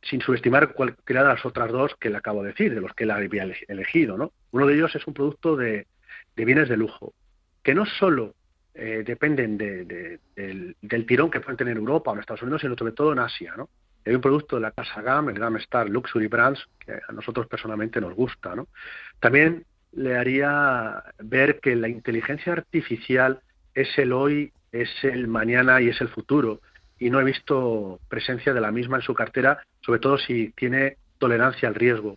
sin 0.00 0.22
subestimar 0.22 0.72
cualquiera 0.72 1.24
de 1.24 1.28
las 1.28 1.44
otras 1.44 1.70
dos 1.70 1.94
que 1.96 2.08
le 2.08 2.16
acabo 2.16 2.42
de 2.42 2.52
decir, 2.52 2.74
de 2.74 2.80
los 2.80 2.94
que 2.94 3.04
él 3.04 3.10
había 3.10 3.46
elegido. 3.68 4.16
¿no? 4.16 4.32
Uno 4.52 4.66
de 4.66 4.76
ellos 4.76 4.96
es 4.96 5.06
un 5.06 5.12
producto 5.12 5.56
de, 5.56 5.86
bienes 6.36 6.70
de 6.70 6.78
lujo, 6.78 7.12
que 7.62 7.74
no 7.74 7.84
solo 7.84 8.34
eh, 8.72 9.02
dependen 9.04 9.58
del, 9.58 11.06
tirón 11.06 11.30
que 11.30 11.40
pueden 11.40 11.58
tener 11.58 11.76
Europa 11.76 12.10
o 12.10 12.14
en 12.14 12.20
Estados 12.20 12.40
Unidos, 12.40 12.62
sino 12.62 12.78
sobre 12.78 12.92
todo 12.92 13.12
en 13.12 13.18
Asia. 13.18 13.52
¿no? 13.58 13.68
Hay 14.06 14.14
un 14.14 14.22
producto 14.22 14.56
de 14.56 14.62
la 14.62 14.70
casa 14.70 15.02
GAM, 15.02 15.28
el 15.28 15.38
GAM 15.38 15.56
Star 15.56 15.90
Luxury 15.90 16.28
Brands, 16.28 16.66
que 16.78 16.92
a 16.92 17.12
nosotros 17.12 17.46
personalmente 17.46 18.00
nos 18.00 18.14
gusta. 18.14 18.56
¿no? 18.56 18.68
También 19.20 19.66
le 19.92 20.16
haría 20.16 21.04
ver 21.18 21.60
que 21.60 21.76
la 21.76 21.88
inteligencia 21.88 22.54
artificial 22.54 23.42
es 23.74 23.98
el 23.98 24.12
hoy, 24.12 24.52
es 24.72 24.90
el 25.02 25.28
mañana 25.28 25.80
y 25.80 25.88
es 25.88 26.00
el 26.00 26.08
futuro 26.08 26.60
y 26.98 27.10
no 27.10 27.20
he 27.20 27.24
visto 27.24 28.00
presencia 28.08 28.54
de 28.54 28.60
la 28.60 28.70
misma 28.70 28.96
en 28.96 29.02
su 29.02 29.14
cartera, 29.14 29.62
sobre 29.80 30.00
todo 30.00 30.18
si 30.18 30.50
tiene 30.56 30.96
tolerancia 31.18 31.68
al 31.68 31.74
riesgo. 31.74 32.16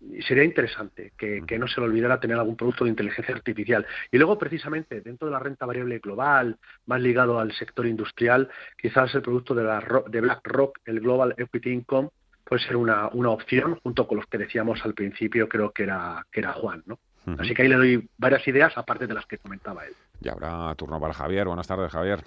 Y 0.00 0.22
sería 0.22 0.42
interesante 0.42 1.12
que, 1.16 1.42
no 1.58 1.68
se 1.68 1.80
le 1.80 1.86
olvidara 1.86 2.18
tener 2.18 2.36
algún 2.36 2.56
producto 2.56 2.84
de 2.84 2.90
inteligencia 2.90 3.34
artificial. 3.34 3.86
Y 4.10 4.16
luego, 4.18 4.36
precisamente, 4.36 5.00
dentro 5.00 5.28
de 5.28 5.32
la 5.32 5.38
renta 5.38 5.64
variable 5.64 5.98
global, 6.00 6.56
más 6.86 7.00
ligado 7.00 7.38
al 7.38 7.52
sector 7.52 7.86
industrial, 7.86 8.48
quizás 8.80 9.14
el 9.14 9.22
producto 9.22 9.54
de, 9.54 9.62
la, 9.62 10.02
de 10.08 10.20
BlackRock, 10.20 10.80
el 10.86 11.00
Global 11.00 11.34
Equity 11.36 11.70
Income, 11.70 12.08
puede 12.42 12.62
ser 12.62 12.76
una, 12.76 13.08
una 13.12 13.30
opción, 13.30 13.76
junto 13.76 14.08
con 14.08 14.16
los 14.16 14.26
que 14.26 14.38
decíamos 14.38 14.84
al 14.84 14.94
principio, 14.94 15.48
creo 15.48 15.70
que 15.70 15.84
era, 15.84 16.26
que 16.32 16.40
era 16.40 16.52
Juan. 16.52 16.82
¿no? 16.86 16.98
Así 17.38 17.54
que 17.54 17.62
ahí 17.62 17.68
le 17.68 17.76
doy 17.76 18.08
varias 18.18 18.46
ideas, 18.48 18.76
aparte 18.76 19.06
de 19.06 19.14
las 19.14 19.26
que 19.26 19.38
comentaba 19.38 19.86
él. 19.86 19.94
Y 20.20 20.28
ahora 20.28 20.74
turno 20.74 21.00
para 21.00 21.14
Javier. 21.14 21.46
Buenas 21.46 21.66
tardes, 21.66 21.90
Javier. 21.92 22.20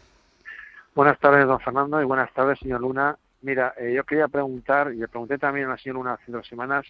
Buenas 0.93 1.19
tardes, 1.19 1.45
don 1.45 1.59
Fernando, 1.59 2.01
y 2.01 2.05
buenas 2.05 2.31
tardes, 2.33 2.59
señor 2.59 2.81
Luna. 2.81 3.17
Mira, 3.41 3.73
eh, 3.77 3.93
yo 3.93 4.05
quería 4.05 4.29
preguntar, 4.29 4.93
y 4.93 4.97
le 4.97 5.07
pregunté 5.09 5.37
también 5.37 5.67
a 5.67 5.71
la 5.71 5.77
señora 5.77 5.99
Luna 5.99 6.13
hace 6.13 6.31
dos 6.31 6.47
semanas, 6.47 6.85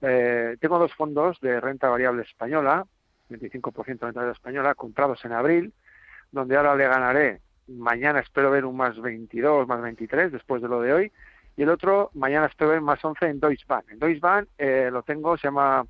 eh, 0.00 0.56
tengo 0.60 0.78
dos 0.78 0.94
fondos 0.94 1.38
de 1.40 1.60
renta 1.60 1.88
variable 1.88 2.22
española, 2.22 2.86
25% 3.28 3.84
de 3.84 4.06
renta 4.06 4.20
variable 4.20 4.32
española, 4.32 4.74
comprados 4.74 5.24
en 5.24 5.32
abril, 5.32 5.74
donde 6.32 6.56
ahora 6.56 6.74
le 6.76 6.88
ganaré, 6.88 7.40
mañana 7.68 8.20
espero 8.20 8.50
ver 8.50 8.64
un 8.64 8.76
más 8.76 8.98
22, 8.98 9.68
más 9.68 9.82
23, 9.82 10.32
después 10.32 10.62
de 10.62 10.68
lo 10.68 10.80
de 10.80 10.92
hoy, 10.92 11.12
y 11.56 11.62
el 11.62 11.68
otro, 11.70 12.10
mañana 12.14 12.46
espero 12.46 12.70
ver 12.70 12.80
más 12.80 13.04
11 13.04 13.26
en 13.26 13.40
Deutsche 13.40 13.64
Bank. 13.66 13.84
En 13.90 13.98
Deutsche 13.98 14.20
Bank 14.20 14.48
eh, 14.58 14.90
lo 14.92 15.02
tengo, 15.02 15.36
se 15.36 15.48
llama 15.48 15.86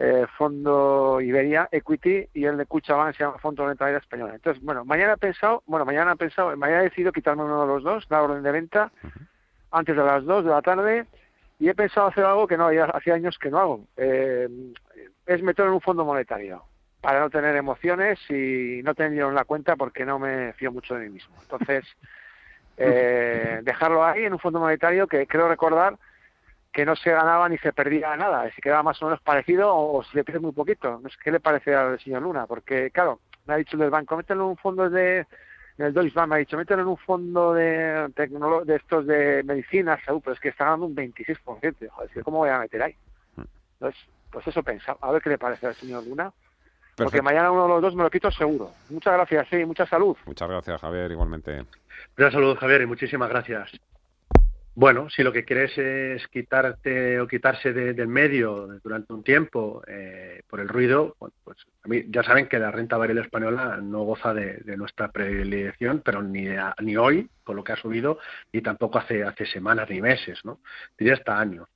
eh, 0.00 0.26
Fondo 0.36 1.20
Iberia 1.20 1.68
Equity 1.72 2.28
y 2.32 2.44
el 2.44 2.56
de 2.56 2.66
Cuchabank 2.66 3.16
se 3.16 3.24
llama 3.24 3.38
Fondo 3.38 3.64
de 3.64 3.70
Renta 3.70 3.90
Española. 3.90 4.34
Entonces, 4.34 4.62
bueno, 4.62 4.84
mañana 4.84 5.14
he 5.14 5.16
pensado, 5.16 5.64
bueno, 5.66 5.84
mañana 5.84 6.12
he 6.12 6.16
pensado, 6.16 6.56
mañana 6.56 6.82
he 6.82 6.84
decidido 6.84 7.10
quitarme 7.10 7.42
uno 7.42 7.62
de 7.62 7.66
los 7.66 7.82
dos, 7.82 8.06
la 8.08 8.22
orden 8.22 8.44
de 8.44 8.52
venta, 8.52 8.92
antes 9.72 9.96
de 9.96 10.04
las 10.04 10.24
2 10.24 10.44
de 10.44 10.50
la 10.50 10.62
tarde, 10.62 11.06
y 11.58 11.68
he 11.68 11.74
pensado 11.74 12.06
hacer 12.06 12.24
algo 12.24 12.46
que 12.46 12.56
no, 12.56 12.72
ya 12.72 12.84
hacía 12.84 13.14
años 13.14 13.38
que 13.38 13.50
no 13.50 13.58
hago. 13.58 13.80
Eh, 13.96 14.48
es 15.26 15.42
meterlo 15.42 15.72
en 15.72 15.74
un 15.74 15.80
fondo 15.80 16.04
monetario, 16.04 16.62
para 17.00 17.18
no 17.18 17.28
tener 17.28 17.56
emociones 17.56 18.20
y 18.30 18.80
no 18.84 18.94
tener 18.94 19.20
en 19.20 19.34
la 19.34 19.44
cuenta 19.44 19.74
porque 19.74 20.04
no 20.04 20.20
me 20.20 20.52
fío 20.52 20.70
mucho 20.70 20.94
de 20.94 21.06
mí 21.06 21.14
mismo. 21.14 21.34
Entonces, 21.42 21.84
eh, 22.76 23.60
dejarlo 23.64 24.04
ahí 24.04 24.24
en 24.24 24.32
un 24.32 24.38
fondo 24.38 24.60
monetario 24.60 25.08
que 25.08 25.26
creo 25.26 25.48
recordar 25.48 25.98
que 26.72 26.84
no 26.84 26.96
se 26.96 27.10
ganaba 27.10 27.48
ni 27.48 27.58
se 27.58 27.72
perdía 27.72 28.16
nada, 28.16 28.50
si 28.54 28.60
quedaba 28.60 28.82
más 28.82 29.00
o 29.02 29.06
menos 29.06 29.20
parecido 29.20 29.74
o, 29.74 30.02
si 30.04 30.16
le 30.16 30.24
pierde 30.24 30.40
muy 30.40 30.52
poquito. 30.52 31.00
¿Qué 31.22 31.32
le 31.32 31.40
parece 31.40 31.74
al 31.74 31.98
señor 32.00 32.22
Luna? 32.22 32.46
Porque, 32.46 32.90
claro, 32.90 33.20
me 33.46 33.54
ha 33.54 33.56
dicho 33.56 33.76
el 33.76 33.80
del 33.80 33.90
banco, 33.90 34.16
mételo 34.16 34.44
en 34.44 34.50
un 34.50 34.56
fondo 34.56 34.88
de, 34.90 35.26
el 35.78 35.94
Deutsche 35.94 36.14
Bank 36.14 36.28
me 36.28 36.34
ha 36.34 36.38
dicho, 36.38 36.56
mételo 36.56 36.82
en 36.82 36.88
un 36.88 36.96
fondo 36.96 37.54
de, 37.54 38.08
de 38.14 38.76
estos 38.76 39.06
de 39.06 39.42
medicina, 39.44 39.98
salud, 40.04 40.20
pero 40.22 40.34
es 40.34 40.40
que 40.40 40.48
está 40.48 40.66
dando 40.66 40.86
un 40.86 40.96
26%. 40.96 41.88
Joder, 41.88 42.24
¿cómo 42.24 42.38
voy 42.38 42.50
a 42.50 42.58
meter 42.58 42.82
ahí? 42.82 42.96
Entonces, 43.74 44.00
pues 44.30 44.46
eso 44.46 44.62
pensaba. 44.62 44.98
A 45.00 45.12
ver 45.12 45.22
qué 45.22 45.30
le 45.30 45.38
parece 45.38 45.68
al 45.68 45.74
señor 45.74 46.04
Luna. 46.04 46.32
Porque 46.96 47.22
mañana 47.22 47.52
uno 47.52 47.62
de 47.62 47.68
los 47.68 47.82
dos 47.82 47.94
me 47.94 48.02
lo 48.02 48.10
quito 48.10 48.28
seguro. 48.32 48.72
Muchas 48.90 49.14
gracias, 49.14 49.46
sí, 49.48 49.64
mucha 49.64 49.86
salud. 49.86 50.16
Muchas 50.26 50.48
gracias, 50.48 50.80
Javier, 50.80 51.12
igualmente. 51.12 51.64
Muchas 52.16 52.32
saludos, 52.32 52.58
Javier, 52.58 52.82
y 52.82 52.86
muchísimas 52.86 53.28
gracias. 53.28 53.70
Bueno, 54.80 55.10
si 55.10 55.24
lo 55.24 55.32
que 55.32 55.44
quieres 55.44 55.76
es 55.76 56.28
quitarte 56.28 57.18
o 57.18 57.26
quitarse 57.26 57.72
del 57.72 58.06
medio 58.06 58.78
durante 58.80 59.12
un 59.12 59.24
tiempo 59.24 59.82
eh, 59.88 60.42
por 60.46 60.60
el 60.60 60.68
ruido, 60.68 61.16
pues 61.18 61.58
a 61.82 61.88
mí 61.88 62.04
ya 62.08 62.22
saben 62.22 62.46
que 62.46 62.60
la 62.60 62.70
renta 62.70 62.96
variable 62.96 63.22
española 63.22 63.80
no 63.82 64.04
goza 64.04 64.32
de, 64.32 64.76
nuestra 64.76 65.10
predilección, 65.10 66.00
pero 66.04 66.22
ni, 66.22 66.46
ni 66.80 66.96
hoy, 66.96 67.28
con 67.42 67.56
lo 67.56 67.64
que 67.64 67.72
ha 67.72 67.76
subido, 67.76 68.20
ni 68.52 68.62
tampoco 68.62 68.98
hace, 68.98 69.24
hace 69.24 69.46
semanas 69.46 69.90
ni 69.90 70.00
meses, 70.00 70.44
¿no? 70.44 70.60
Diría 70.96 71.14
hasta 71.14 71.40
años. 71.40 71.66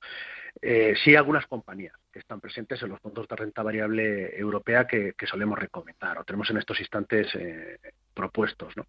Eh, 0.61 0.93
sí 1.03 1.13
algunas 1.13 1.45
compañías 1.47 1.95
que 2.09 2.19
están 2.19 2.39
presentes 2.39 2.81
en 2.83 2.87
los 2.87 3.01
fondos 3.01 3.27
de 3.27 3.35
renta 3.35 3.63
variable 3.63 4.33
europea 4.39 4.87
que, 4.87 5.13
solemos 5.25 5.59
recomendar 5.59 6.19
o 6.19 6.23
tenemos 6.23 6.49
en 6.51 6.57
estos 6.57 6.79
instantes 6.79 7.35
eh, 7.35 7.79
propuestos. 8.13 8.73
¿no? 8.77 8.85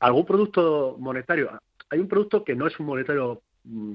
algún 0.00 0.24
producto 0.24 0.94
monetario 1.00 1.58
hay 1.90 1.98
un 1.98 2.08
producto 2.08 2.44
que 2.44 2.54
no 2.54 2.66
es 2.66 2.78
un 2.78 2.86
monetario 2.86 3.42
mm, 3.64 3.94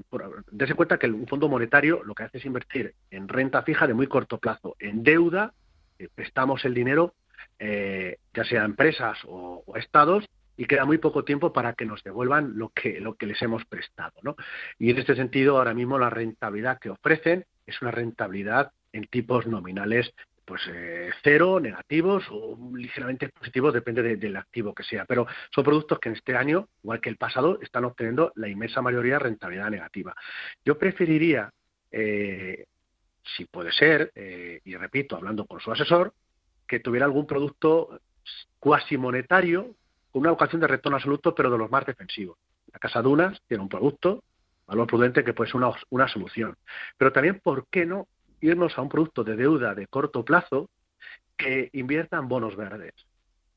Dese 0.52 0.76
cuenta 0.76 0.98
que 0.98 1.08
un 1.08 1.28
fondo 1.28 1.50
monetario 1.50 2.04
lo 2.04 2.14
que 2.14 2.24
hace 2.24 2.38
es 2.38 2.46
invertir 2.46 2.94
en 3.12 3.28
renta 3.28 3.64
fija 3.64 3.88
de 3.88 3.94
muy 3.94 4.08
corto 4.08 4.38
plazo, 4.38 4.76
en 4.80 5.04
deuda, 5.04 5.54
eh, 6.00 6.10
prestamos 6.14 6.64
el 6.66 6.74
dinero, 6.74 7.14
eh, 7.60 8.18
ya 8.34 8.44
sea 8.44 8.64
a 8.64 8.66
empresas 8.66 9.18
o, 9.26 9.64
a 9.74 9.80
estados, 9.80 10.26
y 10.56 10.66
queda 10.66 10.86
muy 10.86 11.00
poco 11.00 11.24
tiempo 11.24 11.52
para 11.52 11.74
que 11.74 11.86
nos 11.86 12.04
devuelvan 12.04 12.58
lo 12.58 12.70
que, 12.70 13.00
lo 13.00 13.16
que 13.16 13.26
les 13.26 13.41
hemos 13.41 13.66
prestado. 13.66 14.14
¿no? 14.22 14.36
Y 14.78 14.91
en 14.91 15.00
este 15.00 15.16
sentido, 15.16 15.58
ahora 15.58 15.74
mismo 15.74 15.98
la 15.98 16.12
rentabilidad 16.12 16.80
que 16.80 16.91
ofrecen 16.91 17.46
es 17.66 17.82
una 17.82 17.89
rentabilidad 17.89 18.72
en 18.91 19.08
tipos 19.08 19.48
nominales 19.48 20.14
pues 20.46 20.62
eh, 20.68 21.10
cero, 21.24 21.60
negativos 21.60 22.26
o 22.30 22.58
ligeramente 22.76 23.30
positivos, 23.30 23.74
depende 23.74 24.18
del 24.18 24.36
activo 24.36 24.74
que 24.74 24.84
sea. 24.84 25.06
Pero 25.06 25.26
son 25.54 25.64
productos 25.64 26.00
que 26.00 26.10
en 26.10 26.16
este 26.16 26.36
año, 26.36 26.68
igual 26.84 27.02
que 27.02 27.10
el 27.10 27.18
pasado, 27.18 27.60
están 27.62 27.86
obteniendo 27.86 28.32
la 28.36 28.50
inmensa 28.50 28.82
mayoría 28.82 29.14
de 29.14 29.20
rentabilidad 29.20 29.70
negativa. 29.70 30.16
Yo 30.66 30.78
preferiría, 30.78 31.52
eh, 31.91 32.66
si 33.24 33.46
puede 33.46 33.72
ser, 33.72 34.12
eh, 34.16 34.60
y 34.66 34.76
repito, 34.76 35.16
hablando 35.16 35.46
con 35.46 35.60
su 35.60 35.72
asesor, 35.72 36.14
que 36.68 36.80
tuviera 36.80 37.06
algún 37.06 37.26
producto 37.26 38.00
cuasi 38.60 38.98
monetario 38.98 39.76
con 40.12 40.22
una 40.22 40.32
vocación 40.32 40.62
de 40.62 40.68
retorno 40.68 40.98
absoluto, 40.98 41.34
pero 41.34 41.50
de 41.50 41.58
los 41.58 41.72
más 41.72 41.86
defensivos. 41.86 42.38
La 42.72 42.80
Casa 42.80 43.02
Dunas 43.02 43.41
tiene 43.48 43.64
un 43.64 43.70
producto, 43.70 44.24
valor 44.68 44.88
prudente, 44.88 45.24
que 45.24 45.34
puede 45.34 45.50
ser 45.50 45.58
una, 45.58 45.72
una 45.89 46.08
solución. 46.08 46.56
Pero 46.98 47.12
también, 47.12 47.39
¿por 47.39 47.68
qué 47.68 47.86
no 47.86 48.08
irnos 48.44 48.78
a 48.78 48.82
un 48.82 48.89
producto 48.89 49.24
de 49.24 49.36
deuda 49.36 49.74
de 49.74 49.88
corto 49.88 50.24
plazo 50.26 50.70
que 51.38 51.70
invierta 51.74 52.18
en 52.18 52.28
bonos 52.28 52.56
verdes. 52.56 52.94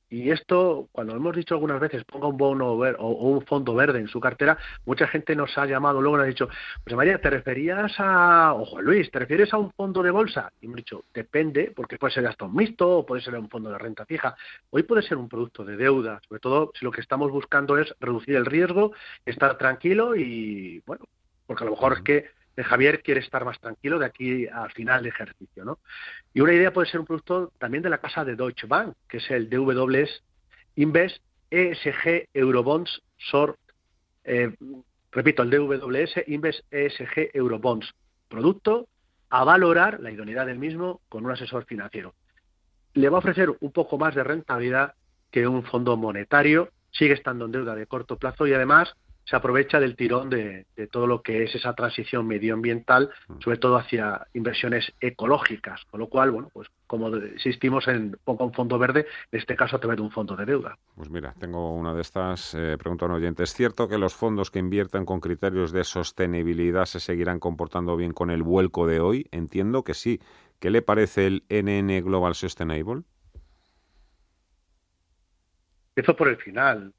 Y 0.08 0.30
esto, 0.30 0.88
cuando 0.92 1.16
hemos 1.16 1.34
dicho 1.34 1.54
algunas 1.54 1.80
veces, 1.80 2.04
ponga 2.04 2.28
un 2.28 2.36
bono 2.36 2.78
ver, 2.78 2.94
o, 3.00 3.08
un 3.08 3.44
fondo 3.44 3.74
verde 3.74 3.98
en 3.98 4.06
su 4.06 4.20
cartera, 4.20 4.56
mucha 4.84 5.08
gente 5.08 5.34
nos 5.34 5.58
ha 5.58 5.66
llamado, 5.66 6.00
luego 6.00 6.16
nos 6.16 6.24
ha 6.26 6.28
dicho, 6.28 6.48
pues 6.84 6.94
María, 6.94 7.20
¿te 7.20 7.28
referías 7.28 7.92
a, 7.98 8.54
ojo 8.54 8.80
Luis, 8.80 9.10
¿te 9.10 9.18
refieres 9.18 9.52
a 9.52 9.58
un 9.58 9.72
fondo 9.72 10.04
de 10.04 10.12
bolsa? 10.12 10.52
Y 10.60 10.66
hemos 10.66 10.76
dicho, 10.76 11.04
depende, 11.12 11.72
porque 11.74 11.98
puede 11.98 12.14
ser 12.14 12.26
hasta 12.28 12.44
un 12.44 12.54
mixto, 12.54 12.98
o 12.98 13.04
puede 13.04 13.20
ser 13.20 13.34
un 13.34 13.48
fondo 13.48 13.68
de 13.70 13.78
renta 13.78 14.06
fija. 14.06 14.36
Hoy 14.70 14.84
puede 14.84 15.02
ser 15.02 15.18
un 15.18 15.28
producto 15.28 15.64
de 15.64 15.76
deuda, 15.76 16.20
sobre 16.28 16.38
todo 16.38 16.70
si 16.78 16.84
lo 16.84 16.92
que 16.92 17.00
estamos 17.00 17.32
buscando 17.32 17.76
es 17.76 17.92
reducir 17.98 18.36
el 18.36 18.46
riesgo, 18.46 18.92
estar 19.24 19.58
tranquilo 19.58 20.14
y, 20.14 20.84
bueno, 20.86 21.04
porque 21.48 21.64
a 21.64 21.66
lo 21.66 21.72
mejor 21.72 21.94
es 21.94 22.02
que 22.02 22.35
Javier 22.64 23.02
quiere 23.02 23.20
estar 23.20 23.44
más 23.44 23.60
tranquilo 23.60 23.98
de 23.98 24.06
aquí 24.06 24.46
al 24.46 24.72
final 24.72 25.02
del 25.02 25.12
ejercicio. 25.12 25.64
¿no? 25.64 25.78
Y 26.32 26.40
una 26.40 26.52
idea 26.52 26.72
puede 26.72 26.90
ser 26.90 27.00
un 27.00 27.06
producto 27.06 27.52
también 27.58 27.82
de 27.82 27.90
la 27.90 27.98
casa 27.98 28.24
de 28.24 28.36
Deutsche 28.36 28.66
Bank, 28.66 28.94
que 29.08 29.18
es 29.18 29.30
el 29.30 29.50
DWS 29.50 30.22
Invest 30.76 31.22
ESG 31.50 32.28
Eurobonds 32.34 33.02
Short. 33.18 33.58
Eh, 34.24 34.54
repito, 35.12 35.42
el 35.42 35.50
DWS 35.50 36.28
Invest 36.28 36.60
ESG 36.72 37.30
Eurobonds. 37.34 37.92
Producto 38.28 38.88
a 39.30 39.44
valorar 39.44 40.00
la 40.00 40.10
idoneidad 40.10 40.46
del 40.46 40.58
mismo 40.58 41.00
con 41.08 41.24
un 41.24 41.32
asesor 41.32 41.64
financiero. 41.64 42.14
Le 42.94 43.08
va 43.08 43.18
a 43.18 43.20
ofrecer 43.20 43.50
un 43.60 43.72
poco 43.72 43.98
más 43.98 44.14
de 44.14 44.24
rentabilidad 44.24 44.94
que 45.30 45.46
un 45.46 45.64
fondo 45.64 45.96
monetario, 45.96 46.70
sigue 46.90 47.14
estando 47.14 47.44
en 47.44 47.52
deuda 47.52 47.74
de 47.74 47.86
corto 47.86 48.16
plazo 48.16 48.46
y 48.46 48.54
además 48.54 48.94
se 49.26 49.34
aprovecha 49.34 49.80
del 49.80 49.96
tirón 49.96 50.30
de, 50.30 50.66
todo 50.90 51.06
lo 51.06 51.20
que 51.20 51.42
es 51.42 51.54
esa 51.54 51.74
transición 51.74 52.26
medioambiental, 52.26 53.10
mm. 53.28 53.40
sobre 53.40 53.58
todo 53.58 53.76
hacia 53.76 54.26
inversiones 54.34 54.92
ecológicas, 55.00 55.84
con 55.90 56.00
lo 56.00 56.08
cual, 56.08 56.30
bueno, 56.30 56.48
pues 56.52 56.68
como 56.86 57.08
insistimos 57.14 57.88
en 57.88 58.16
ponga 58.24 58.44
un 58.44 58.54
fondo 58.54 58.78
verde, 58.78 59.06
en 59.32 59.40
este 59.40 59.56
caso 59.56 59.76
a 59.76 59.80
través 59.80 59.96
de 59.96 60.02
un 60.04 60.12
fondo 60.12 60.36
de 60.36 60.44
deuda. 60.44 60.78
Pues 60.94 61.10
mira, 61.10 61.34
tengo 61.40 61.74
una 61.74 61.92
de 61.92 62.02
estas, 62.02 62.54
eh, 62.54 62.76
pregunta 62.78 63.06
un 63.06 63.12
oyente, 63.12 63.42
¿es 63.42 63.52
cierto 63.52 63.88
que 63.88 63.98
los 63.98 64.14
fondos 64.14 64.52
que 64.52 64.60
invierten 64.60 65.04
con 65.04 65.20
criterios 65.20 65.72
de 65.72 65.82
sostenibilidad 65.82 66.84
se 66.84 67.00
seguirán 67.00 67.40
comportando 67.40 67.96
bien 67.96 68.12
con 68.12 68.30
el 68.30 68.44
vuelco 68.44 68.86
de 68.86 69.00
hoy? 69.00 69.26
Entiendo 69.32 69.82
que 69.82 69.94
sí. 69.94 70.20
¿Qué 70.60 70.70
le 70.70 70.80
parece 70.80 71.26
el 71.26 71.44
NN 71.50 72.02
Global 72.02 72.34
Sustainable? 72.34 73.02
Empiezo 75.94 76.16
por 76.16 76.28
el 76.28 76.36
final. 76.36 76.94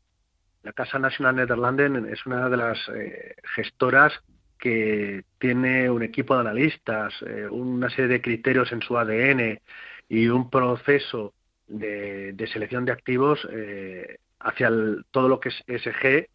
La 0.67 0.73
Casa 0.73 0.99
Nacional 0.99 1.37
Nederlanden 1.37 2.09
es 2.11 2.25
una 2.25 2.49
de 2.49 2.57
las 2.57 2.77
eh, 2.93 3.35
gestoras 3.55 4.11
que 4.59 5.23
tiene 5.39 5.89
un 5.89 6.03
equipo 6.03 6.33
de 6.33 6.41
analistas, 6.41 7.13
eh, 7.25 7.47
una 7.49 7.89
serie 7.89 8.09
de 8.09 8.21
criterios 8.21 8.73
en 8.73 8.81
su 8.81 8.97
ADN 8.97 9.61
y 10.09 10.27
un 10.27 10.49
proceso 10.49 11.33
de, 11.69 12.35
selección 12.51 12.83
de 12.83 12.91
activos 12.91 13.47
eh, 13.49 14.17
hacia 14.41 14.69
todo 15.11 15.29
lo 15.29 15.39
que 15.39 15.47
es 15.47 15.63
SG, 15.65 16.27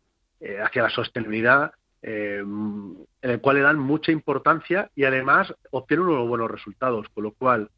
hacia 0.65 0.83
la 0.83 0.89
sostenibilidad, 0.89 1.73
en 2.01 3.07
el 3.21 3.41
cual 3.43 3.57
le 3.57 3.63
dan 3.63 3.79
mucha 3.79 4.13
importancia 4.13 4.91
y 4.97 5.05
además 5.05 5.55
obtienen 5.73 6.07
unos 6.07 6.27
buenos 6.27 6.51
resultados, 6.51 7.07
con 7.11 7.25
lo 7.25 7.33
cual 7.33 7.69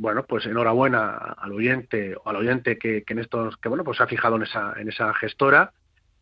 bueno, 0.00 0.24
pues 0.24 0.46
enhorabuena 0.46 1.10
al 1.10 1.52
oyente 1.52 2.16
o 2.16 2.30
al 2.30 2.36
oyente 2.36 2.78
que, 2.78 3.04
en 3.06 3.18
estos, 3.18 3.58
que 3.58 3.68
bueno, 3.68 3.84
pues 3.84 3.98
se 3.98 4.02
ha 4.02 4.06
fijado 4.06 4.36
en 4.36 4.44
esa, 4.44 4.72
en 4.78 4.88
esa 4.88 5.12
gestora. 5.12 5.74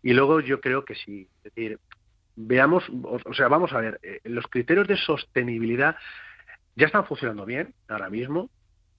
Y 0.02 0.14
luego 0.14 0.40
yo 0.40 0.60
creo 0.60 0.84
que 0.84 0.96
sí, 0.96 1.28
es 1.44 1.54
decir, 1.54 1.78
veamos, 2.34 2.82
o, 3.04 3.32
sea, 3.34 3.46
vamos 3.46 3.72
a 3.72 3.80
ver, 3.80 4.00
eh, 4.02 4.18
los 4.24 4.48
criterios 4.48 4.88
de 4.88 4.96
sostenibilidad 4.96 5.94
ya 6.74 6.86
están 6.86 7.06
funcionando 7.06 7.46
bien 7.46 7.72
ahora 7.86 8.10
mismo. 8.10 8.50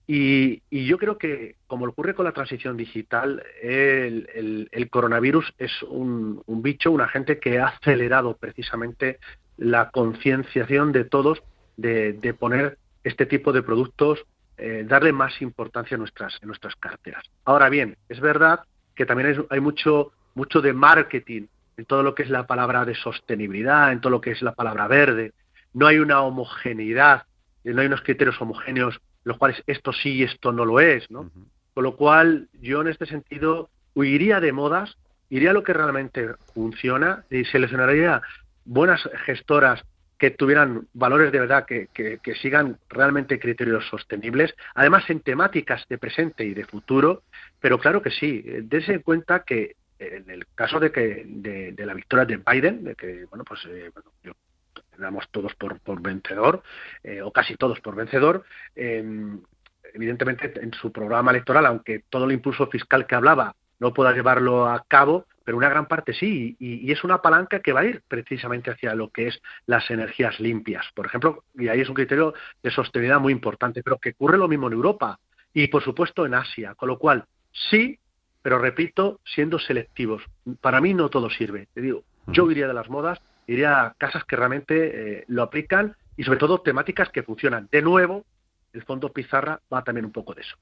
Y, 0.08 0.62
yo 0.72 0.98
creo 0.98 1.18
que, 1.18 1.58
como 1.68 1.86
ocurre 1.86 2.16
con 2.16 2.24
la 2.24 2.32
transición 2.32 2.78
digital, 2.78 3.44
el, 3.62 4.70
el, 4.72 4.90
coronavirus 4.90 5.54
es 5.58 5.84
un, 5.84 6.42
un, 6.46 6.62
bicho, 6.62 6.90
un 6.90 7.02
agente 7.02 7.38
que 7.40 7.60
ha 7.60 7.68
acelerado 7.68 8.38
precisamente 8.38 9.20
la 9.58 9.92
concienciación 9.92 10.94
de 10.94 11.04
todos 11.04 11.44
de 11.76 12.36
poner 12.40 12.78
este 13.04 13.26
tipo 13.26 13.52
de 13.52 13.62
productos 13.62 14.26
eh, 14.60 14.84
darle 14.88 15.12
más 15.14 15.42
importancia 15.42 15.96
a 15.96 15.98
nuestras, 15.98 16.38
en 16.42 16.48
nuestras 16.48 16.76
carteras. 16.76 17.24
Ahora 17.46 17.70
bien, 17.70 17.98
es 18.10 18.20
verdad 18.20 18.62
que 18.96 19.06
también 19.06 19.46
hay 19.50 19.60
mucho, 19.60 20.12
mucho 20.36 20.62
de 20.62 20.74
marketing 20.74 21.48
en 21.78 21.86
todo 21.86 22.04
lo 22.04 22.14
que 22.14 22.24
es 22.24 22.30
la 22.30 22.46
palabra 22.46 22.84
de 22.84 22.96
sostenibilidad, 22.96 23.92
en 23.92 24.02
todo 24.02 24.12
lo 24.12 24.22
que 24.22 24.32
es 24.32 24.42
la 24.42 24.54
palabra 24.54 24.88
verde. 24.88 25.32
No 25.74 25.88
hay 25.88 26.00
una 26.00 26.22
homogeneidad, 26.22 27.24
eh, 27.64 27.74
no 27.74 27.82
hay 27.82 27.88
unos 27.88 28.02
criterios 28.02 28.42
homogéneos, 28.42 29.00
los 29.24 29.38
cuales 29.38 29.64
esto 29.68 29.94
sí 29.94 30.16
y 30.16 30.24
esto 30.24 30.52
no 30.52 30.66
lo 30.66 30.80
es, 30.80 31.10
¿no? 31.10 31.32
Con 31.74 31.84
lo 31.84 31.96
cual, 31.96 32.50
yo 32.60 32.82
en 32.82 32.88
este 32.88 33.06
sentido 33.06 33.70
huiría 33.94 34.40
de 34.40 34.52
modas, 34.52 34.98
iría 35.30 35.52
a 35.52 35.54
lo 35.54 35.64
que 35.64 35.74
realmente 35.74 36.30
funciona 36.54 37.24
y 37.30 37.46
seleccionaría 37.46 38.22
buenas 38.66 39.02
gestoras 39.26 39.82
que 40.20 40.32
tuvieran 40.32 40.88
valores 40.94 41.32
de 41.32 41.40
verdad, 41.40 41.66
que, 41.66 42.20
sigan 42.42 42.78
realmente 42.90 43.40
criterios 43.40 43.88
sostenibles, 43.88 44.54
además 44.76 45.10
en 45.10 45.22
temáticas 45.22 45.86
de 45.88 45.98
presente 45.98 46.44
y 46.44 46.54
de 46.54 46.66
futuro, 46.66 47.24
pero 47.60 47.80
claro 47.80 48.02
que 48.02 48.12
sí, 48.12 48.44
eh, 48.46 48.62
dése 48.64 48.94
en 48.94 49.02
cuenta 49.02 49.44
que 49.44 49.78
en 49.98 50.30
el 50.30 50.46
caso 50.56 50.80
de 50.80 50.92
que 50.92 51.24
de, 51.26 51.86
la 51.86 51.94
victoria 51.94 52.26
de 52.26 52.38
Biden, 52.38 52.84
de 52.84 52.96
que 52.96 53.26
bueno 53.26 53.44
pues 53.44 53.66
eh, 53.70 53.92
damos 54.98 55.28
todos 55.30 55.56
por, 55.56 55.80
por 55.80 56.02
vencedor 56.02 56.62
eh, 57.04 57.22
o 57.22 57.32
casi 57.32 57.56
todos 57.56 57.80
por 57.80 57.96
vencedor, 57.96 58.44
em, 58.76 59.42
evidentemente 59.94 60.54
en 60.62 60.74
su 60.74 60.92
programa 60.92 61.32
electoral, 61.32 61.66
aunque 61.66 62.04
todo 62.10 62.26
el 62.26 62.34
impulso 62.34 62.68
fiscal 62.68 63.08
que 63.08 63.16
hablaba 63.16 63.56
no 63.80 63.94
pueda 63.94 64.14
llevarlo 64.14 64.68
a 64.68 64.84
cabo, 64.88 65.26
pero 65.50 65.58
una 65.58 65.70
gran 65.70 65.88
parte 65.88 66.14
sí, 66.14 66.56
y, 66.60 66.92
es 66.92 67.04
una 67.04 67.24
palanca 67.24 67.60
que 67.60 67.74
va 67.74 67.80
a 67.80 67.86
ir 67.86 68.04
precisamente 68.08 68.70
hacia 68.70 68.94
lo 68.94 69.10
que 69.10 69.30
es 69.30 69.42
las 69.66 69.90
energías 69.90 70.40
limpias, 70.40 70.86
por 70.94 71.08
ejemplo, 71.08 71.44
y 71.56 71.70
ahí 71.70 71.82
es 71.82 71.90
un 71.90 71.96
criterio 71.96 72.36
de 72.62 72.70
sostenibilidad 72.70 73.20
muy 73.20 73.34
importante, 73.34 73.82
pero 73.82 73.98
que 73.98 74.12
ocurre 74.12 74.38
lo 74.38 74.48
mismo 74.48 74.68
en 74.68 74.74
Europa 74.74 75.18
y 75.52 75.68
por 75.70 75.82
supuesto 75.82 76.24
en 76.28 76.36
Asia, 76.36 76.76
con 76.76 76.88
lo 76.88 77.00
cual 77.00 77.26
sí, 77.52 77.98
pero 78.44 78.60
repito, 78.60 79.22
siendo 79.26 79.58
selectivos. 79.58 80.22
Para 80.62 80.82
mí 80.82 80.94
no 80.94 81.10
todo 81.10 81.32
sirve, 81.32 81.68
te 81.74 81.82
digo, 81.82 82.04
yo 82.28 82.52
iría 82.52 82.68
de 82.68 82.76
las 82.76 82.88
modas, 82.88 83.20
iría 83.48 83.86
a 83.86 83.94
casas 83.96 84.26
que 84.26 84.36
realmente 84.36 84.76
eh, 85.22 85.24
lo 85.30 85.42
aplican 85.42 85.96
y 86.16 86.26
sobre 86.26 86.38
todo 86.38 86.62
temáticas 86.62 87.10
que 87.10 87.24
funcionan. 87.24 87.68
De 87.72 87.82
nuevo, 87.82 88.24
el 88.74 88.84
fondo 88.84 89.12
Pizarra 89.12 89.62
va 89.72 89.84
también 89.84 90.06
un 90.06 90.12
poco 90.12 90.34
de 90.34 90.42
eso. 90.42 90.56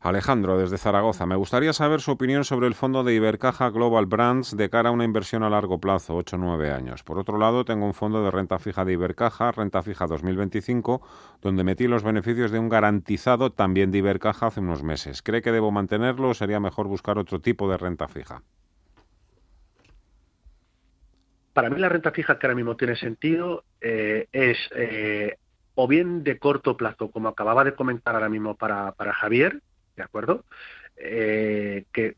Alejandro, 0.00 0.58
desde 0.58 0.78
Zaragoza, 0.78 1.26
me 1.26 1.36
gustaría 1.36 1.72
saber 1.72 2.00
su 2.00 2.10
opinión 2.10 2.44
sobre 2.44 2.66
el 2.66 2.74
fondo 2.74 3.04
de 3.04 3.14
Ibercaja 3.14 3.70
Global 3.70 4.06
Brands 4.06 4.56
de 4.56 4.68
cara 4.68 4.88
a 4.88 4.92
una 4.92 5.04
inversión 5.04 5.44
a 5.44 5.50
largo 5.50 5.78
plazo, 5.78 6.16
8 6.16 6.36
o 6.36 6.38
9 6.40 6.72
años. 6.72 7.04
Por 7.04 7.18
otro 7.18 7.38
lado, 7.38 7.64
tengo 7.64 7.86
un 7.86 7.94
fondo 7.94 8.24
de 8.24 8.32
renta 8.32 8.58
fija 8.58 8.84
de 8.84 8.94
Ibercaja, 8.94 9.52
renta 9.52 9.80
fija 9.82 10.08
2025, 10.08 11.06
donde 11.40 11.62
metí 11.62 11.86
los 11.86 12.02
beneficios 12.02 12.50
de 12.50 12.58
un 12.58 12.68
garantizado 12.68 13.52
también 13.52 13.92
de 13.92 13.98
Ibercaja 13.98 14.48
hace 14.48 14.58
unos 14.58 14.82
meses. 14.82 15.22
¿Cree 15.22 15.40
que 15.40 15.52
debo 15.52 15.70
mantenerlo 15.70 16.30
o 16.30 16.34
sería 16.34 16.58
mejor 16.58 16.88
buscar 16.88 17.16
otro 17.18 17.40
tipo 17.40 17.70
de 17.70 17.76
renta 17.76 18.08
fija? 18.08 18.42
Para 21.52 21.70
mí 21.70 21.78
la 21.78 21.88
renta 21.88 22.10
fija 22.10 22.38
que 22.38 22.46
ahora 22.46 22.56
mismo 22.56 22.76
tiene 22.76 22.96
sentido 22.96 23.64
eh, 23.80 24.26
es 24.32 24.58
eh, 24.74 25.36
o 25.74 25.88
bien 25.88 26.24
de 26.24 26.38
corto 26.38 26.76
plazo, 26.76 27.10
como 27.10 27.28
acababa 27.28 27.64
de 27.64 27.74
comentar 27.74 28.14
ahora 28.14 28.28
mismo 28.28 28.56
para, 28.56 28.92
para 28.92 29.12
Javier, 29.12 29.60
¿de 29.96 30.02
acuerdo? 30.02 30.44
Eh, 30.96 31.84
que 31.92 32.16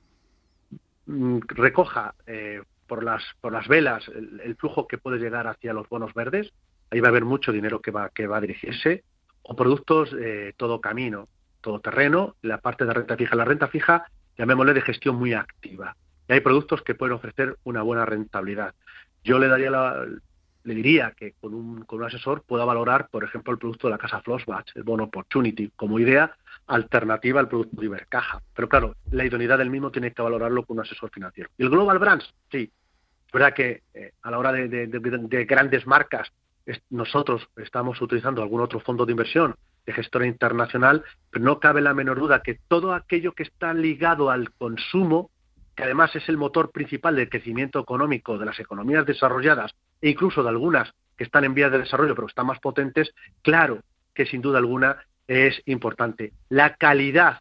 mm, 1.07 1.39
recoja 1.49 2.15
eh, 2.27 2.63
por, 2.87 3.05
las, 3.05 3.23
por 3.41 3.53
las 3.53 3.69
velas 3.69 4.07
el, 4.09 4.57
flujo 4.57 4.89
que 4.89 4.99
puede 4.99 5.19
llegar 5.19 5.47
hacia 5.47 5.73
los 5.73 5.89
bonos 5.89 6.15
verdes, 6.15 6.53
ahí 6.91 7.01
va 7.01 7.09
a 7.09 7.11
haber 7.11 7.25
mucho 7.25 7.53
dinero 7.53 7.81
que 7.81 7.91
va, 7.91 8.11
que 8.11 8.27
va 8.27 8.39
a 8.39 8.41
dirigirse, 8.41 9.05
o 9.43 9.55
productos 9.55 10.15
eh, 10.19 10.55
todo 10.57 10.81
camino, 10.81 11.29
todo 11.61 11.81
terreno, 11.81 12.37
la 12.43 12.59
parte 12.59 12.85
de 12.85 12.95
renta 12.95 13.17
fija. 13.17 13.37
La 13.37 13.45
renta 13.45 13.69
fija, 13.69 14.07
llamémosle 14.37 14.75
de 14.75 14.81
gestión 14.81 15.17
muy 15.17 15.35
activa. 15.35 15.97
Y 16.29 16.33
hay 16.33 16.41
productos 16.41 16.83
que 16.83 16.95
pueden 16.95 17.15
ofrecer 17.15 17.57
una 17.65 17.83
buena 17.83 18.07
rentabilidad. 18.07 18.75
Yo 19.23 19.39
le 19.39 19.49
daría 19.49 19.71
la, 19.71 20.07
le 20.65 20.75
diría 20.75 21.13
que 21.17 21.33
con 21.41 21.55
un, 21.55 21.85
con 21.85 22.01
un 22.01 22.07
asesor 22.07 22.43
pueda 22.43 22.65
valorar, 22.65 23.09
por 23.09 23.23
ejemplo, 23.23 23.53
el 23.53 23.59
producto 23.59 23.87
de 23.87 23.93
la 23.93 23.99
casa 23.99 24.21
Flossbach, 24.23 24.67
el 24.75 24.83
bono 24.83 25.05
Opportunity, 25.05 25.71
como 25.77 25.99
idea 25.99 26.35
alternativa 26.67 27.41
al 27.41 27.49
producto 27.49 27.81
de 27.81 27.87
Ibercaja. 27.87 28.41
Pero 28.55 28.69
claro, 28.69 28.97
la 29.11 29.25
idoneidad 29.25 29.59
del 29.59 29.71
mismo 29.71 29.91
tiene 29.91 30.13
que 30.13 30.23
valorarlo 30.23 30.65
con 30.65 30.79
un 30.79 30.85
asesor 30.85 31.11
financiero. 31.11 31.51
¿Y 31.59 31.65
el 31.65 31.71
Global 31.71 31.99
Brands? 31.99 32.35
Sí. 32.51 32.71
Es 33.27 33.33
verdad 33.33 33.55
que 33.55 33.83
eh, 33.93 34.13
a 34.23 34.31
la 34.31 34.39
hora 34.39 34.53
de, 34.53 35.47
grandes 35.47 35.87
marcas, 35.87 36.33
nosotros 36.89 37.47
estamos 37.57 38.01
utilizando 38.01 38.43
algún 38.43 38.63
otro 38.63 38.81
fondo 38.81 39.05
de 39.05 39.13
inversión 39.13 39.55
de 39.85 39.93
gestora 39.93 40.27
internacional, 40.27 41.05
pero 41.31 41.45
no 41.45 41.61
cabe 41.61 41.83
la 41.83 41.93
menor 41.93 42.19
duda 42.19 42.43
que 42.43 42.59
todo 42.69 42.95
aquello 42.95 43.33
que 43.33 43.43
está 43.43 43.75
ligado 43.75 44.31
al 44.31 44.51
consumo, 44.53 45.31
que 45.77 45.83
además 45.83 46.15
es 46.17 46.27
el 46.31 46.39
motor 46.39 46.71
principal 46.71 47.17
del 47.17 47.29
crecimiento 47.29 47.81
económico 47.81 48.39
de 48.39 48.47
las 48.47 48.59
economías 48.61 49.05
desarrolladas 49.05 49.75
e 50.05 50.11
incluso 50.11 50.43
de 50.43 50.51
algunas 50.51 50.93
que 51.17 51.25
están 51.25 51.45
en 51.45 51.55
vías 51.55 51.73
de 51.73 51.79
desarrollo 51.79 52.15
pero 52.15 52.27
están 52.27 52.47
más 52.47 52.61
potentes, 52.61 53.15
claro 53.41 53.81
que 54.13 54.27
sin 54.27 54.43
duda 54.43 54.59
alguna 54.59 54.99
es 55.27 55.63
importante. 55.65 56.35
La 56.51 56.75
calidad, 56.75 57.41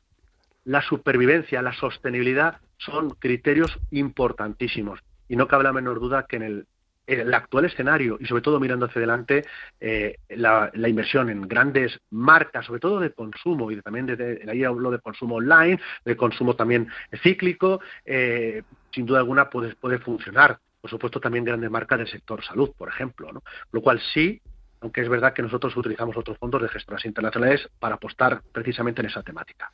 la 0.64 0.82
supervivencia, 0.82 1.62
la 1.62 1.74
sostenibilidad 1.74 2.62
son 2.78 3.10
criterios 3.20 3.78
importantísimos 3.92 5.02
y 5.28 5.36
no 5.36 5.50
cabe 5.50 5.66
la 5.66 5.74
menor 5.74 6.00
duda 6.00 6.26
que 6.26 6.38
en 6.38 6.44
el, 6.44 7.34
actual 7.34 7.66
escenario 7.66 8.18
y 8.18 8.26
sobre 8.28 8.42
todo 8.42 8.62
mirando 8.62 8.86
hacia 8.86 9.00
adelante 9.00 9.44
eh, 9.82 10.20
la, 10.30 10.72
inversión 10.88 11.30
en 11.30 11.42
grandes 11.42 12.00
marcas, 12.12 12.66
sobre 12.66 12.80
todo 12.80 13.02
de 13.02 13.12
consumo 13.12 13.70
y 13.72 13.82
también 13.82 14.06
de, 14.06 14.46
ahí 14.50 14.64
hablo 14.64 14.90
de 14.90 15.00
consumo 15.00 15.36
online, 15.36 15.82
de 16.06 16.16
consumo 16.16 16.56
también 16.56 16.88
cíclico, 17.22 17.82
eh, 18.06 18.64
sin 18.92 19.06
duda 19.06 19.20
alguna 19.20 19.50
puede, 19.50 19.76
puede 19.76 20.00
funcionar 20.00 20.60
por 20.84 20.90
supuesto 20.90 21.22
también 21.22 21.46
grandes 21.46 21.72
marcas 21.72 21.98
del 21.98 22.10
sector 22.10 22.44
salud, 22.44 22.72
por 22.78 22.90
ejemplo, 22.90 23.32
¿no? 23.32 23.42
Lo 23.72 23.82
cual 23.82 24.02
sí, 24.14 24.42
aunque 24.82 25.00
es 25.00 25.08
verdad 25.08 25.32
que 25.32 25.42
nosotros 25.42 25.78
utilizamos 25.78 26.18
otros 26.18 26.38
fondos 26.38 26.62
de 26.62 26.68
gestoras 26.68 27.06
internacionales 27.06 27.70
para 27.80 27.96
apostar 27.96 28.42
precisamente 28.52 29.00
en 29.00 29.08
esa 29.08 29.24
temática. 29.24 29.72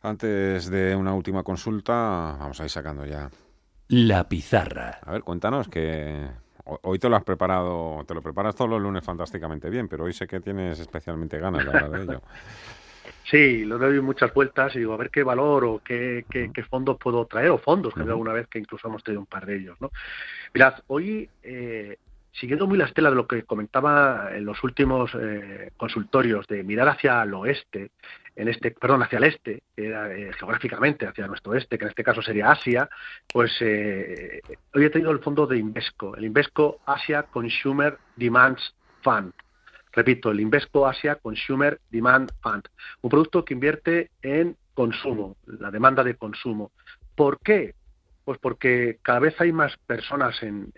Antes 0.00 0.70
de 0.70 0.96
una 0.96 1.12
última 1.12 1.42
consulta, 1.42 1.92
vamos 2.40 2.58
a 2.62 2.64
ir 2.64 2.70
sacando 2.70 3.04
ya. 3.04 3.28
La 3.88 4.26
pizarra. 4.26 5.00
A 5.04 5.12
ver, 5.12 5.22
cuéntanos 5.22 5.68
que 5.68 6.26
hoy 6.64 6.98
te 6.98 7.10
lo 7.10 7.16
has 7.16 7.24
preparado, 7.24 8.02
te 8.06 8.14
lo 8.14 8.22
preparas 8.22 8.54
todos 8.54 8.70
los 8.70 8.80
lunes 8.80 9.04
fantásticamente 9.04 9.68
bien, 9.68 9.86
pero 9.86 10.04
hoy 10.04 10.14
sé 10.14 10.26
que 10.26 10.40
tienes 10.40 10.80
especialmente 10.80 11.38
ganas 11.38 11.62
de 11.62 11.68
hablar 11.68 11.90
de 11.90 12.02
ello. 12.04 12.22
Sí, 13.30 13.64
lo 13.66 13.76
doy 13.76 14.00
muchas 14.00 14.32
vueltas 14.32 14.74
y 14.74 14.78
digo, 14.78 14.94
a 14.94 14.96
ver 14.96 15.10
qué 15.10 15.22
valor 15.22 15.64
o 15.64 15.82
qué, 15.84 16.24
qué, 16.30 16.62
fondos 16.64 16.96
puedo 16.96 17.26
traer, 17.26 17.50
o 17.50 17.58
fondos, 17.58 17.92
que 17.92 18.00
alguna 18.00 18.32
vez 18.32 18.46
que 18.48 18.58
incluso 18.58 18.88
hemos 18.88 19.04
tenido 19.04 19.20
un 19.20 19.26
par 19.26 19.44
de 19.44 19.56
ellos. 19.56 19.78
¿no? 19.80 19.90
Mirad, 20.54 20.76
hoy, 20.86 21.28
eh, 21.42 21.98
siguiendo 22.32 22.66
muy 22.66 22.78
la 22.78 22.86
estela 22.86 23.10
de 23.10 23.16
lo 23.16 23.26
que 23.26 23.42
comentaba 23.42 24.30
en 24.32 24.46
los 24.46 24.64
últimos 24.64 25.10
eh, 25.14 25.72
consultorios, 25.76 26.46
de 26.46 26.62
mirar 26.62 26.88
hacia 26.88 27.22
el 27.22 27.34
oeste, 27.34 27.90
en 28.34 28.48
este, 28.48 28.70
perdón, 28.70 29.02
hacia 29.02 29.18
el 29.18 29.24
este, 29.24 29.62
eh, 29.76 30.30
geográficamente 30.38 31.06
hacia 31.06 31.26
nuestro 31.26 31.52
oeste, 31.52 31.76
que 31.76 31.84
en 31.84 31.90
este 31.90 32.04
caso 32.04 32.22
sería 32.22 32.50
Asia, 32.50 32.88
pues 33.30 33.52
hoy 33.60 34.84
he 34.84 34.90
tenido 34.90 35.10
el 35.10 35.18
fondo 35.18 35.46
de 35.46 35.58
Invesco, 35.58 36.16
el 36.16 36.24
Invesco 36.24 36.80
Asia 36.86 37.24
Consumer 37.24 37.98
Demands 38.16 38.74
Fund 39.02 39.34
Repito, 39.98 40.30
el 40.30 40.38
Invesco 40.38 40.86
Asia 40.86 41.16
Consumer 41.16 41.80
Demand 41.90 42.30
Fund, 42.40 42.62
un 43.02 43.10
producto 43.10 43.44
que 43.44 43.54
invierte 43.54 44.12
en 44.22 44.56
consumo, 44.72 45.36
la 45.44 45.72
demanda 45.72 46.04
de 46.04 46.14
consumo. 46.14 46.70
¿Por 47.16 47.40
qué? 47.40 47.74
Pues 48.24 48.38
porque 48.38 49.00
cada 49.02 49.18
vez 49.18 49.34
hay 49.40 49.50
más 49.50 49.76
personas 49.88 50.40
en, 50.44 50.72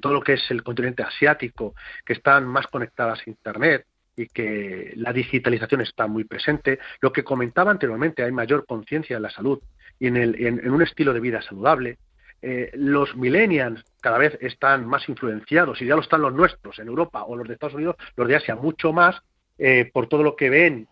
todo 0.00 0.12
lo 0.12 0.22
que 0.22 0.32
es 0.32 0.50
el 0.50 0.64
continente 0.64 1.04
asiático 1.04 1.76
que 2.04 2.14
están 2.14 2.48
más 2.48 2.66
conectadas 2.66 3.20
a 3.24 3.30
Internet, 3.30 3.86
y 4.16 4.26
que 4.26 4.94
la 4.96 5.12
digitalización 5.12 5.82
está 5.82 6.08
muy 6.08 6.24
presente. 6.24 6.80
Lo 7.00 7.12
que 7.12 7.22
comentaba 7.22 7.70
anteriormente, 7.70 8.24
hay 8.24 8.32
mayor 8.32 8.66
conciencia 8.66 9.18
en 9.18 9.22
la 9.22 9.30
salud 9.30 9.60
y 10.00 10.08
en, 10.08 10.68
un 10.68 10.82
estilo 10.82 11.12
de 11.12 11.20
vida 11.20 11.42
saludable. 11.42 11.98
Eh, 12.48 12.70
los 12.74 13.16
millennials 13.16 13.82
cada 14.00 14.18
vez 14.18 14.38
están 14.40 14.86
más 14.86 15.08
influenciados, 15.08 15.82
y 15.82 15.86
ya 15.86 15.96
lo 15.96 16.02
están 16.02 16.22
los 16.22 16.32
nuestros 16.32 16.78
en 16.78 16.86
Europa 16.86 17.24
o 17.24 17.34
los 17.34 17.48
de 17.48 17.54
Estados 17.54 17.74
Unidos, 17.74 17.96
los 18.14 18.28
de 18.28 18.36
Asia 18.36 18.54
mucho 18.54 18.92
más, 18.92 19.20
eh, 19.58 19.90
por 19.92 20.06
todo 20.06 20.22
lo 20.22 20.36
que 20.36 20.48
ven, 20.48 20.86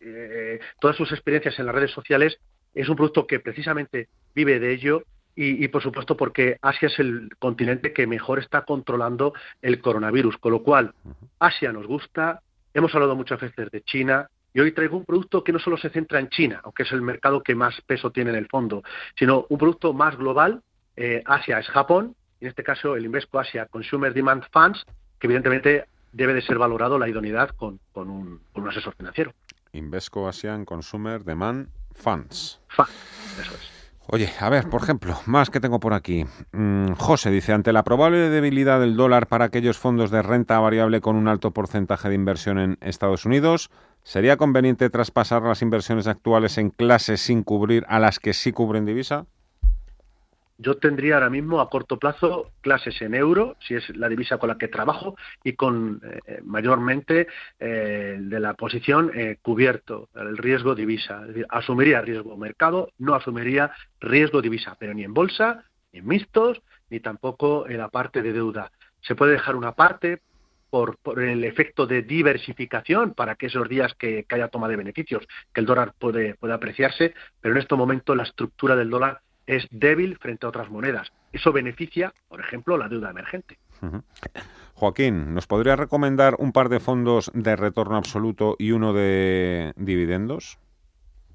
eh, 0.00 0.58
todas 0.80 0.96
sus 0.96 1.12
experiencias 1.12 1.56
en 1.60 1.66
las 1.66 1.74
redes 1.76 1.92
sociales, 1.92 2.36
es 2.74 2.88
un 2.88 2.96
producto 2.96 3.28
que 3.28 3.38
precisamente 3.38 4.08
vive 4.34 4.58
de 4.58 4.72
ello 4.72 5.04
y, 5.36 5.68
por 5.68 5.84
supuesto 5.84 6.16
porque 6.16 6.58
Asia 6.60 6.88
es 6.88 6.98
el 6.98 7.28
continente 7.38 7.92
que 7.92 8.08
mejor 8.08 8.40
está 8.40 8.62
controlando 8.62 9.34
el 9.62 9.80
coronavirus, 9.80 10.36
con 10.38 10.50
lo 10.50 10.64
cual 10.64 10.94
Asia 11.38 11.72
nos 11.72 11.86
gusta, 11.86 12.42
hemos 12.74 12.92
hablado 12.92 13.14
muchas 13.14 13.40
veces 13.40 13.70
de 13.70 13.82
China, 13.82 14.28
y 14.52 14.58
hoy 14.58 14.72
traigo 14.72 14.96
un 14.96 15.04
producto 15.04 15.44
que 15.44 15.52
no 15.52 15.60
solo 15.60 15.76
se 15.76 15.90
centra 15.90 16.18
en 16.18 16.28
China, 16.28 16.60
aunque 16.64 16.82
es 16.82 16.90
el 16.90 17.02
mercado 17.02 17.40
que 17.40 17.54
más 17.54 17.80
peso 17.82 18.10
tiene 18.10 18.30
en 18.30 18.36
el 18.36 18.48
fondo, 18.48 18.82
sino 19.16 19.46
un 19.48 19.58
producto 19.58 19.92
más 19.92 20.16
global. 20.16 20.60
Eh, 20.96 21.22
Asia 21.24 21.58
es 21.58 21.66
Japón, 21.68 22.14
en 22.40 22.48
este 22.48 22.62
caso 22.62 22.96
el 22.96 23.04
Invesco 23.04 23.38
Asia 23.38 23.66
Consumer 23.66 24.12
Demand 24.12 24.44
Funds, 24.52 24.84
que 25.18 25.26
evidentemente 25.26 25.86
debe 26.12 26.34
de 26.34 26.42
ser 26.42 26.58
valorado 26.58 26.98
la 26.98 27.08
idoneidad 27.08 27.50
con, 27.50 27.80
un, 27.94 28.40
asesor 28.68 28.94
financiero. 28.96 29.32
Invesco 29.72 30.28
Asian 30.28 30.64
Consumer 30.64 31.24
Demand 31.24 31.68
Funds. 31.94 32.60
eso 33.40 33.54
es. 33.54 33.72
Oye, 34.08 34.28
a 34.40 34.48
ver, 34.50 34.68
por 34.68 34.82
ejemplo, 34.82 35.16
más 35.26 35.48
que 35.48 35.60
tengo 35.60 35.78
por 35.78 35.94
aquí. 35.94 36.26
Mm, 36.52 36.92
José 36.94 37.30
dice, 37.30 37.52
ante 37.52 37.72
la 37.72 37.84
probable 37.84 38.30
debilidad 38.30 38.80
del 38.80 38.96
dólar 38.96 39.28
para 39.28 39.44
aquellos 39.46 39.78
fondos 39.78 40.10
de 40.10 40.22
renta 40.22 40.58
variable 40.58 41.00
con 41.00 41.16
un 41.16 41.28
alto 41.28 41.52
porcentaje 41.52 42.08
de 42.08 42.16
inversión 42.16 42.58
en 42.58 42.78
Estados 42.80 43.24
Unidos, 43.24 43.70
¿sería 44.02 44.36
conveniente 44.36 44.90
traspasar 44.90 45.42
las 45.42 45.62
inversiones 45.62 46.08
actuales 46.08 46.58
en 46.58 46.70
clases 46.70 47.20
sin 47.20 47.44
cubrir 47.44 47.86
a 47.88 48.00
las 48.00 48.18
que 48.18 48.34
sí 48.34 48.52
cubren 48.52 48.84
divisa? 48.84 49.26
Yo 50.62 50.76
tendría 50.76 51.14
ahora 51.14 51.30
mismo 51.30 51.60
a 51.60 51.68
corto 51.68 51.98
plazo 51.98 52.52
clases 52.60 53.00
en 53.02 53.14
euro, 53.14 53.56
si 53.66 53.74
es 53.74 53.88
la 53.96 54.08
divisa 54.08 54.38
con 54.38 54.48
la 54.48 54.58
que 54.58 54.68
trabajo, 54.68 55.16
y 55.42 55.54
con 55.54 56.00
eh, 56.26 56.40
mayormente 56.44 57.26
eh, 57.58 58.16
de 58.20 58.40
la 58.40 58.54
posición 58.54 59.10
eh, 59.14 59.38
cubierto 59.42 60.08
el 60.14 60.38
riesgo 60.38 60.74
divisa. 60.74 61.24
asumiría 61.48 62.00
riesgo 62.00 62.36
mercado, 62.36 62.92
no 62.98 63.14
asumiría 63.14 63.72
riesgo 64.00 64.40
divisa, 64.40 64.76
pero 64.78 64.94
ni 64.94 65.04
en 65.04 65.14
bolsa, 65.14 65.64
ni 65.92 65.98
en 65.98 66.06
mixtos, 66.06 66.62
ni 66.90 67.00
tampoco 67.00 67.68
en 67.68 67.78
la 67.78 67.88
parte 67.88 68.22
de 68.22 68.32
deuda. 68.32 68.70
Se 69.00 69.14
puede 69.14 69.32
dejar 69.32 69.56
una 69.56 69.72
parte 69.72 70.20
por, 70.70 70.96
el 71.18 71.44
efecto 71.44 71.86
de 71.86 72.02
diversificación 72.02 73.14
para 73.14 73.34
que 73.34 73.46
esos 73.46 73.68
días 73.68 73.94
que, 73.94 74.24
que 74.24 74.34
haya 74.36 74.48
toma 74.48 74.68
de 74.68 74.76
beneficios, 74.76 75.26
que 75.52 75.60
el 75.60 75.66
dólar 75.66 75.92
puede, 75.98 76.34
puede 76.36 76.54
apreciarse, 76.54 77.14
pero 77.40 77.54
en 77.54 77.60
este 77.60 77.74
momento 77.74 78.14
la 78.14 78.22
estructura 78.22 78.76
del 78.76 78.88
dólar 78.88 79.20
es 79.56 79.66
débil 79.70 80.16
frente 80.18 80.46
a 80.46 80.48
otras 80.48 80.70
monedas. 80.70 81.12
Eso 81.32 81.52
beneficia, 81.52 82.12
por 82.28 82.40
ejemplo, 82.40 82.76
la 82.76 82.88
deuda 82.88 83.10
emergente. 83.10 83.58
Joaquín, 84.74 85.34
¿nos 85.34 85.46
podría 85.46 85.76
recomendar 85.76 86.36
un 86.38 86.52
par 86.52 86.68
de 86.68 86.80
fondos 86.80 87.30
de 87.34 87.56
retorno 87.56 87.96
absoluto 87.96 88.56
y 88.58 88.72
uno 88.72 88.92
de 88.92 89.72
dividendos? 89.76 90.58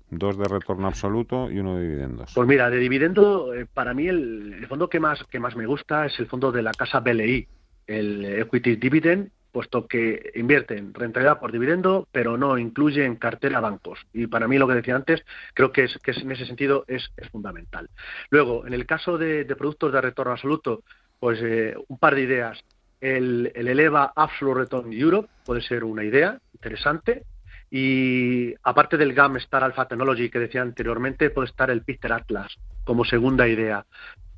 Dos 0.10 0.38
de 0.38 0.46
retorno 0.46 0.88
absoluto 0.88 1.52
y 1.52 1.60
uno 1.60 1.76
de 1.76 1.84
dividendos. 1.84 2.32
Pues 2.34 2.48
mira, 2.48 2.70
de 2.70 2.78
dividendo, 2.78 3.54
eh, 3.54 3.66
para 3.66 3.94
mí 3.94 4.08
el, 4.08 4.66
fondo 4.70 4.90
que 4.90 5.00
más, 5.00 5.24
que 5.26 5.40
más 5.40 5.56
me 5.56 5.66
gusta 5.66 6.06
es 6.06 6.18
el 6.20 6.28
fondo 6.28 6.52
de 6.52 6.62
la 6.62 6.72
casa 6.72 7.02
BLI, 7.02 7.48
el 7.88 8.26
Equity 8.26 8.78
Dividend, 8.78 9.32
puesto 9.58 9.88
que 9.88 10.34
invierte 10.36 10.78
en 10.78 10.94
rentabilidad 10.94 11.40
por 11.40 11.52
dividendo, 11.52 12.08
pero 12.12 12.38
no 12.38 12.60
incluye 12.60 13.04
en 13.04 13.16
cartera 13.16 13.60
bancos. 13.60 13.98
Y 14.14 14.28
para 14.28 14.48
mí 14.48 14.60
lo 14.60 14.68
que 14.68 14.76
decía 14.76 14.96
antes, 14.96 15.26
creo 15.56 15.72
que, 15.72 15.86
es, 15.86 15.98
que 16.04 16.12
en 16.12 16.32
ese 16.32 16.46
sentido 16.46 16.86
es, 16.88 17.10
fundamental. 17.32 17.90
Luego, 18.30 18.68
en 18.68 18.76
el 18.76 18.86
caso 18.86 19.18
de, 19.18 19.46
productos 19.58 19.92
de 19.92 20.02
retorno 20.02 20.34
absoluto, 20.34 20.84
pues 21.20 21.40
eh, 21.42 21.74
un 21.88 21.98
par 21.98 22.14
de 22.14 22.22
ideas. 22.22 22.64
El, 23.02 23.52
Eleva 23.56 24.14
Absolute 24.16 24.60
Return 24.60 24.94
Europe 24.94 25.28
puede 25.44 25.62
ser 25.62 25.84
una 25.84 26.04
idea 26.04 26.40
interesante. 26.54 27.24
Y 27.72 28.54
aparte 28.62 28.96
del 28.96 29.16
GAM 29.16 29.38
Star 29.38 29.64
Alpha 29.64 29.88
Technology 29.88 30.30
que 30.30 30.38
decía 30.38 30.62
anteriormente, 30.62 31.32
puede 31.32 31.50
estar 31.50 31.72
el 31.72 31.82
Peter 31.82 32.14
Atlas 32.14 32.56
como 32.84 33.06
segunda 33.06 33.48
idea. 33.48 33.84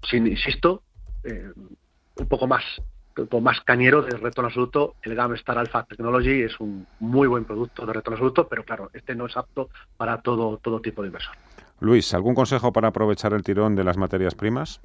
Sin, 0.10 0.28
insisto, 0.28 0.84
eh, 1.26 1.52
un 2.16 2.28
poco 2.30 2.48
más 2.48 2.64
con 3.28 3.44
más 3.44 3.62
cañero 3.62 4.02
de 4.02 4.18
retorno 4.18 4.48
absoluto, 4.48 4.96
el 5.02 5.16
Gamstar 5.16 5.58
Alpha 5.58 5.84
Technology 5.84 6.44
es 6.44 6.60
un 6.60 6.88
muy 7.00 7.28
buen 7.28 7.46
producto 7.46 7.86
de 7.86 7.94
retorno 7.94 8.16
absoluto, 8.16 8.48
pero 8.48 8.64
claro, 8.64 8.90
este 8.94 9.16
no 9.16 9.26
es 9.26 9.36
apto 9.36 9.70
para 9.98 10.22
todo, 10.22 10.58
todo 10.58 10.80
tipo 10.80 11.02
de 11.02 11.08
inversor. 11.08 11.36
Luis, 11.80 12.14
¿algún 12.14 12.36
consejo 12.36 12.74
para 12.74 12.90
aprovechar 12.90 13.34
el 13.34 13.44
tirón 13.44 13.76
de 13.76 13.84
las 13.84 13.98
materias 13.98 14.36
primas? 14.36 14.82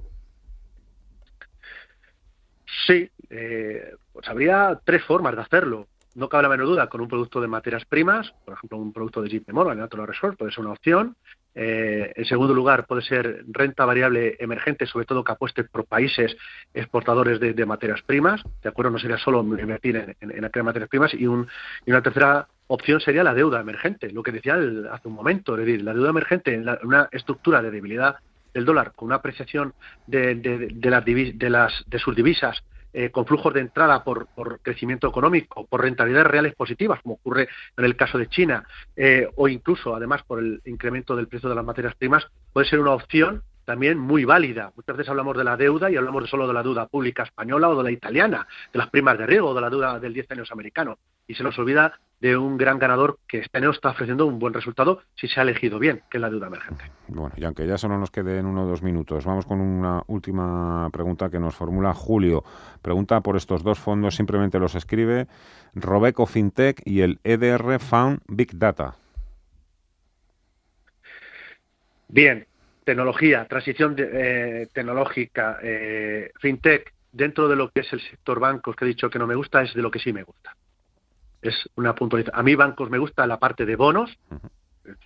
Sí, 2.87 3.11
eh, 3.31 3.95
pues 4.13 4.29
habría 4.29 4.81
tres 4.85 5.03
formas 5.05 5.35
de 5.35 5.43
hacerlo. 5.43 5.89
No 6.15 6.29
cabe 6.29 6.45
la 6.45 6.49
menor 6.51 6.67
duda, 6.67 6.89
con 6.89 7.01
un 7.01 7.09
producto 7.09 7.41
de 7.41 7.49
materias 7.49 7.85
primas, 7.85 8.33
por 8.45 8.55
ejemplo, 8.55 8.79
un 8.79 8.93
producto 8.93 9.21
de 9.23 9.29
JP 9.29 9.53
Morgan, 9.53 9.79
Natural 9.79 10.07
Resort, 10.07 10.39
puede 10.39 10.53
ser 10.53 10.65
una 10.65 10.73
opción. 10.73 11.17
Eh, 11.55 12.13
en 12.17 12.25
segundo 12.25 12.53
lugar, 12.53 12.87
puede 12.87 13.03
ser 13.03 13.45
renta 13.49 13.85
variable 13.85 14.37
emergente, 14.41 14.87
sobre 14.87 15.07
todo 15.07 15.23
que 15.23 15.33
apueste 15.33 15.65
por 15.65 15.85
países 15.85 16.37
exportadores 16.73 17.39
de, 17.39 17.67
materias 17.67 18.03
primas. 18.03 18.43
De 18.63 18.69
acuerdo, 18.69 18.91
no 18.91 18.99
sería 18.99 19.19
solo 19.19 19.41
invertir 19.41 20.17
en, 20.21 20.31
en, 20.31 20.65
materias 20.65 20.89
primas. 20.89 21.15
Y, 21.15 21.27
una 21.27 22.03
tercera 22.03 22.49
opción 22.67 23.01
sería 23.01 23.23
la 23.23 23.35
deuda 23.35 23.61
emergente, 23.61 24.11
lo 24.11 24.23
que 24.23 24.33
decía 24.33 24.59
hace 24.91 25.09
un 25.09 25.15
momento. 25.15 25.57
Es 25.57 25.65
decir, 25.65 25.83
la 25.83 25.95
deuda 25.95 26.11
emergente 26.11 26.55
en 26.55 26.69
una 26.83 27.09
estructura 27.13 27.63
de 27.63 27.71
debilidad 27.71 28.17
del 28.53 28.65
dólar 28.65 28.93
con 28.95 29.07
una 29.07 29.17
apreciación 29.17 29.75
de, 30.07 31.49
las, 31.51 31.85
de 31.87 31.99
sus 31.99 32.17
divisas 32.17 32.63
eh, 32.97 33.11
con 33.11 33.27
flujos 33.27 33.53
de 33.53 33.61
entrada 33.61 34.05
por, 34.05 34.29
crecimiento 34.63 35.09
económico, 35.09 35.67
por 35.67 35.83
rentabilidades 35.83 36.31
reales 36.31 36.55
positivas, 36.55 37.03
como 37.03 37.17
ocurre 37.17 37.49
en 37.77 37.85
el 37.85 37.97
caso 37.97 38.19
de 38.19 38.29
China, 38.29 38.67
eh, 38.95 39.29
o 39.35 39.49
incluso, 39.49 39.97
además, 39.97 40.23
por 40.23 40.39
el 40.39 40.63
incremento 40.65 41.17
del 41.17 41.27
precio 41.27 41.49
de 41.49 41.57
las 41.57 41.65
materias 41.65 41.97
primas, 41.97 42.25
puede 42.53 42.69
ser 42.69 42.79
una 42.79 42.93
opción 42.93 43.43
también 43.65 43.99
muy 43.99 44.25
válida. 44.25 44.73
Muchas 44.77 44.97
veces 44.97 45.11
hablamos 45.11 45.37
de 45.37 45.45
la 45.45 45.57
deuda 45.57 45.91
y 45.91 45.97
hablamos 45.97 46.29
solo 46.29 46.47
de 46.47 46.55
la 46.55 46.63
deuda 46.63 46.87
pública 46.87 47.23
española 47.23 47.69
o 47.69 47.77
de 47.77 47.85
la 47.85 47.91
italiana, 47.91 48.47
de 48.73 48.79
las 48.79 48.91
primas 48.91 49.19
de 49.19 49.27
riesgo, 49.27 49.55
de 49.55 49.61
la 49.61 49.71
deuda 49.71 49.99
del 49.99 50.15
10 50.15 50.31
años 50.33 50.53
americano. 50.53 50.99
Y 51.27 51.35
se 51.35 51.43
nos 51.43 51.59
olvida 51.59 51.99
de 52.21 52.37
un 52.37 52.57
gran 52.57 52.79
ganador 52.79 53.19
que 53.29 53.39
este 53.39 53.59
año 53.59 53.71
está 53.71 53.91
ofreciendo 53.91 54.27
un 54.27 54.39
buen 54.39 54.55
resultado 54.55 55.01
si 55.15 55.29
se 55.29 55.41
ha 55.41 55.43
elegido 55.43 55.79
bien, 55.79 56.03
que 56.11 56.19
es 56.19 56.21
la 56.21 56.31
deuda 56.31 56.47
emergente. 56.47 56.85
Bueno, 57.09 57.35
y 57.37 57.45
aunque 57.45 57.67
ya 57.67 57.77
solo 57.77 57.99
nos 57.99 58.11
queden 58.11 58.47
uno 58.47 58.65
o 58.65 58.67
dos 58.67 58.83
minutos, 58.83 59.25
vamos 59.25 59.45
con 59.45 59.61
una 59.61 60.03
última 60.07 60.89
pregunta 60.91 61.29
que 61.29 61.39
nos 61.39 61.55
formula 61.55 61.93
Julio. 61.93 62.45
Pregunta 62.83 63.21
por 63.21 63.37
estos 63.37 63.63
dos 63.63 63.79
fondos, 63.79 64.17
simplemente 64.17 64.59
los 64.59 64.75
escribe 64.75 65.27
Robeco 65.75 66.27
FinTech 66.27 66.81
y 66.85 67.01
el 67.01 67.21
EDR 67.25 67.79
Fund 67.79 68.21
Big 68.27 68.59
Data. 68.59 68.97
Bien, 72.09 72.47
tecnología, 72.85 73.47
transición 73.47 73.97
eh, 73.99 74.69
tecnológica, 74.73 75.59
eh, 75.63 76.31
FinTech, 76.41 76.93
dentro 77.13 77.49
de 77.49 77.57
lo 77.57 77.71
que 77.71 77.81
es 77.81 77.93
el 77.93 78.01
sector 78.01 78.41
bancos, 78.41 78.77
que 78.77 78.85
he 78.85 78.89
dicho 78.89 79.11
que 79.11 79.19
no 79.19 79.27
me 79.27 79.35
gusta, 79.35 79.63
es 79.63 79.75
de 79.75 79.83
lo 79.83 79.91
que 79.91 79.99
sí 79.99 80.13
me 80.13 80.23
gusta 80.23 80.55
es 81.45 81.69
una 81.77 81.95
puntualización. 81.95 82.41
A 82.41 82.43
mí 82.43 82.55
bancos 82.55 82.91
me 82.91 82.99
gusta 82.99 83.27
la 83.27 83.39
parte 83.39 83.67
de 83.67 83.77
bonos, 83.77 84.11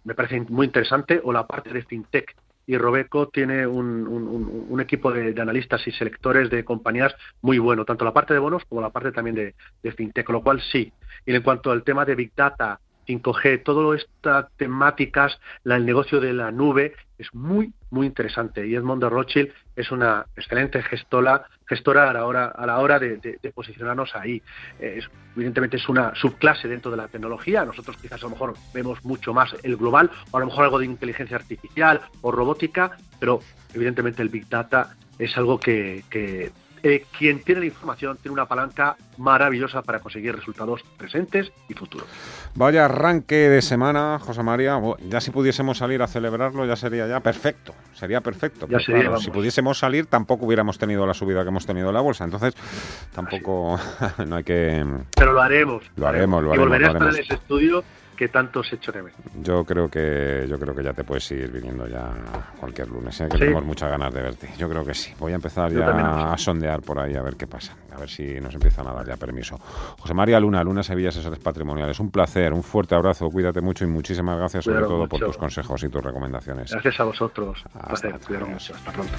me 0.04 0.14
parece 0.14 0.40
muy 0.48 0.66
interesante, 0.66 1.20
o 1.22 1.32
la 1.32 1.46
parte 1.46 1.72
de 1.72 1.82
fintech. 1.82 2.34
Y 2.66 2.76
Robeco 2.76 3.28
tiene 3.28 3.66
un, 3.66 4.78
equipo 4.80 5.10
de, 5.10 5.38
analistas 5.40 5.86
y 5.86 5.92
selectores 5.92 6.50
de 6.50 6.64
compañías 6.64 7.14
muy 7.40 7.58
bueno, 7.58 7.84
tanto 7.84 8.04
la 8.04 8.12
parte 8.12 8.34
de 8.34 8.40
bonos 8.40 8.62
como 8.66 8.82
la 8.82 8.90
parte 8.90 9.10
también 9.10 9.36
de, 9.36 9.54
de 9.82 9.92
fintech, 9.92 10.24
con 10.24 10.34
lo 10.34 10.42
cual 10.42 10.60
sí. 10.60 10.92
Y 11.26 11.34
en 11.34 11.42
cuanto 11.42 11.70
al 11.70 11.82
tema 11.82 12.04
de 12.04 12.14
Big 12.14 12.32
Data 12.34 12.78
5G, 13.08 13.62
todas 13.62 14.00
estas 14.02 14.52
temáticas, 14.56 15.40
la, 15.64 15.76
el 15.76 15.86
negocio 15.86 16.20
de 16.20 16.32
la 16.32 16.50
nube, 16.50 16.94
es 17.18 17.34
muy, 17.34 17.72
muy 17.90 18.06
interesante. 18.06 18.66
Y 18.66 18.74
Edmond 18.74 19.02
de 19.02 19.08
Rothschild 19.08 19.52
es 19.74 19.90
una 19.90 20.26
excelente 20.36 20.82
gestora, 20.82 21.44
gestora 21.66 22.08
a 22.08 22.12
la 22.12 22.26
hora, 22.26 22.46
a 22.46 22.66
la 22.66 22.78
hora 22.78 22.98
de, 22.98 23.38
posicionarnos 23.54 24.14
ahí. 24.14 24.40
evidentemente 25.34 25.78
es 25.78 25.88
una 25.88 26.14
subclase 26.14 26.68
dentro 26.68 26.90
de 26.90 26.96
la 26.96 27.08
tecnología. 27.08 27.64
Nosotros 27.64 27.96
quizás 27.96 28.20
a 28.22 28.26
lo 28.26 28.30
mejor 28.30 28.54
vemos 28.72 29.04
mucho 29.04 29.34
más 29.34 29.54
el 29.62 29.76
global, 29.76 30.10
o 30.30 30.36
a 30.36 30.40
lo 30.40 30.46
mejor 30.46 30.64
algo 30.64 30.78
de 30.78 30.84
inteligencia 30.84 31.36
artificial 31.36 32.00
o 32.20 32.30
robótica, 32.30 32.96
pero 33.18 33.40
evidentemente 33.74 34.22
el 34.22 34.28
Big 34.28 34.48
Data 34.48 34.96
es 35.18 35.36
algo 35.36 35.58
que, 35.58 36.04
que 36.10 36.52
eh, 36.82 37.04
quien 37.16 37.42
tiene 37.42 37.60
la 37.60 37.66
información 37.66 38.16
tiene 38.16 38.32
una 38.32 38.46
palanca 38.46 38.96
maravillosa 39.16 39.82
para 39.82 40.00
conseguir 40.00 40.34
resultados 40.34 40.82
presentes 40.96 41.52
y 41.68 41.74
futuros. 41.74 42.06
Vaya 42.54 42.84
arranque 42.84 43.34
de 43.34 43.62
semana, 43.62 44.18
José 44.20 44.42
María. 44.42 44.80
Ya 45.08 45.20
si 45.20 45.30
pudiésemos 45.30 45.78
salir 45.78 46.02
a 46.02 46.06
celebrarlo, 46.06 46.64
ya 46.66 46.76
sería 46.76 47.06
ya 47.06 47.20
perfecto. 47.20 47.74
Sería 47.94 48.20
perfecto. 48.20 48.66
si 49.18 49.30
pudiésemos 49.30 49.78
salir, 49.78 50.06
tampoco 50.06 50.46
hubiéramos 50.46 50.78
tenido 50.78 51.06
la 51.06 51.14
subida 51.14 51.42
que 51.42 51.48
hemos 51.48 51.66
tenido 51.66 51.88
en 51.88 51.94
la 51.94 52.00
bolsa. 52.00 52.24
Entonces, 52.24 52.54
tampoco 53.12 53.78
no 54.26 54.36
hay 54.36 54.44
que. 54.44 54.84
Pero 55.16 55.32
lo 55.32 55.40
haremos. 55.40 55.84
Lo 55.96 56.06
haremos, 56.06 56.42
lo 56.42 56.50
haremos. 56.52 56.56
Y 56.56 56.58
volveré 56.58 56.86
a 56.86 56.92
estar 56.92 57.08
en 57.08 57.20
ese 57.20 57.34
estudio 57.34 57.84
que 58.18 58.28
tanto 58.28 58.64
se 58.64 58.74
hecho 58.74 58.90
de 58.90 59.04
Yo 59.42 59.64
creo 59.64 59.88
que 59.88 60.44
yo 60.48 60.58
creo 60.58 60.74
que 60.74 60.82
ya 60.82 60.92
te 60.92 61.04
puedes 61.04 61.30
ir 61.30 61.52
viniendo 61.52 61.86
ya 61.86 62.12
cualquier 62.58 62.88
lunes, 62.88 63.20
¿eh? 63.20 63.28
que 63.30 63.38
tenemos 63.38 63.64
muchas 63.64 63.88
ganas 63.88 64.12
de 64.12 64.22
verte. 64.22 64.50
Yo 64.58 64.68
creo 64.68 64.84
que 64.84 64.92
sí. 64.92 65.14
Voy 65.20 65.32
a 65.32 65.36
empezar 65.36 65.72
ya 65.72 66.32
a 66.32 66.36
sondear 66.36 66.82
por 66.82 66.98
ahí 66.98 67.14
a 67.14 67.22
ver 67.22 67.36
qué 67.36 67.46
pasa, 67.46 67.76
a 67.94 67.98
ver 67.98 68.08
si 68.08 68.40
nos 68.40 68.52
empiezan 68.52 68.88
a 68.88 68.92
dar 68.92 69.06
ya 69.06 69.16
permiso. 69.16 69.56
José 70.00 70.14
María 70.14 70.40
Luna, 70.40 70.64
Luna 70.64 70.82
Sevilla 70.82 71.10
Asesores 71.10 71.38
Patrimoniales, 71.38 72.00
un 72.00 72.10
placer, 72.10 72.52
un 72.52 72.64
fuerte 72.64 72.96
abrazo, 72.96 73.30
cuídate 73.30 73.60
mucho 73.60 73.84
y 73.84 73.86
muchísimas 73.86 74.36
gracias 74.36 74.64
sobre 74.64 74.80
todo 74.80 75.06
por 75.06 75.20
tus 75.20 75.36
consejos 75.36 75.84
y 75.84 75.88
tus 75.88 76.02
recomendaciones. 76.02 76.72
Gracias 76.72 76.98
a 76.98 77.04
vosotros. 77.04 77.62
Hasta, 77.72 78.08
Hasta 78.08 78.92
pronto. 78.92 79.12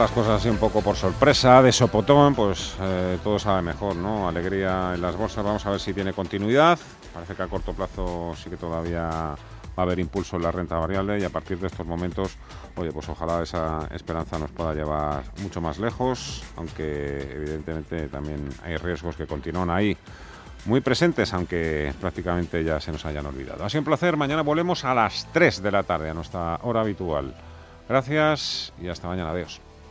Estas 0.00 0.14
cosas 0.14 0.40
así 0.40 0.48
un 0.48 0.56
poco 0.56 0.80
por 0.80 0.96
sorpresa, 0.96 1.60
de 1.60 1.72
sopotón, 1.72 2.34
pues 2.34 2.74
eh, 2.80 3.18
todo 3.22 3.38
sabe 3.38 3.60
mejor, 3.60 3.94
¿no? 3.96 4.26
Alegría 4.26 4.92
en 4.94 5.02
las 5.02 5.14
bolsas, 5.14 5.44
vamos 5.44 5.66
a 5.66 5.70
ver 5.72 5.78
si 5.78 5.92
tiene 5.92 6.14
continuidad. 6.14 6.78
Parece 7.12 7.34
que 7.34 7.42
a 7.42 7.48
corto 7.48 7.74
plazo 7.74 8.32
sí 8.34 8.48
que 8.48 8.56
todavía 8.56 9.02
va 9.02 9.36
a 9.76 9.82
haber 9.82 9.98
impulso 9.98 10.36
en 10.36 10.42
la 10.44 10.52
renta 10.52 10.78
variable 10.78 11.18
y 11.18 11.24
a 11.24 11.28
partir 11.28 11.58
de 11.58 11.66
estos 11.66 11.86
momentos, 11.86 12.38
oye, 12.76 12.92
pues 12.92 13.10
ojalá 13.10 13.42
esa 13.42 13.88
esperanza 13.94 14.38
nos 14.38 14.50
pueda 14.50 14.72
llevar 14.72 15.22
mucho 15.42 15.60
más 15.60 15.78
lejos, 15.78 16.44
aunque 16.56 17.34
evidentemente 17.34 18.08
también 18.08 18.48
hay 18.64 18.78
riesgos 18.78 19.16
que 19.16 19.26
continúan 19.26 19.68
ahí 19.68 19.94
muy 20.64 20.80
presentes, 20.80 21.34
aunque 21.34 21.92
prácticamente 22.00 22.64
ya 22.64 22.80
se 22.80 22.90
nos 22.90 23.04
hayan 23.04 23.26
olvidado. 23.26 23.66
Ha 23.66 23.68
sido 23.68 23.82
un 23.82 23.86
placer, 23.86 24.16
mañana 24.16 24.40
volvemos 24.40 24.82
a 24.82 24.94
las 24.94 25.28
3 25.34 25.62
de 25.62 25.70
la 25.70 25.82
tarde, 25.82 26.08
a 26.08 26.14
nuestra 26.14 26.58
hora 26.62 26.80
habitual. 26.80 27.34
Gracias 27.86 28.72
y 28.80 28.88
hasta 28.88 29.06
mañana. 29.06 29.32
Adiós. 29.32 29.60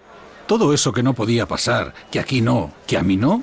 Todo 0.51 0.73
eso 0.73 0.91
que 0.91 1.01
no 1.01 1.13
podía 1.13 1.45
pasar, 1.45 1.93
que 2.11 2.19
aquí 2.19 2.41
no, 2.41 2.73
que 2.85 2.97
a 2.97 3.03
mí 3.03 3.15
no, 3.15 3.41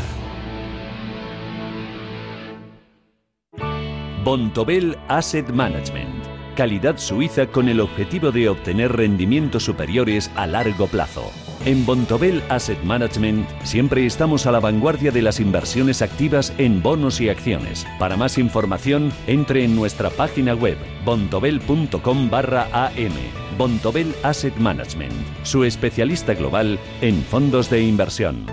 Bontobel 4.24 4.98
Asset 5.08 5.50
Management. 5.50 6.26
Calidad 6.56 6.98
suiza 6.98 7.46
con 7.48 7.70
el 7.70 7.80
objetivo 7.80 8.32
de 8.32 8.50
obtener 8.50 8.94
rendimientos 8.94 9.64
superiores 9.64 10.32
a 10.36 10.48
largo 10.48 10.88
plazo. 10.88 11.32
En 11.66 11.84
Bontobel 11.84 12.44
Asset 12.50 12.80
Management 12.84 13.50
siempre 13.64 14.06
estamos 14.06 14.46
a 14.46 14.52
la 14.52 14.60
vanguardia 14.60 15.10
de 15.10 15.24
las 15.24 15.40
inversiones 15.40 16.04
activas 16.04 16.54
en 16.60 16.84
bonos 16.84 17.20
y 17.20 17.30
acciones. 17.30 17.88
Para 17.98 18.16
más 18.16 18.38
información, 18.38 19.12
entre 19.26 19.64
en 19.64 19.76
nuestra 19.76 20.12
página 20.12 20.54
web 20.54 20.78
bontobel.com 21.04 22.30
barra 22.30 22.68
am. 22.72 23.14
Bontobel 23.58 24.14
Asset 24.22 24.56
Management, 24.58 25.14
su 25.42 25.64
especialista 25.64 26.36
global 26.36 26.78
en 27.02 27.24
fondos 27.24 27.72
de 27.72 27.82
inversión. 27.82 28.46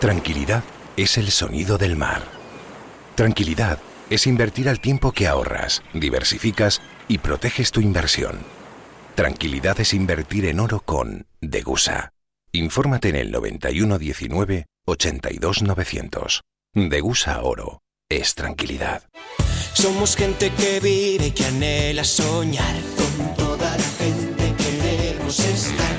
Tranquilidad 0.00 0.64
es 0.96 1.16
el 1.16 1.30
sonido 1.30 1.78
del 1.78 1.94
mar. 1.94 2.22
Tranquilidad 3.14 3.78
es 4.10 4.26
invertir 4.26 4.68
al 4.68 4.80
tiempo 4.80 5.12
que 5.12 5.28
ahorras, 5.28 5.84
diversificas 5.94 6.82
y 7.06 7.18
proteges 7.18 7.70
tu 7.70 7.80
inversión. 7.80 8.65
Tranquilidad 9.16 9.80
es 9.80 9.94
invertir 9.94 10.44
en 10.44 10.60
oro 10.60 10.80
con 10.80 11.26
Degusa. 11.40 12.12
Infórmate 12.52 13.08
en 13.08 13.16
el 13.16 13.30
9119 13.30 14.66
82900. 14.84 16.42
Degusa 16.74 17.40
Oro 17.40 17.80
es 18.10 18.34
tranquilidad. 18.34 19.04
Somos 19.72 20.16
gente 20.16 20.52
que 20.52 20.80
vive 20.80 21.28
y 21.28 21.30
que 21.30 21.46
anhela 21.46 22.04
soñar 22.04 22.76
con 22.94 23.34
todo 23.36 23.55